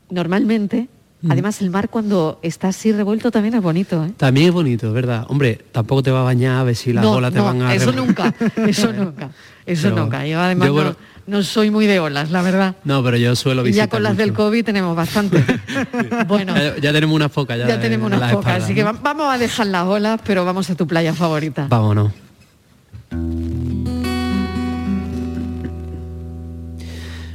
normalmente. 0.10 0.88
Además 1.30 1.62
el 1.62 1.70
mar 1.70 1.90
cuando 1.90 2.40
está 2.44 2.68
así 2.70 2.92
revuelto 2.92 3.32
también 3.32 3.56
es 3.56 3.62
bonito. 3.62 4.06
¿eh? 4.06 4.12
También 4.18 4.48
es 4.48 4.54
bonito, 4.54 4.92
¿verdad? 4.94 5.26
Hombre, 5.30 5.60
tampoco 5.72 6.04
te 6.04 6.12
va 6.12 6.22
a 6.22 6.24
bañar 6.24 6.60
a 6.60 6.64
ver 6.64 6.76
si 6.76 6.94
las 6.94 7.04
no, 7.04 7.14
olas 7.14 7.32
te 7.34 7.40
no, 7.40 7.46
van 7.46 7.62
a... 7.64 7.74
eso 7.74 7.92
nunca, 7.92 8.34
eso 8.68 8.94
nunca, 8.94 9.30
eso 9.66 9.90
Pero 9.90 10.04
nunca. 10.04 10.26
Yo 10.28 10.40
además 10.40 10.68
yo, 10.68 10.74
no- 10.74 10.82
bueno- 10.82 10.96
no, 11.28 11.44
soy 11.44 11.70
muy 11.72 11.88
de 11.88 12.00
olas, 12.00 12.32
la 12.32 12.42
verdad. 12.42 12.76
No, 12.86 13.04
pero 13.04 13.18
yo 13.18 13.36
suelo 13.36 13.62
Y 13.64 13.66
visitar 13.66 13.88
ya 13.88 13.92
con 13.92 14.02
las 14.04 14.16
del. 14.16 14.32
COVID 14.32 14.64
tenemos 14.64 14.96
bastante. 14.96 15.44
bueno, 16.28 16.56
Ya, 16.56 16.78
ya 16.78 16.94
tenemos 16.94 17.14
una 17.16 17.28
foca 17.28 17.58
ya. 17.58 17.68
ya 17.68 17.82
tenemos 17.82 18.10
en 18.12 18.18
unas 18.18 18.32
pocas, 18.32 18.46
espaldas, 18.46 18.64
así 18.64 18.74
que 18.74 18.84
vamos 18.86 19.34
a 19.34 19.38
dejar 19.38 19.68
las 19.68 19.86
olas, 19.88 20.22
pero 20.24 20.46
vamos 20.46 20.70
a 20.70 20.76
tu 20.76 20.88
playa 20.88 21.14
favorita. 21.14 21.68
Vámonos. 21.70 22.14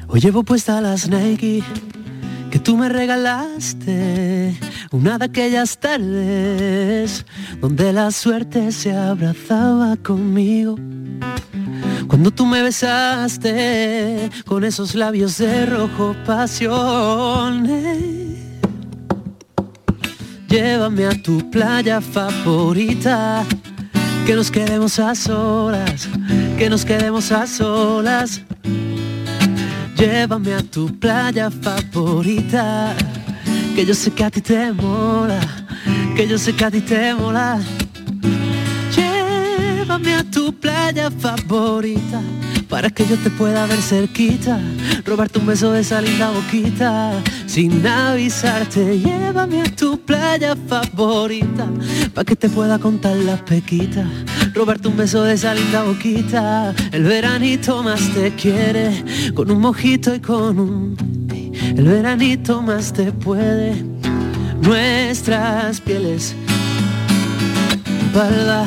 Hoy 0.08 0.20
llevo 0.20 0.42
puesta 0.42 0.80
las 0.80 1.08
Nike 1.08 1.62
que 2.52 2.58
tú 2.58 2.76
me 2.76 2.90
regalaste, 2.90 4.54
una 4.90 5.16
de 5.16 5.24
aquellas 5.24 5.78
tardes 5.78 7.24
donde 7.62 7.94
la 7.94 8.10
suerte 8.10 8.70
se 8.72 8.94
abrazaba 8.94 9.96
conmigo. 9.96 10.76
Cuando 12.06 12.30
tú 12.30 12.44
me 12.44 12.62
besaste 12.62 14.28
con 14.44 14.64
esos 14.64 14.94
labios 14.94 15.38
de 15.38 15.64
rojo 15.64 16.14
pasión. 16.26 17.66
Llévame 20.46 21.06
a 21.06 21.22
tu 21.22 21.50
playa 21.50 22.02
favorita, 22.02 23.44
que 24.26 24.34
nos 24.34 24.50
quedemos 24.50 24.98
a 24.98 25.14
solas, 25.14 26.06
que 26.58 26.68
nos 26.68 26.84
quedemos 26.84 27.32
a 27.32 27.46
solas. 27.46 28.42
Llévame 30.02 30.52
a 30.52 30.62
tu 30.62 30.88
playa 30.98 31.48
favorita, 31.48 32.92
que 33.76 33.86
yo 33.86 33.94
sé 33.94 34.10
que 34.10 34.24
a 34.24 34.30
ti 34.32 34.40
te 34.40 34.72
mola, 34.72 35.38
que 36.16 36.26
yo 36.26 36.36
sé 36.38 36.56
que 36.56 36.64
a 36.64 36.72
ti 36.72 36.80
te 36.80 37.14
mola. 37.14 37.60
Llévame 38.96 40.14
a 40.14 40.24
tu 40.24 40.52
playa 40.54 41.08
favorita, 41.08 42.20
para 42.72 42.88
que 42.88 43.06
yo 43.06 43.18
te 43.18 43.28
pueda 43.28 43.66
ver 43.66 43.82
cerquita, 43.82 44.58
robarte 45.04 45.38
un 45.38 45.44
beso 45.44 45.72
de 45.72 45.82
esa 45.82 46.00
linda 46.00 46.30
boquita, 46.30 47.12
sin 47.44 47.86
avisarte. 47.86 48.98
Llévame 48.98 49.60
a 49.60 49.64
tu 49.64 50.00
playa 50.00 50.56
favorita, 50.66 51.68
para 52.14 52.24
que 52.24 52.34
te 52.34 52.48
pueda 52.48 52.78
contar 52.78 53.14
las 53.16 53.42
pequitas, 53.42 54.06
robarte 54.54 54.88
un 54.88 54.96
beso 54.96 55.22
de 55.22 55.34
esa 55.34 55.52
linda 55.52 55.82
boquita. 55.82 56.74
El 56.92 57.02
veranito 57.02 57.82
más 57.82 58.00
te 58.14 58.32
quiere, 58.36 59.04
con 59.34 59.50
un 59.50 59.60
mojito 59.60 60.14
y 60.14 60.20
con 60.20 60.58
un... 60.58 60.96
El 61.76 61.84
veranito 61.84 62.62
más 62.62 62.90
te 62.94 63.12
puede, 63.12 63.84
nuestras 64.62 65.78
pieles 65.82 66.34
espalda, 68.12 68.66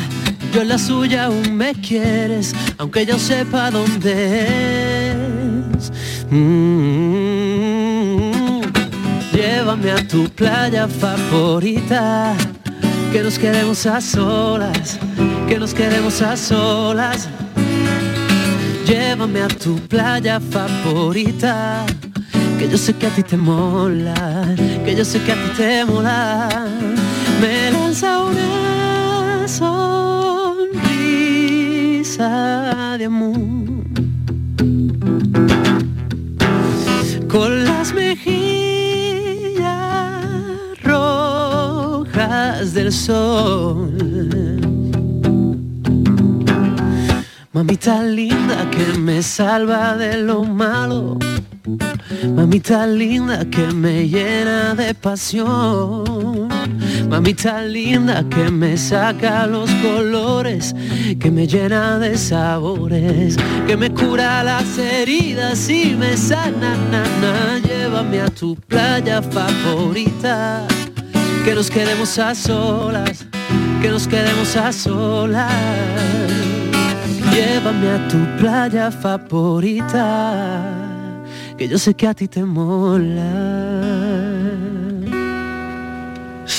yo 0.56 0.62
en 0.62 0.70
la 0.70 0.78
suya 0.78 1.26
aún 1.26 1.58
me 1.58 1.74
quieres, 1.74 2.56
aunque 2.78 3.06
yo 3.06 3.20
sepa 3.20 3.70
dónde 3.72 5.12
es. 5.12 5.92
Mm. 6.32 6.72
Llévame 9.34 9.92
a 9.92 10.08
tu 10.08 10.30
playa 10.30 10.88
favorita, 10.88 12.34
que 13.12 13.22
nos 13.22 13.38
quedemos 13.38 13.86
a 13.86 14.00
solas, 14.00 14.98
que 15.50 15.60
nos 15.60 15.74
quedemos 15.74 16.22
a 16.22 16.38
solas. 16.38 17.28
Llévame 18.88 19.42
a 19.42 19.50
tu 19.50 19.76
playa 19.90 20.40
favorita, 20.40 21.86
que 22.58 22.70
yo 22.70 22.78
sé 22.78 22.94
que 22.94 23.08
a 23.08 23.10
ti 23.10 23.24
te 23.24 23.36
mola, 23.36 24.56
que 24.86 24.96
yo 24.96 25.04
sé 25.04 25.20
que 25.20 25.34
a 25.34 25.36
ti 25.36 25.50
te 25.58 25.84
mola. 25.84 26.48
De 32.18 33.06
amor 33.06 33.36
con 37.28 37.66
las 37.66 37.94
mejillas 37.94 39.66
rojas 40.82 42.74
del 42.74 42.94
sol. 42.94 43.92
Mamita 47.52 48.02
linda 48.04 48.70
que 48.72 48.98
me 48.98 49.22
salva 49.22 49.98
de 49.98 50.18
lo 50.20 50.46
malo. 50.46 51.20
Mamita 52.34 52.88
linda 52.88 53.44
que 53.50 53.68
me 53.74 54.08
llena 54.08 54.74
de 54.74 54.94
pasión. 54.94 56.15
Mamita 57.10 57.62
linda 57.62 58.24
que 58.30 58.50
me 58.50 58.78
saca 58.78 59.46
los 59.48 59.70
colores, 59.76 60.76
que 61.20 61.30
me 61.32 61.48
llena 61.48 62.00
de 62.00 62.18
sabores, 62.18 63.38
que 63.68 63.78
me 63.78 63.92
cura 63.92 64.44
las 64.44 64.78
heridas 64.78 65.70
y 65.70 65.96
me 65.96 66.18
sana, 66.18 66.76
na, 66.92 67.60
llévame 67.60 68.22
a 68.22 68.30
tu 68.30 68.56
playa 68.56 69.22
favorita, 69.22 70.68
que 71.44 71.54
nos 71.54 71.70
quedemos 71.70 72.18
a 72.18 72.34
solas, 72.34 73.26
que 73.82 73.90
nos 73.90 74.08
quedemos 74.08 74.56
a 74.58 74.74
solas. 74.74 75.54
Llévame 77.32 77.90
a 77.92 78.08
tu 78.08 78.18
playa 78.38 78.90
favorita, 78.92 80.64
que 81.58 81.68
yo 81.68 81.78
sé 81.78 81.94
que 81.94 82.08
a 82.08 82.14
ti 82.14 82.28
te 82.28 82.44
mola. 82.44 84.35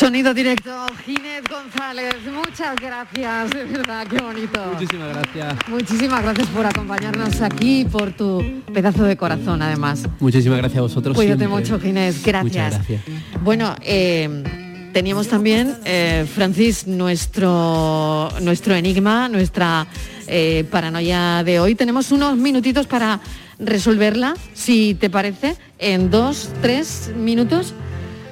Sonido 0.06 0.32
directo, 0.32 0.70
Ginés 1.04 1.42
González, 1.50 2.14
muchas 2.32 2.76
gracias, 2.76 3.50
de 3.50 3.64
verdad, 3.64 4.06
qué 4.06 4.18
bonito. 4.20 4.60
Muchísimas 4.72 5.08
gracias. 5.08 5.68
Muchísimas 5.68 6.22
gracias 6.22 6.46
por 6.46 6.64
acompañarnos 6.64 7.40
aquí, 7.40 7.84
por 7.90 8.12
tu 8.12 8.62
pedazo 8.72 9.02
de 9.02 9.16
corazón 9.16 9.62
además. 9.62 10.04
Muchísimas 10.20 10.58
gracias 10.58 10.78
a 10.78 10.82
vosotros. 10.82 11.16
Cuídate 11.16 11.38
siempre. 11.38 11.60
mucho, 11.60 11.80
Ginés, 11.80 12.24
gracias. 12.24 12.44
Muchas 12.44 12.86
gracias. 12.86 13.02
Bueno, 13.42 13.74
eh, 13.82 14.44
teníamos 14.92 15.26
también, 15.26 15.74
eh, 15.84 16.24
Francis, 16.32 16.86
nuestro, 16.86 18.28
nuestro 18.42 18.76
enigma, 18.76 19.28
nuestra 19.28 19.88
eh, 20.28 20.64
paranoia 20.70 21.42
de 21.42 21.58
hoy. 21.58 21.74
Tenemos 21.74 22.12
unos 22.12 22.36
minutitos 22.36 22.86
para 22.86 23.18
resolverla, 23.58 24.34
si 24.54 24.94
te 24.94 25.10
parece, 25.10 25.56
en 25.80 26.12
dos, 26.12 26.50
tres 26.62 27.10
minutos. 27.16 27.74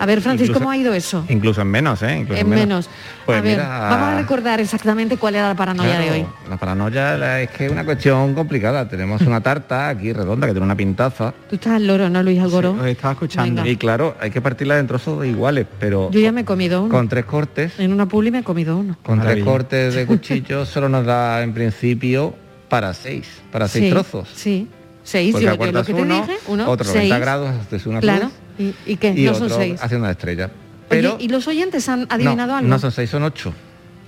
A 0.04 0.06
ver, 0.06 0.20
Francis, 0.20 0.48
Incluso- 0.48 0.60
¿cómo 0.60 0.70
ha 0.70 0.76
ido 0.76 0.92
eso? 0.92 1.24
Incluso 1.30 1.62
en 1.62 1.68
menos, 1.68 2.02
¿eh? 2.02 2.18
Incluso 2.18 2.38
En 2.42 2.48
menos. 2.50 2.90
Pues 3.24 3.38
a 3.38 3.40
ver, 3.40 3.52
mira, 3.56 3.66
vamos 3.88 4.08
a 4.10 4.16
recordar 4.18 4.60
exactamente 4.60 5.16
cuál 5.16 5.34
era 5.34 5.48
la 5.48 5.54
paranoia 5.54 5.98
de 5.98 6.10
hoy. 6.10 6.26
La 6.50 6.58
paranoia 6.58 7.16
la- 7.16 7.40
es 7.40 7.48
que 7.50 7.64
es 7.64 7.72
una 7.72 7.86
cuestión 7.86 8.34
complicada. 8.34 8.86
Tenemos 8.86 9.22
una 9.22 9.40
tarta 9.40 9.88
aquí 9.88 10.12
redonda 10.12 10.46
que 10.46 10.52
tiene 10.52 10.66
una 10.66 10.76
pintaza. 10.76 11.32
Tú 11.48 11.54
estás 11.56 11.72
al 11.72 11.86
loro, 11.86 12.10
¿no, 12.10 12.22
Luis 12.22 12.38
Algoró? 12.38 12.84
estaba 12.84 13.12
escuchando. 13.14 13.62
Venga. 13.62 13.72
Y 13.72 13.76
claro, 13.78 14.14
hay 14.20 14.30
que 14.30 14.42
partirla 14.42 14.78
en 14.78 14.86
trozos 14.86 15.24
iguales, 15.24 15.66
pero 15.80 16.10
Yo 16.10 16.20
ya 16.20 16.32
me 16.32 16.42
he 16.42 16.44
comido 16.44 16.82
uno. 16.82 16.90
con 16.90 17.08
tres 17.08 17.24
cortes, 17.24 17.72
En 17.80 17.90
una 17.90 18.04
publi 18.06 18.30
me 18.30 18.40
he 18.40 18.44
comido 18.44 18.76
uno. 18.76 18.98
con 19.02 19.22
tres 19.22 19.42
cortes 19.42 19.94
de 19.94 20.04
cuchillo 20.04 20.66
solo 20.66 20.90
nos 20.90 21.06
da 21.06 21.42
en 21.42 21.54
principio 21.54 22.34
para 22.68 22.92
seis, 22.92 23.26
para 23.50 23.68
seis 23.68 23.86
Sí, 23.86 23.90
trozos. 23.90 24.28
Sí, 24.34 24.68
seis, 25.02 25.32
Porque 25.32 25.46
yo, 25.46 25.54
yo 25.56 25.72
lo 25.72 25.82
que 25.82 25.94
te 25.94 26.02
uno, 26.02 26.20
dije, 26.20 26.36
uno, 26.48 26.68
otro 26.68 26.84
seis. 26.84 27.08
90 27.08 27.18
grados, 27.20 27.48
haces 27.66 27.86
una 27.86 28.00
Claro, 28.00 28.20
cruz 28.26 28.32
¿y, 28.58 28.74
y 28.86 28.96
qué? 28.96 29.10
y 29.16 29.24
no 29.24 29.32
otro 29.32 29.48
son 29.48 29.58
seis. 29.58 29.80
haciendo 29.82 30.04
una 30.04 30.12
estrella. 30.12 30.44
Oye, 30.46 30.52
Pero 30.88 31.16
¿y 31.18 31.28
los 31.28 31.46
oyentes 31.48 31.88
han 31.88 32.06
adivinado 32.10 32.52
no, 32.52 32.56
algo? 32.58 32.68
no 32.68 32.78
son 32.78 32.92
seis, 32.92 33.10
son 33.10 33.22
ocho. 33.24 33.52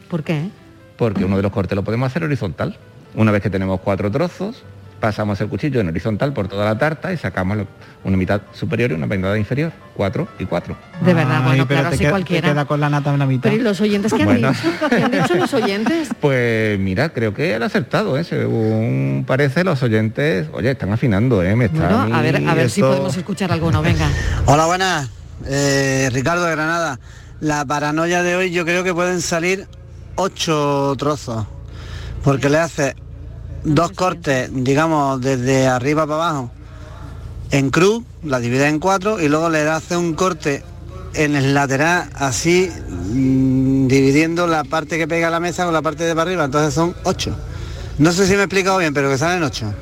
¿Por 0.08 0.22
qué? 0.22 0.48
porque 0.96 1.24
uno 1.26 1.36
de 1.36 1.42
los 1.42 1.52
cortes 1.52 1.76
lo 1.76 1.84
podemos 1.84 2.06
hacer 2.06 2.24
horizontal. 2.24 2.76
Una 3.14 3.30
vez 3.30 3.42
que 3.42 3.50
tenemos 3.50 3.80
cuatro 3.80 4.10
trozos, 4.10 4.62
pasamos 5.00 5.40
el 5.40 5.48
cuchillo 5.48 5.80
en 5.80 5.88
horizontal 5.88 6.32
por 6.32 6.48
toda 6.48 6.64
la 6.64 6.78
tarta 6.78 7.12
y 7.12 7.16
sacamos 7.16 7.56
lo- 7.58 7.66
una 8.04 8.16
mitad 8.16 8.40
superior 8.52 8.90
y 8.92 8.94
una 8.94 9.06
mitad 9.06 9.34
inferior. 9.34 9.72
Cuatro 9.94 10.28
y 10.38 10.44
cuatro. 10.44 10.76
De 11.04 11.14
verdad, 11.14 11.38
Ay, 11.38 11.44
bueno, 11.44 11.66
pero 11.68 11.80
claro, 11.80 11.96
te 11.96 11.98
queda- 12.02 12.10
cualquiera. 12.10 12.48
te 12.48 12.52
queda 12.54 12.64
con 12.66 12.80
la 12.80 12.88
nata 12.90 13.12
en 13.12 13.18
la 13.18 13.26
mitad. 13.26 13.50
Pero 13.50 13.56
¿y 13.56 13.64
los 13.64 13.80
oyentes 13.80 14.12
qué 14.12 14.22
han 14.22 14.28
Bueno. 14.28 14.50
dicho? 14.52 14.88
¿Qué 14.88 14.96
han 15.02 15.10
dicho 15.10 15.34
los 15.34 15.54
oyentes? 15.54 16.08
Pues 16.20 16.78
mira, 16.78 17.08
creo 17.10 17.32
que 17.34 17.54
han 17.54 17.62
acertado, 17.62 18.16
¿eh? 18.18 18.24
según 18.24 19.24
parece 19.26 19.64
los 19.64 19.82
oyentes, 19.82 20.48
oye, 20.52 20.70
están 20.70 20.92
afinando, 20.92 21.42
¿eh? 21.42 21.56
Me 21.56 21.66
está 21.66 21.88
Bueno, 22.02 22.16
a 22.16 22.22
ver, 22.22 22.36
a 22.48 22.54
ver 22.54 22.70
si 22.70 22.80
podemos 22.80 23.16
escuchar 23.16 23.52
alguno, 23.52 23.82
venga. 23.82 24.08
Hola, 24.46 24.66
buenas. 24.66 25.10
Eh, 25.46 26.08
Ricardo 26.12 26.44
de 26.44 26.50
Granada. 26.52 26.98
La 27.40 27.64
paranoia 27.66 28.22
de 28.22 28.34
hoy 28.36 28.50
yo 28.50 28.64
creo 28.64 28.82
que 28.84 28.94
pueden 28.94 29.20
salir 29.20 29.66
ocho 30.14 30.94
trozos. 30.98 31.46
Porque 32.24 32.48
le 32.48 32.58
hace 32.58 32.96
dos 33.66 33.90
cortes, 33.92 34.48
digamos, 34.52 35.20
desde 35.20 35.66
arriba 35.66 36.06
para 36.06 36.14
abajo, 36.28 36.50
en 37.50 37.70
cruz, 37.70 38.02
la 38.22 38.40
divide 38.40 38.68
en 38.68 38.78
cuatro 38.78 39.20
y 39.20 39.28
luego 39.28 39.48
le 39.50 39.60
hace 39.68 39.96
un 39.96 40.14
corte 40.14 40.62
en 41.14 41.34
el 41.36 41.54
lateral 41.54 42.08
así, 42.14 42.68
mm, 42.88 43.86
dividiendo 43.86 44.46
la 44.46 44.64
parte 44.64 44.98
que 44.98 45.08
pega 45.08 45.28
a 45.28 45.30
la 45.30 45.40
mesa 45.40 45.64
con 45.64 45.72
la 45.72 45.82
parte 45.82 46.04
de 46.04 46.14
para 46.14 46.22
arriba. 46.30 46.44
Entonces 46.44 46.74
son 46.74 46.94
ocho. 47.04 47.36
No 47.98 48.12
sé 48.12 48.26
si 48.26 48.32
me 48.34 48.40
he 48.40 48.44
explicado 48.44 48.78
bien, 48.78 48.92
pero 48.92 49.08
que 49.08 49.16
salen 49.18 49.42
ocho. 49.42 49.72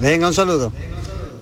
Venga, 0.00 0.28
un 0.28 0.34
saludo. 0.34 0.72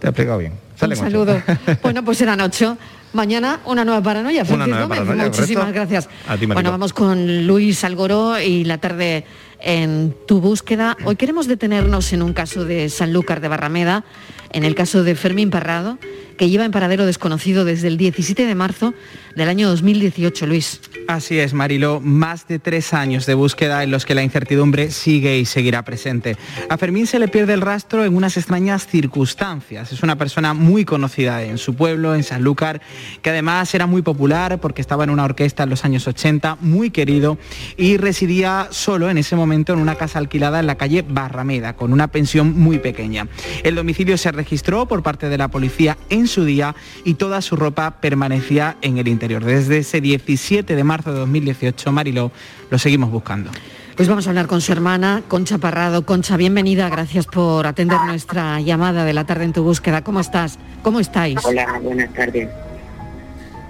Te 0.00 0.06
he 0.08 0.10
explicado 0.10 0.38
bien. 0.38 0.52
Un 0.52 0.78
Salen 0.78 0.98
ocho. 0.98 1.04
saludo. 1.04 1.42
Bueno, 1.82 2.04
pues 2.04 2.18
serán 2.18 2.40
ocho. 2.40 2.76
Mañana 3.12 3.60
una 3.66 3.84
nueva 3.84 4.02
paranoia, 4.02 4.42
Una 4.42 4.44
Francis 4.46 4.68
nueva 4.68 4.82
Gómez. 4.86 4.98
paranoia, 4.98 5.24
Muchísimas 5.28 5.64
correcto. 5.66 5.88
gracias. 5.90 6.08
A 6.28 6.36
ti, 6.36 6.46
bueno, 6.46 6.70
vamos 6.70 6.92
con 6.92 7.46
Luis 7.46 7.84
Algoró 7.84 8.38
y 8.40 8.64
la 8.64 8.78
tarde 8.78 9.24
en 9.60 10.14
tu 10.26 10.40
búsqueda. 10.40 10.96
Hoy 11.04 11.16
queremos 11.16 11.46
detenernos 11.46 12.12
en 12.12 12.22
un 12.22 12.32
caso 12.32 12.64
de 12.64 12.88
Sanlúcar 12.88 13.40
de 13.40 13.48
Barrameda, 13.48 14.04
en 14.52 14.64
el 14.64 14.74
caso 14.74 15.02
de 15.02 15.14
Fermín 15.14 15.50
Parrado, 15.50 15.98
que 16.36 16.48
lleva 16.48 16.64
en 16.64 16.72
paradero 16.72 17.06
desconocido 17.06 17.64
desde 17.64 17.88
el 17.88 17.96
17 17.96 18.46
de 18.46 18.54
marzo 18.54 18.94
del 19.36 19.50
año 19.50 19.68
2018, 19.68 20.46
Luis. 20.46 20.80
Así 21.08 21.38
es, 21.38 21.52
Marilo, 21.52 22.00
más 22.00 22.48
de 22.48 22.58
tres 22.58 22.94
años 22.94 23.26
de 23.26 23.34
búsqueda 23.34 23.84
en 23.84 23.90
los 23.90 24.06
que 24.06 24.14
la 24.14 24.22
incertidumbre 24.22 24.90
sigue 24.90 25.38
y 25.38 25.44
seguirá 25.44 25.84
presente. 25.84 26.36
A 26.70 26.78
Fermín 26.78 27.06
se 27.06 27.18
le 27.18 27.28
pierde 27.28 27.52
el 27.52 27.60
rastro 27.60 28.04
en 28.04 28.16
unas 28.16 28.38
extrañas 28.38 28.86
circunstancias. 28.86 29.92
Es 29.92 30.02
una 30.02 30.16
persona 30.16 30.54
muy 30.54 30.86
conocida 30.86 31.42
en 31.42 31.58
su 31.58 31.76
pueblo, 31.76 32.14
en 32.14 32.24
Sanlúcar, 32.24 32.80
que 33.20 33.30
además 33.30 33.72
era 33.74 33.86
muy 33.86 34.00
popular 34.00 34.58
porque 34.58 34.80
estaba 34.80 35.04
en 35.04 35.10
una 35.10 35.24
orquesta 35.24 35.64
en 35.64 35.70
los 35.70 35.84
años 35.84 36.08
80, 36.08 36.56
muy 36.62 36.90
querido, 36.90 37.38
y 37.76 37.98
residía 37.98 38.68
solo 38.70 39.10
en 39.10 39.18
ese 39.18 39.36
momento 39.36 39.74
en 39.74 39.80
una 39.80 39.96
casa 39.96 40.18
alquilada 40.18 40.60
en 40.60 40.66
la 40.66 40.76
calle 40.76 41.04
Barrameda, 41.06 41.76
con 41.76 41.92
una 41.92 42.08
pensión 42.08 42.58
muy 42.58 42.78
pequeña. 42.78 43.28
El 43.62 43.74
domicilio 43.74 44.16
se 44.16 44.32
registró 44.32 44.86
por 44.86 45.02
parte 45.02 45.28
de 45.28 45.38
la 45.38 45.48
policía 45.48 45.98
en 46.08 46.26
su 46.26 46.46
día 46.46 46.74
y 47.04 47.14
toda 47.14 47.42
su 47.42 47.54
ropa 47.54 48.00
permanecía 48.00 48.78
en 48.80 48.96
el 48.96 49.06
interior. 49.08 49.25
Desde 49.26 49.78
ese 49.78 50.00
17 50.00 50.76
de 50.76 50.84
marzo 50.84 51.12
de 51.12 51.18
2018, 51.18 51.90
Mariló, 51.90 52.30
lo 52.70 52.78
seguimos 52.78 53.10
buscando. 53.10 53.50
Pues 53.96 54.08
vamos 54.08 54.26
a 54.26 54.30
hablar 54.30 54.46
con 54.46 54.60
su 54.60 54.70
hermana, 54.72 55.22
Concha 55.26 55.58
Parrado. 55.58 56.06
Concha, 56.06 56.36
bienvenida, 56.36 56.88
gracias 56.88 57.26
por 57.26 57.66
atender 57.66 57.98
nuestra 58.06 58.60
llamada 58.60 59.04
de 59.04 59.12
la 59.12 59.24
tarde 59.24 59.44
en 59.44 59.52
tu 59.52 59.64
búsqueda. 59.64 60.04
¿Cómo 60.04 60.20
estás? 60.20 60.58
¿Cómo 60.82 61.00
estáis? 61.00 61.38
Hola, 61.44 61.80
buenas 61.82 62.12
tardes. 62.14 62.48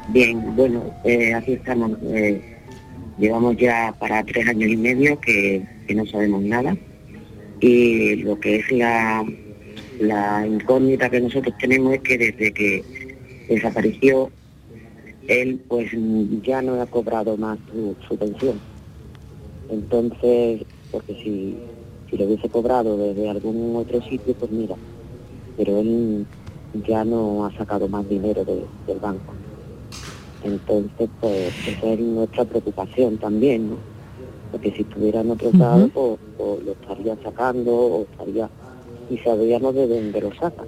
Bien, 0.08 0.54
bueno, 0.54 0.92
eh, 1.04 1.32
aquí 1.32 1.54
estamos. 1.54 1.92
eh, 2.02 2.58
llevamos 3.18 3.56
ya 3.56 3.94
para 3.98 4.22
tres 4.24 4.46
años 4.46 4.68
y 4.70 4.76
medio 4.76 5.18
que, 5.20 5.64
que 5.86 5.94
no 5.94 6.04
sabemos 6.06 6.42
nada. 6.42 6.76
Y 7.60 8.16
lo 8.16 8.38
que 8.38 8.56
es 8.56 8.70
la, 8.72 9.24
la 10.00 10.46
incógnita 10.46 11.08
que 11.08 11.20
nosotros 11.20 11.54
tenemos 11.58 11.94
es 11.94 12.00
que 12.00 12.18
desde 12.18 12.52
que 12.52 12.84
desapareció, 13.48 14.30
él 15.28 15.60
pues 15.68 15.90
ya 16.42 16.62
no 16.62 16.80
ha 16.80 16.86
cobrado 16.86 17.36
más 17.36 17.58
su, 17.70 17.94
su 18.08 18.16
pensión. 18.16 18.60
Entonces, 19.68 20.62
porque 20.90 21.14
si, 21.22 21.58
si 22.08 22.16
lo 22.16 22.24
hubiese 22.26 22.48
cobrado 22.48 22.96
desde 22.96 23.28
algún 23.28 23.74
otro 23.76 24.00
sitio, 24.02 24.34
pues 24.34 24.50
mira, 24.50 24.76
pero 25.56 25.78
él 25.80 26.26
ya 26.86 27.04
no 27.04 27.44
ha 27.46 27.52
sacado 27.56 27.88
más 27.88 28.08
dinero 28.08 28.44
de- 28.44 28.66
del 28.86 28.98
banco. 29.00 29.34
Entonces, 30.44 31.08
pues 31.20 31.52
esa 31.66 31.86
es 31.92 31.98
nuestra 32.00 32.44
preocupación 32.44 33.18
también, 33.18 33.70
¿no? 33.70 33.78
Porque 34.52 34.70
si 34.72 34.82
estuviera 34.82 35.20
en 35.22 35.30
otro 35.32 35.50
lado, 35.52 35.88
pues, 35.88 36.18
pues 36.36 36.64
lo 36.64 36.72
estaría 36.72 37.16
sacando 37.22 37.74
o 37.74 38.02
estaría... 38.02 38.48
Y 39.08 39.18
sabíamos 39.18 39.74
de 39.74 39.86
dónde 39.86 40.20
lo 40.20 40.32
sacan. 40.34 40.66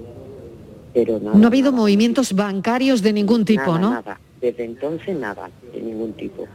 Pero 0.93 1.19
nada. 1.19 1.37
No 1.37 1.43
ha 1.45 1.47
habido 1.47 1.71
movimientos 1.71 2.33
bancarios 2.33 3.01
de 3.01 3.13
ningún 3.13 3.45
tipo, 3.45 3.61
nada, 3.61 3.79
¿no? 3.79 3.89
Nada. 3.91 4.19
Desde 4.41 4.63
entonces 4.63 5.15
nada, 5.17 5.49
de 5.73 5.81
ningún 5.81 6.13
tipo. 6.13 6.47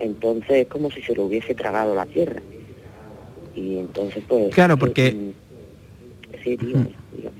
Entonces 0.00 0.50
es 0.50 0.66
como 0.68 0.90
si 0.90 1.02
se 1.02 1.14
lo 1.14 1.24
hubiese 1.24 1.54
tragado 1.54 1.94
la 1.94 2.06
tierra. 2.06 2.40
Y 3.54 3.78
entonces 3.78 4.22
pues... 4.28 4.54
Claro, 4.54 4.74
eh, 4.74 4.78
porque- 4.78 5.12
mm, 5.12 5.48
Sí, 6.44 6.56
dígame, 6.56 6.90
dígame. 7.16 7.36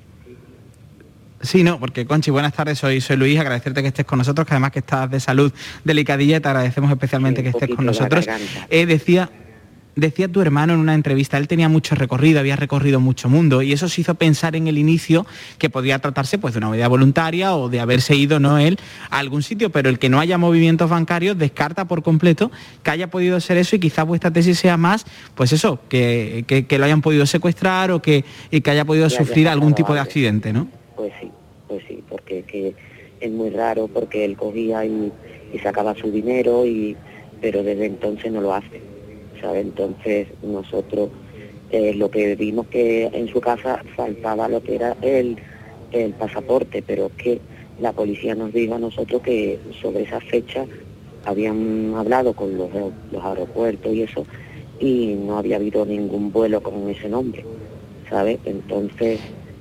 Sí, 1.40 1.62
no, 1.62 1.78
porque 1.78 2.04
Conchi, 2.04 2.30
buenas 2.32 2.52
tardes, 2.52 2.78
soy, 2.78 3.00
soy 3.00 3.16
Luis, 3.16 3.38
agradecerte 3.38 3.80
que 3.80 3.88
estés 3.88 4.04
con 4.04 4.18
nosotros, 4.18 4.46
que 4.46 4.54
además 4.54 4.72
que 4.72 4.80
estás 4.80 5.08
de 5.10 5.20
salud 5.20 5.52
delicadilla, 5.84 6.40
te 6.40 6.48
agradecemos 6.48 6.90
especialmente 6.90 7.42
que 7.44 7.50
estés 7.50 7.70
con 7.76 7.86
nosotros. 7.86 8.26
Eh, 8.70 8.86
decía, 8.86 9.30
decía 9.98 10.28
tu 10.28 10.40
hermano 10.40 10.74
en 10.74 10.80
una 10.80 10.94
entrevista, 10.94 11.36
él 11.38 11.48
tenía 11.48 11.68
mucho 11.68 11.94
recorrido, 11.94 12.40
había 12.40 12.56
recorrido 12.56 13.00
mucho 13.00 13.28
mundo, 13.28 13.62
y 13.62 13.72
eso 13.72 13.88
se 13.88 14.00
hizo 14.00 14.14
pensar 14.14 14.54
en 14.56 14.68
el 14.68 14.78
inicio 14.78 15.26
que 15.58 15.70
podía 15.70 15.98
tratarse 15.98 16.38
pues 16.38 16.54
de 16.54 16.58
una 16.58 16.70
medida 16.70 16.88
voluntaria 16.88 17.54
o 17.56 17.68
de 17.68 17.80
haberse 17.80 18.14
ido 18.14 18.38
no 18.40 18.58
él 18.58 18.78
a 19.10 19.18
algún 19.18 19.42
sitio, 19.42 19.70
pero 19.70 19.88
el 19.90 19.98
que 19.98 20.08
no 20.08 20.20
haya 20.20 20.38
movimientos 20.38 20.88
bancarios 20.88 21.36
descarta 21.36 21.86
por 21.86 22.02
completo 22.02 22.50
que 22.82 22.90
haya 22.90 23.10
podido 23.10 23.40
ser 23.40 23.56
eso 23.58 23.76
y 23.76 23.80
quizás 23.80 24.06
vuestra 24.06 24.30
tesis 24.30 24.58
sea 24.58 24.76
más, 24.76 25.04
pues 25.34 25.52
eso, 25.52 25.80
que, 25.88 26.44
que- 26.46 26.66
que 26.66 26.78
lo 26.78 26.84
hayan 26.84 27.02
podido 27.02 27.26
secuestrar 27.26 27.90
o 27.90 28.00
que, 28.00 28.24
y 28.50 28.60
que 28.60 28.70
haya 28.70 28.84
podido 28.84 29.10
sufrir 29.10 29.48
algún 29.48 29.74
tipo 29.74 29.92
de 29.94 30.00
algo. 30.00 30.08
accidente, 30.08 30.52
¿no? 30.52 30.68
Pues 30.96 31.12
sí, 31.20 31.28
pues 31.66 31.82
sí, 31.88 32.02
porque 32.08 32.42
que 32.42 32.74
es 33.20 33.30
muy 33.32 33.50
raro, 33.50 33.88
porque 33.88 34.24
él 34.24 34.36
cogía 34.36 34.84
y, 34.84 35.12
y 35.52 35.58
sacaba 35.58 35.94
su 35.96 36.10
dinero 36.10 36.64
y, 36.66 36.96
pero 37.40 37.62
desde 37.62 37.86
entonces 37.86 38.30
no 38.32 38.40
lo 38.40 38.54
hace, 38.54 38.80
¿sabe? 39.40 39.60
Entonces 39.60 40.28
nosotros 40.42 41.10
eh, 41.70 41.94
lo 41.94 42.10
que 42.10 42.34
vimos 42.34 42.66
que 42.68 43.06
en 43.06 43.28
su 43.28 43.40
casa 43.40 43.82
faltaba 43.94 44.48
lo 44.48 44.62
que 44.62 44.76
era 44.76 44.96
el, 45.02 45.36
el 45.92 46.12
pasaporte, 46.14 46.82
pero 46.86 47.06
es 47.06 47.12
que 47.12 47.40
la 47.80 47.92
policía 47.92 48.34
nos 48.34 48.52
dijo 48.52 48.74
a 48.74 48.78
nosotros 48.78 49.22
que 49.22 49.58
sobre 49.80 50.02
esa 50.02 50.20
fecha 50.20 50.64
habían 51.24 51.94
hablado 51.94 52.32
con 52.32 52.56
los, 52.56 52.70
los 53.12 53.24
aeropuertos 53.24 53.92
y 53.92 54.02
eso, 54.02 54.26
y 54.80 55.14
no 55.14 55.38
había 55.38 55.56
habido 55.56 55.84
ningún 55.84 56.32
vuelo 56.32 56.62
con 56.62 56.88
ese 56.88 57.08
nombre, 57.08 57.44
¿sabes? 58.08 58.38
Entonces, 58.44 59.20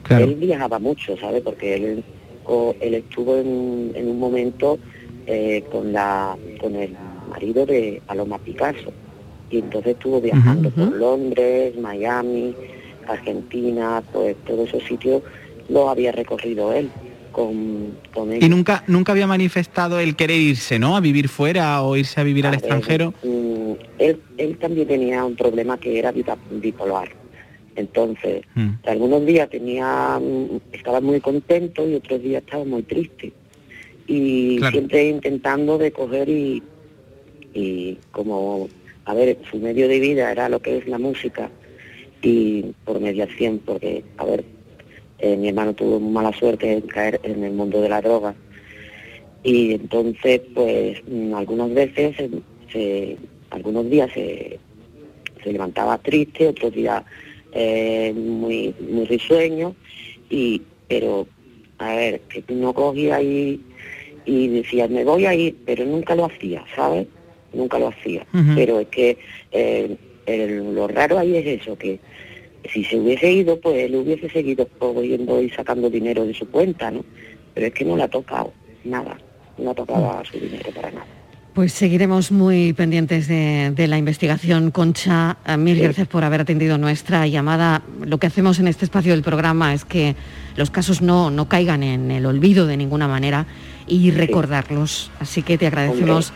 él 0.09 0.36
viajaba 0.36 0.80
mucho, 0.80 1.17
¿sabes? 1.17 1.41
Porque 1.41 1.75
él, 1.75 2.03
él 2.80 2.93
estuvo 2.93 3.36
en, 3.36 3.91
en 3.95 4.07
un 4.07 4.19
momento 4.19 4.80
eh, 5.25 5.63
con, 5.69 5.91
la, 5.91 6.38
con 6.61 6.75
el 6.75 6.95
marido 7.30 7.65
de 7.65 8.01
Paloma 8.05 8.38
Picasso, 8.38 8.93
y 9.49 9.59
entonces 9.59 9.93
estuvo 9.93 10.19
viajando 10.21 10.69
por 10.69 10.95
Londres, 10.95 11.77
Miami, 11.77 12.53
Argentina, 13.07 14.03
pues 14.11 14.35
todos 14.45 14.67
esos 14.69 14.83
sitios 14.83 15.23
los 15.69 15.89
había 15.89 16.11
recorrido 16.11 16.73
él 16.73 16.89
con, 17.31 17.97
con 18.13 18.33
Y 18.41 18.49
nunca, 18.49 18.83
nunca 18.87 19.11
había 19.11 19.27
manifestado 19.27 19.99
el 19.99 20.15
querer 20.15 20.39
irse, 20.39 20.79
¿no? 20.79 20.95
A 20.97 20.99
vivir 21.01 21.29
fuera 21.29 21.81
o 21.83 21.95
irse 21.95 22.19
a 22.19 22.23
vivir 22.23 22.45
al 22.45 22.51
ver, 22.53 22.59
extranjero. 22.59 23.13
mm, 23.23 23.71
él, 23.99 24.21
él 24.37 24.57
también 24.57 24.87
tenía 24.87 25.23
un 25.23 25.35
problema 25.35 25.77
que 25.77 25.97
era 25.99 26.13
bipolar. 26.49 27.09
Entonces, 27.75 28.41
Mm. 28.55 28.69
algunos 28.85 29.25
días 29.25 29.49
tenía, 29.49 30.19
estaba 30.71 30.99
muy 30.99 31.21
contento 31.21 31.87
y 31.87 31.93
otros 31.95 32.21
días 32.21 32.41
estaba 32.43 32.65
muy 32.65 32.81
triste. 32.83 33.31
Y 34.07 34.57
Claro. 34.57 34.71
siempre 34.71 35.09
intentando 35.09 35.77
de 35.77 35.91
coger 35.91 36.27
y, 36.29 36.63
y 37.53 37.97
como, 38.11 38.67
a 39.08 39.14
ver, 39.14 39.38
su 39.49 39.58
medio 39.58 39.88
de 39.88 39.99
vida 39.99 40.32
era 40.32 40.49
lo 40.49 40.60
que 40.62 40.78
es 40.78 40.88
la 40.88 40.99
música 40.99 41.49
y 42.22 42.64
por 42.86 42.99
mediación, 42.99 43.60
porque, 43.66 44.03
a 44.18 44.26
ver, 44.26 44.45
eh, 45.20 45.36
mi 45.38 45.49
hermano 45.49 45.74
tuvo 45.74 45.99
mala 45.99 46.32
suerte 46.34 46.72
en 46.74 46.82
caer 46.82 47.20
en 47.24 47.43
el 47.43 47.53
mundo 47.53 47.82
de 47.82 47.89
la 47.89 48.01
droga. 48.01 48.36
Y 49.43 49.74
entonces 49.74 50.41
pues 50.53 51.01
mm, 51.08 51.34
algunas 51.34 51.74
veces 51.74 52.16
se, 52.18 52.30
se- 52.72 53.18
algunos 53.49 53.89
días 53.89 54.12
se, 54.14 54.60
se 55.43 55.51
levantaba 55.53 55.97
triste 55.99 56.47
otros 56.47 56.74
días 56.74 57.03
eh, 57.53 58.14
muy 58.16 58.76
muy 58.80 59.05
risueño 59.05 59.76
y 60.30 60.62
pero 60.88 61.28
a 61.80 61.95
ver 61.95 62.22
que 62.22 62.43
no 62.53 62.74
cogía 62.74 63.22
y, 63.22 63.62
y 64.26 64.47
decía 64.49 64.88
me 64.88 65.03
voy 65.05 65.26
a 65.26 65.34
ir 65.34 65.55
pero 65.66 65.86
nunca 65.86 66.16
lo 66.16 66.26
hacía 66.26 66.66
sabes 66.76 67.08
nunca 67.58 67.78
lo 67.80 67.89
hacía. 67.89 68.26
Pero 68.55 68.80
es 68.80 68.88
que 68.88 69.18
eh, 69.51 69.97
el- 70.26 70.74
lo 70.76 70.88
raro 70.88 71.18
ahí 71.20 71.36
es 71.36 71.62
eso 71.62 71.78
que 71.78 71.99
si 72.74 72.84
se 72.84 72.97
hubiese 72.97 73.32
ido 73.32 73.60
pues 73.60 73.78
él 73.78 73.95
hubiese 73.95 74.30
seguido 74.30 74.68
cogiendo 74.80 75.41
y 75.41 75.49
sacando 75.49 75.89
dinero 75.89 76.26
de 76.26 76.34
su 76.34 76.45
cuenta 76.49 76.91
no 76.91 77.03
pero 77.53 77.68
es 77.68 77.74
que 77.74 77.86
no 77.86 77.95
le 77.95 78.03
ha 78.03 78.08
tocado 78.10 78.51
nada 78.84 79.18
no 79.58 79.74
tocaba 79.74 80.22
su 80.30 80.38
dinero 80.39 80.70
para 80.76 80.91
nada. 80.91 81.05
Pues 81.53 81.74
seguiremos 81.74 82.32
muy 82.32 82.74
pendientes 82.74 83.28
de, 83.28 83.72
de 83.76 83.88
la 83.88 83.97
investigación. 83.97 84.70
Concha, 84.70 85.38
eh, 85.47 85.58
mil 85.58 85.80
gracias 85.82 86.08
por 86.08 86.24
haber 86.24 86.41
atendido 86.41 86.78
nuestra 86.78 87.26
llamada. 87.26 87.82
Lo 88.05 88.20
que 88.20 88.28
hacemos 88.28 88.60
en 88.60 88.68
este 88.68 88.86
espacio 88.86 89.14
del 89.14 89.24
programa 89.24 89.74
es 89.74 89.84
que 89.84 90.16
los 90.55 90.70
casos 90.70 91.01
no, 91.01 91.32
no 91.32 91.49
caigan 91.49 91.82
en 91.82 92.12
el 92.12 92.28
olvido 92.28 92.68
de 92.68 92.78
ninguna 92.78 93.08
manera 93.08 93.47
y 93.88 94.12
recordarlos. 94.12 95.10
Así 95.20 95.41
que 95.41 95.58
te 95.58 95.66
agradecemos 95.66 96.32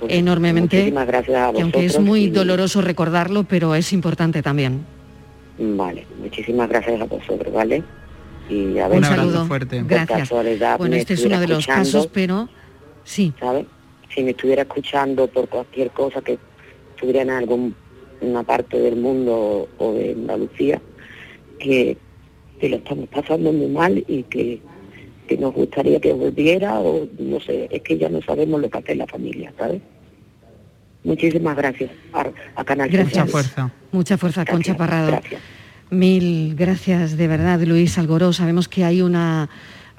pues, 0.00 0.12
enormemente. 0.12 0.76
muchísimas 0.78 1.06
gracias 1.06 1.36
a 1.36 1.46
aunque 1.46 1.84
es 1.84 1.98
muy 2.00 2.24
y- 2.24 2.30
doloroso 2.30 2.80
recordarlo, 2.82 3.44
pero 3.44 3.74
es 3.74 3.92
importante 3.92 4.42
también. 4.42 4.84
vale 5.58 6.06
muchísimas 6.20 6.68
gracias 6.68 7.00
a 7.00 7.04
vosotros 7.04 7.52
vale 7.52 7.82
y 8.48 8.78
a 8.78 8.86
ver 8.88 8.98
Un 8.98 9.04
saludo. 9.04 9.48
por 9.48 9.66
Gracias. 9.66 10.30
Bueno, 10.78 10.94
este 10.96 11.14
es 11.14 11.24
uno 11.24 11.40
de 11.40 11.48
los 11.48 11.66
casos, 11.66 12.06
pero 12.12 12.48
sí. 13.04 13.32
¿sabes? 13.40 13.66
Si 14.14 14.22
me 14.22 14.30
estuviera 14.30 14.62
escuchando 14.62 15.26
por 15.26 15.48
cualquier 15.48 15.90
cosa 15.90 16.20
que 16.22 16.38
estuviera 16.94 17.22
en 17.22 17.30
alguna 17.30 18.42
parte 18.46 18.78
del 18.78 18.96
mundo 18.96 19.68
o 19.78 19.92
de 19.94 20.12
Andalucía, 20.12 20.80
que, 21.58 21.96
que 22.60 22.68
lo 22.68 22.76
estamos 22.76 23.08
pasando 23.08 23.52
muy 23.52 23.66
mal 23.66 24.04
y 24.06 24.22
que, 24.24 24.60
que 25.26 25.36
nos 25.36 25.54
gustaría 25.54 26.00
que 26.00 26.12
volviera 26.12 26.78
o 26.80 27.06
no 27.18 27.40
sé, 27.40 27.68
es 27.70 27.82
que 27.82 27.98
ya 27.98 28.08
no 28.08 28.22
sabemos 28.22 28.60
lo 28.60 28.70
que 28.70 28.78
hace 28.78 28.94
la 28.94 29.06
familia, 29.06 29.52
¿sabes? 29.58 29.82
Muchísimas 31.04 31.56
gracias 31.56 31.90
a, 32.12 32.26
a 32.56 32.64
Canal 32.64 32.88
Gracias. 32.88 33.30
Sur. 33.30 33.70
Mucha 33.92 34.18
fuerza, 34.18 34.44
Concha 34.44 34.76
Parrado. 34.76 35.20
Mil 35.90 36.56
gracias 36.56 37.16
de 37.16 37.28
verdad, 37.28 37.60
Luis 37.62 37.96
Algoró. 37.96 38.32
Sabemos 38.32 38.68
que 38.68 38.84
hay 38.84 39.02
una 39.02 39.48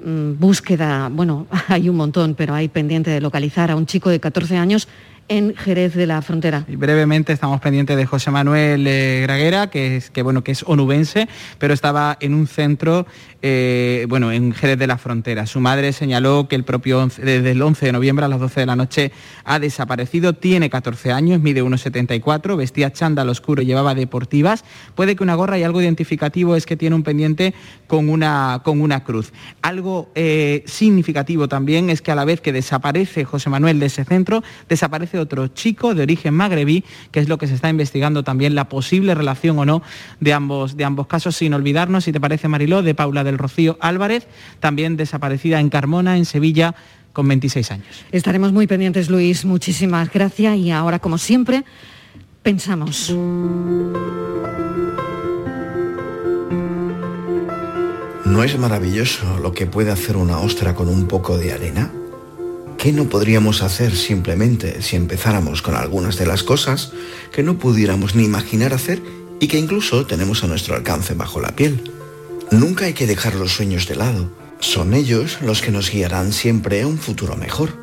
mm, 0.04 0.32
búsqueda, 0.38 1.08
bueno, 1.10 1.46
hay 1.68 1.88
un 1.88 1.96
montón, 1.96 2.34
pero 2.34 2.54
hay 2.54 2.68
pendiente 2.68 3.10
de 3.10 3.22
localizar 3.22 3.70
a 3.70 3.76
un 3.76 3.86
chico 3.86 4.10
de 4.10 4.20
14 4.20 4.58
años 4.58 4.86
en 5.28 5.54
Jerez 5.54 5.94
de 5.94 6.06
la 6.06 6.22
Frontera. 6.22 6.64
Y 6.68 6.76
brevemente 6.76 7.32
estamos 7.32 7.60
pendientes 7.60 7.96
de 7.96 8.06
José 8.06 8.30
Manuel 8.30 8.86
eh, 8.86 9.20
Graguera, 9.22 9.68
que 9.68 9.96
es, 9.96 10.10
que, 10.10 10.22
bueno, 10.22 10.42
que 10.42 10.52
es 10.52 10.62
onubense, 10.66 11.28
pero 11.58 11.74
estaba 11.74 12.16
en 12.20 12.34
un 12.34 12.46
centro 12.46 13.06
eh, 13.40 14.06
bueno, 14.08 14.32
en 14.32 14.52
Jerez 14.52 14.78
de 14.78 14.88
la 14.88 14.98
Frontera. 14.98 15.46
Su 15.46 15.60
madre 15.60 15.92
señaló 15.92 16.48
que 16.48 16.56
el 16.56 16.64
propio 16.64 17.00
11 17.00 17.22
desde 17.22 17.52
el 17.52 17.62
11 17.62 17.86
de 17.86 17.92
noviembre 17.92 18.24
a 18.24 18.28
las 18.28 18.40
12 18.40 18.60
de 18.60 18.66
la 18.66 18.74
noche 18.74 19.12
ha 19.44 19.60
desaparecido. 19.60 20.32
Tiene 20.32 20.70
14 20.70 21.12
años, 21.12 21.40
mide 21.40 21.62
1,74, 21.62 22.56
vestía 22.56 22.92
chándal 22.92 23.28
oscuro, 23.28 23.62
llevaba 23.62 23.94
deportivas. 23.94 24.64
Puede 24.96 25.14
que 25.14 25.22
una 25.22 25.36
gorra 25.36 25.56
y 25.56 25.62
algo 25.62 25.80
identificativo 25.80 26.56
es 26.56 26.66
que 26.66 26.76
tiene 26.76 26.96
un 26.96 27.04
pendiente 27.04 27.54
con 27.86 28.08
una, 28.08 28.62
con 28.64 28.80
una 28.80 29.04
cruz. 29.04 29.32
Algo 29.62 30.10
eh, 30.16 30.64
significativo 30.66 31.48
también 31.48 31.90
es 31.90 32.02
que 32.02 32.10
a 32.10 32.16
la 32.16 32.24
vez 32.24 32.40
que 32.40 32.52
desaparece 32.52 33.24
José 33.24 33.50
Manuel 33.50 33.78
de 33.78 33.86
ese 33.86 34.04
centro, 34.04 34.42
desaparece 34.68 35.17
otro 35.18 35.48
chico 35.48 35.94
de 35.94 36.02
origen 36.02 36.34
magrebí, 36.34 36.84
que 37.10 37.20
es 37.20 37.28
lo 37.28 37.38
que 37.38 37.46
se 37.46 37.54
está 37.54 37.68
investigando 37.68 38.22
también 38.22 38.54
la 38.54 38.68
posible 38.68 39.14
relación 39.14 39.58
o 39.58 39.64
no 39.64 39.82
de 40.20 40.32
ambos, 40.32 40.76
de 40.76 40.84
ambos 40.84 41.06
casos, 41.06 41.36
sin 41.36 41.54
olvidarnos, 41.54 42.04
si 42.04 42.12
te 42.12 42.20
parece 42.20 42.48
Mariló, 42.48 42.82
de 42.82 42.94
Paula 42.94 43.24
del 43.24 43.38
Rocío 43.38 43.78
Álvarez, 43.80 44.26
también 44.60 44.96
desaparecida 44.96 45.60
en 45.60 45.70
Carmona, 45.70 46.16
en 46.16 46.24
Sevilla, 46.24 46.74
con 47.12 47.26
26 47.26 47.70
años. 47.72 48.04
Estaremos 48.12 48.52
muy 48.52 48.66
pendientes, 48.66 49.10
Luis. 49.10 49.44
Muchísimas 49.44 50.12
gracias. 50.12 50.56
Y 50.56 50.70
ahora, 50.70 51.00
como 51.00 51.18
siempre, 51.18 51.64
pensamos. 52.42 53.12
¿No 58.24 58.44
es 58.44 58.58
maravilloso 58.58 59.38
lo 59.42 59.52
que 59.52 59.66
puede 59.66 59.90
hacer 59.90 60.16
una 60.16 60.38
ostra 60.38 60.74
con 60.74 60.88
un 60.88 61.08
poco 61.08 61.38
de 61.38 61.52
arena? 61.52 61.90
¿Qué 62.78 62.92
no 62.92 63.08
podríamos 63.08 63.62
hacer 63.62 63.96
simplemente 63.96 64.82
si 64.82 64.94
empezáramos 64.94 65.62
con 65.62 65.74
algunas 65.74 66.16
de 66.16 66.26
las 66.26 66.44
cosas 66.44 66.92
que 67.32 67.42
no 67.42 67.58
pudiéramos 67.58 68.14
ni 68.14 68.24
imaginar 68.24 68.72
hacer 68.72 69.02
y 69.40 69.48
que 69.48 69.58
incluso 69.58 70.06
tenemos 70.06 70.44
a 70.44 70.46
nuestro 70.46 70.76
alcance 70.76 71.14
bajo 71.14 71.40
la 71.40 71.56
piel? 71.56 71.90
Nunca 72.52 72.84
hay 72.84 72.92
que 72.92 73.08
dejar 73.08 73.34
los 73.34 73.52
sueños 73.52 73.88
de 73.88 73.96
lado. 73.96 74.30
Son 74.60 74.94
ellos 74.94 75.38
los 75.42 75.60
que 75.60 75.72
nos 75.72 75.90
guiarán 75.90 76.32
siempre 76.32 76.80
a 76.80 76.86
un 76.86 76.98
futuro 76.98 77.36
mejor. 77.36 77.74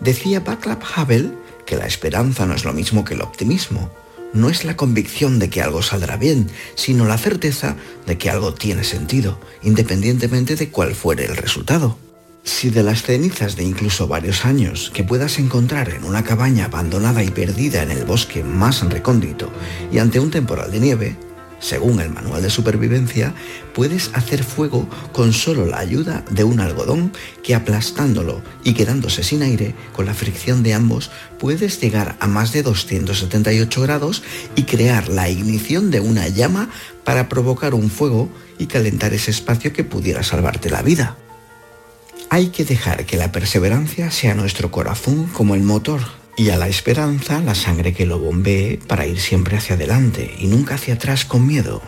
Decía 0.00 0.38
Václav 0.38 0.78
Havel 0.94 1.34
que 1.66 1.76
la 1.76 1.88
esperanza 1.88 2.46
no 2.46 2.54
es 2.54 2.64
lo 2.64 2.72
mismo 2.72 3.04
que 3.04 3.14
el 3.14 3.22
optimismo. 3.22 3.92
No 4.32 4.50
es 4.50 4.64
la 4.64 4.76
convicción 4.76 5.40
de 5.40 5.50
que 5.50 5.62
algo 5.62 5.82
saldrá 5.82 6.16
bien, 6.16 6.48
sino 6.76 7.06
la 7.06 7.18
certeza 7.18 7.74
de 8.06 8.18
que 8.18 8.30
algo 8.30 8.54
tiene 8.54 8.84
sentido, 8.84 9.40
independientemente 9.64 10.54
de 10.54 10.70
cuál 10.70 10.94
fuere 10.94 11.24
el 11.24 11.36
resultado. 11.36 11.98
Si 12.44 12.68
de 12.68 12.82
las 12.82 13.02
cenizas 13.02 13.56
de 13.56 13.64
incluso 13.64 14.06
varios 14.06 14.44
años 14.44 14.90
que 14.92 15.02
puedas 15.02 15.38
encontrar 15.38 15.88
en 15.88 16.04
una 16.04 16.24
cabaña 16.24 16.66
abandonada 16.66 17.24
y 17.24 17.30
perdida 17.30 17.82
en 17.82 17.90
el 17.90 18.04
bosque 18.04 18.44
más 18.44 18.82
recóndito 18.82 19.50
y 19.90 19.96
ante 19.96 20.20
un 20.20 20.30
temporal 20.30 20.70
de 20.70 20.78
nieve, 20.78 21.16
según 21.58 22.00
el 22.00 22.10
manual 22.10 22.42
de 22.42 22.50
supervivencia, 22.50 23.32
puedes 23.72 24.10
hacer 24.12 24.44
fuego 24.44 24.86
con 25.12 25.32
solo 25.32 25.64
la 25.64 25.78
ayuda 25.78 26.22
de 26.30 26.44
un 26.44 26.60
algodón 26.60 27.12
que 27.42 27.54
aplastándolo 27.54 28.42
y 28.62 28.74
quedándose 28.74 29.22
sin 29.22 29.42
aire, 29.42 29.74
con 29.94 30.04
la 30.04 30.12
fricción 30.12 30.62
de 30.62 30.74
ambos, 30.74 31.10
puedes 31.38 31.80
llegar 31.80 32.14
a 32.20 32.26
más 32.26 32.52
de 32.52 32.62
278 32.62 33.80
grados 33.80 34.22
y 34.54 34.64
crear 34.64 35.08
la 35.08 35.30
ignición 35.30 35.90
de 35.90 36.00
una 36.00 36.28
llama 36.28 36.68
para 37.04 37.30
provocar 37.30 37.72
un 37.72 37.88
fuego 37.88 38.28
y 38.58 38.66
calentar 38.66 39.14
ese 39.14 39.30
espacio 39.30 39.72
que 39.72 39.84
pudiera 39.84 40.22
salvarte 40.22 40.68
la 40.68 40.82
vida. 40.82 41.16
Hay 42.34 42.48
que 42.48 42.64
dejar 42.64 43.06
que 43.06 43.16
la 43.16 43.30
perseverancia 43.30 44.10
sea 44.10 44.34
nuestro 44.34 44.72
corazón 44.72 45.28
como 45.28 45.54
el 45.54 45.62
motor 45.62 46.00
y 46.36 46.48
a 46.48 46.56
la 46.56 46.66
esperanza 46.66 47.40
la 47.40 47.54
sangre 47.54 47.94
que 47.94 48.06
lo 48.06 48.18
bombee 48.18 48.80
para 48.88 49.06
ir 49.06 49.20
siempre 49.20 49.56
hacia 49.56 49.76
adelante 49.76 50.34
y 50.40 50.48
nunca 50.48 50.74
hacia 50.74 50.94
atrás 50.94 51.24
con 51.24 51.46
miedo. 51.46 51.80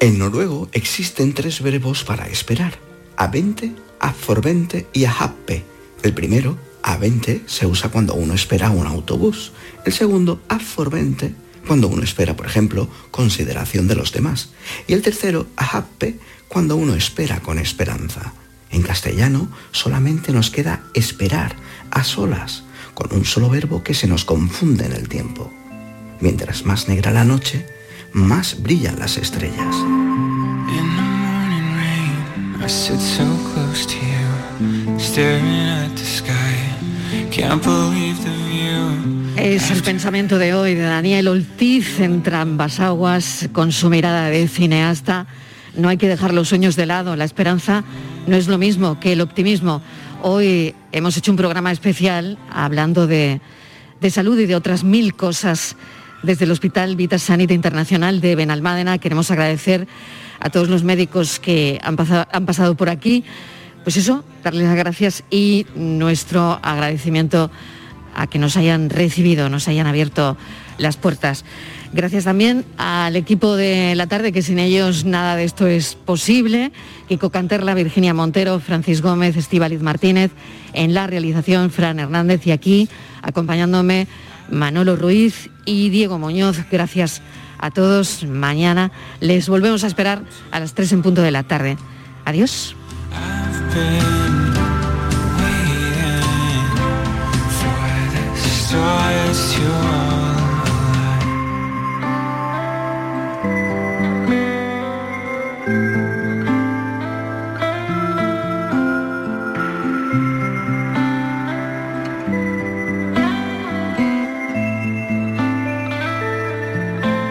En 0.00 0.18
noruego 0.18 0.70
existen 0.72 1.34
tres 1.34 1.60
verbos 1.60 2.02
para 2.02 2.28
esperar, 2.28 2.78
avente, 3.18 3.74
absorbente 3.98 4.86
y 4.94 5.04
ahappe. 5.04 5.64
El 6.02 6.14
primero, 6.14 6.56
A20 6.82 7.42
se 7.46 7.66
usa 7.66 7.90
cuando 7.90 8.14
uno 8.14 8.32
espera 8.32 8.70
un 8.70 8.86
autobús. 8.86 9.52
El 9.84 9.92
segundo, 9.92 10.40
A 10.48 10.60
for 10.60 10.88
20, 10.88 11.34
cuando 11.66 11.88
uno 11.88 12.02
espera, 12.02 12.34
por 12.34 12.46
ejemplo, 12.46 12.88
consideración 13.10 13.86
de 13.86 13.96
los 13.96 14.12
demás. 14.12 14.48
Y 14.86 14.94
el 14.94 15.02
tercero, 15.02 15.46
A 15.56 15.76
happe, 15.76 16.18
cuando 16.48 16.76
uno 16.76 16.94
espera 16.94 17.40
con 17.40 17.58
esperanza. 17.58 18.32
En 18.70 18.82
castellano 18.82 19.48
solamente 19.72 20.32
nos 20.32 20.50
queda 20.50 20.82
esperar, 20.94 21.56
a 21.90 22.04
solas, 22.04 22.64
con 22.94 23.12
un 23.12 23.24
solo 23.24 23.50
verbo 23.50 23.82
que 23.82 23.94
se 23.94 24.06
nos 24.06 24.24
confunde 24.24 24.86
en 24.86 24.92
el 24.92 25.08
tiempo. 25.08 25.52
Mientras 26.20 26.64
más 26.64 26.88
negra 26.88 27.10
la 27.10 27.24
noche, 27.24 27.66
más 28.12 28.62
brillan 28.62 28.98
las 28.98 29.16
estrellas. 29.16 29.74
Es 39.36 39.70
el 39.70 39.82
pensamiento 39.82 40.38
de 40.38 40.54
hoy 40.54 40.74
de 40.74 40.82
Daniel 40.82 41.28
Ortiz 41.28 41.98
entre 42.00 42.36
ambas 42.36 42.78
aguas, 42.78 43.48
con 43.52 43.72
su 43.72 43.90
mirada 43.90 44.28
de 44.28 44.46
cineasta. 44.46 45.26
No 45.74 45.88
hay 45.88 45.96
que 45.96 46.08
dejar 46.08 46.34
los 46.34 46.48
sueños 46.48 46.76
de 46.76 46.86
lado, 46.86 47.16
la 47.16 47.24
esperanza 47.24 47.84
no 48.30 48.36
es 48.36 48.46
lo 48.46 48.58
mismo 48.58 49.00
que 49.00 49.12
el 49.12 49.22
optimismo. 49.22 49.82
Hoy 50.22 50.76
hemos 50.92 51.16
hecho 51.16 51.32
un 51.32 51.36
programa 51.36 51.72
especial 51.72 52.38
hablando 52.48 53.08
de, 53.08 53.40
de 54.00 54.10
salud 54.10 54.38
y 54.38 54.46
de 54.46 54.54
otras 54.54 54.84
mil 54.84 55.16
cosas 55.16 55.74
desde 56.22 56.44
el 56.44 56.52
Hospital 56.52 56.94
Vita 56.94 57.18
Sanita 57.18 57.54
Internacional 57.54 58.20
de 58.20 58.36
Benalmádena. 58.36 58.98
Queremos 58.98 59.32
agradecer 59.32 59.88
a 60.38 60.48
todos 60.48 60.68
los 60.68 60.84
médicos 60.84 61.40
que 61.40 61.80
han 61.82 61.96
pasado, 61.96 62.28
han 62.30 62.46
pasado 62.46 62.76
por 62.76 62.88
aquí. 62.88 63.24
Pues 63.82 63.96
eso, 63.96 64.22
darles 64.44 64.68
las 64.68 64.76
gracias 64.76 65.24
y 65.28 65.66
nuestro 65.74 66.60
agradecimiento 66.62 67.50
a 68.14 68.28
que 68.28 68.38
nos 68.38 68.56
hayan 68.56 68.90
recibido, 68.90 69.48
nos 69.48 69.66
hayan 69.66 69.88
abierto 69.88 70.36
las 70.78 70.96
puertas. 70.96 71.44
Gracias 71.92 72.24
también 72.24 72.64
al 72.76 73.16
equipo 73.16 73.56
de 73.56 73.94
la 73.96 74.06
tarde, 74.06 74.30
que 74.30 74.42
sin 74.42 74.60
ellos 74.60 75.04
nada 75.04 75.34
de 75.34 75.44
esto 75.44 75.66
es 75.66 75.96
posible. 75.96 76.70
Kiko 77.08 77.30
Canterla, 77.30 77.74
Virginia 77.74 78.14
Montero, 78.14 78.60
Francis 78.60 79.02
Gómez, 79.02 79.36
Estíbaliz 79.36 79.80
Martínez, 79.80 80.30
en 80.72 80.94
la 80.94 81.08
realización 81.08 81.70
Fran 81.70 81.98
Hernández 81.98 82.46
y 82.46 82.52
aquí 82.52 82.88
acompañándome 83.22 84.06
Manolo 84.50 84.94
Ruiz 84.94 85.50
y 85.64 85.90
Diego 85.90 86.18
Muñoz. 86.18 86.58
Gracias 86.70 87.22
a 87.58 87.72
todos. 87.72 88.24
Mañana 88.24 88.92
les 89.18 89.48
volvemos 89.48 89.82
a 89.82 89.88
esperar 89.88 90.22
a 90.52 90.60
las 90.60 90.74
3 90.74 90.92
en 90.92 91.02
punto 91.02 91.22
de 91.22 91.32
la 91.32 91.42
tarde. 91.42 91.76
Adiós. 92.24 92.76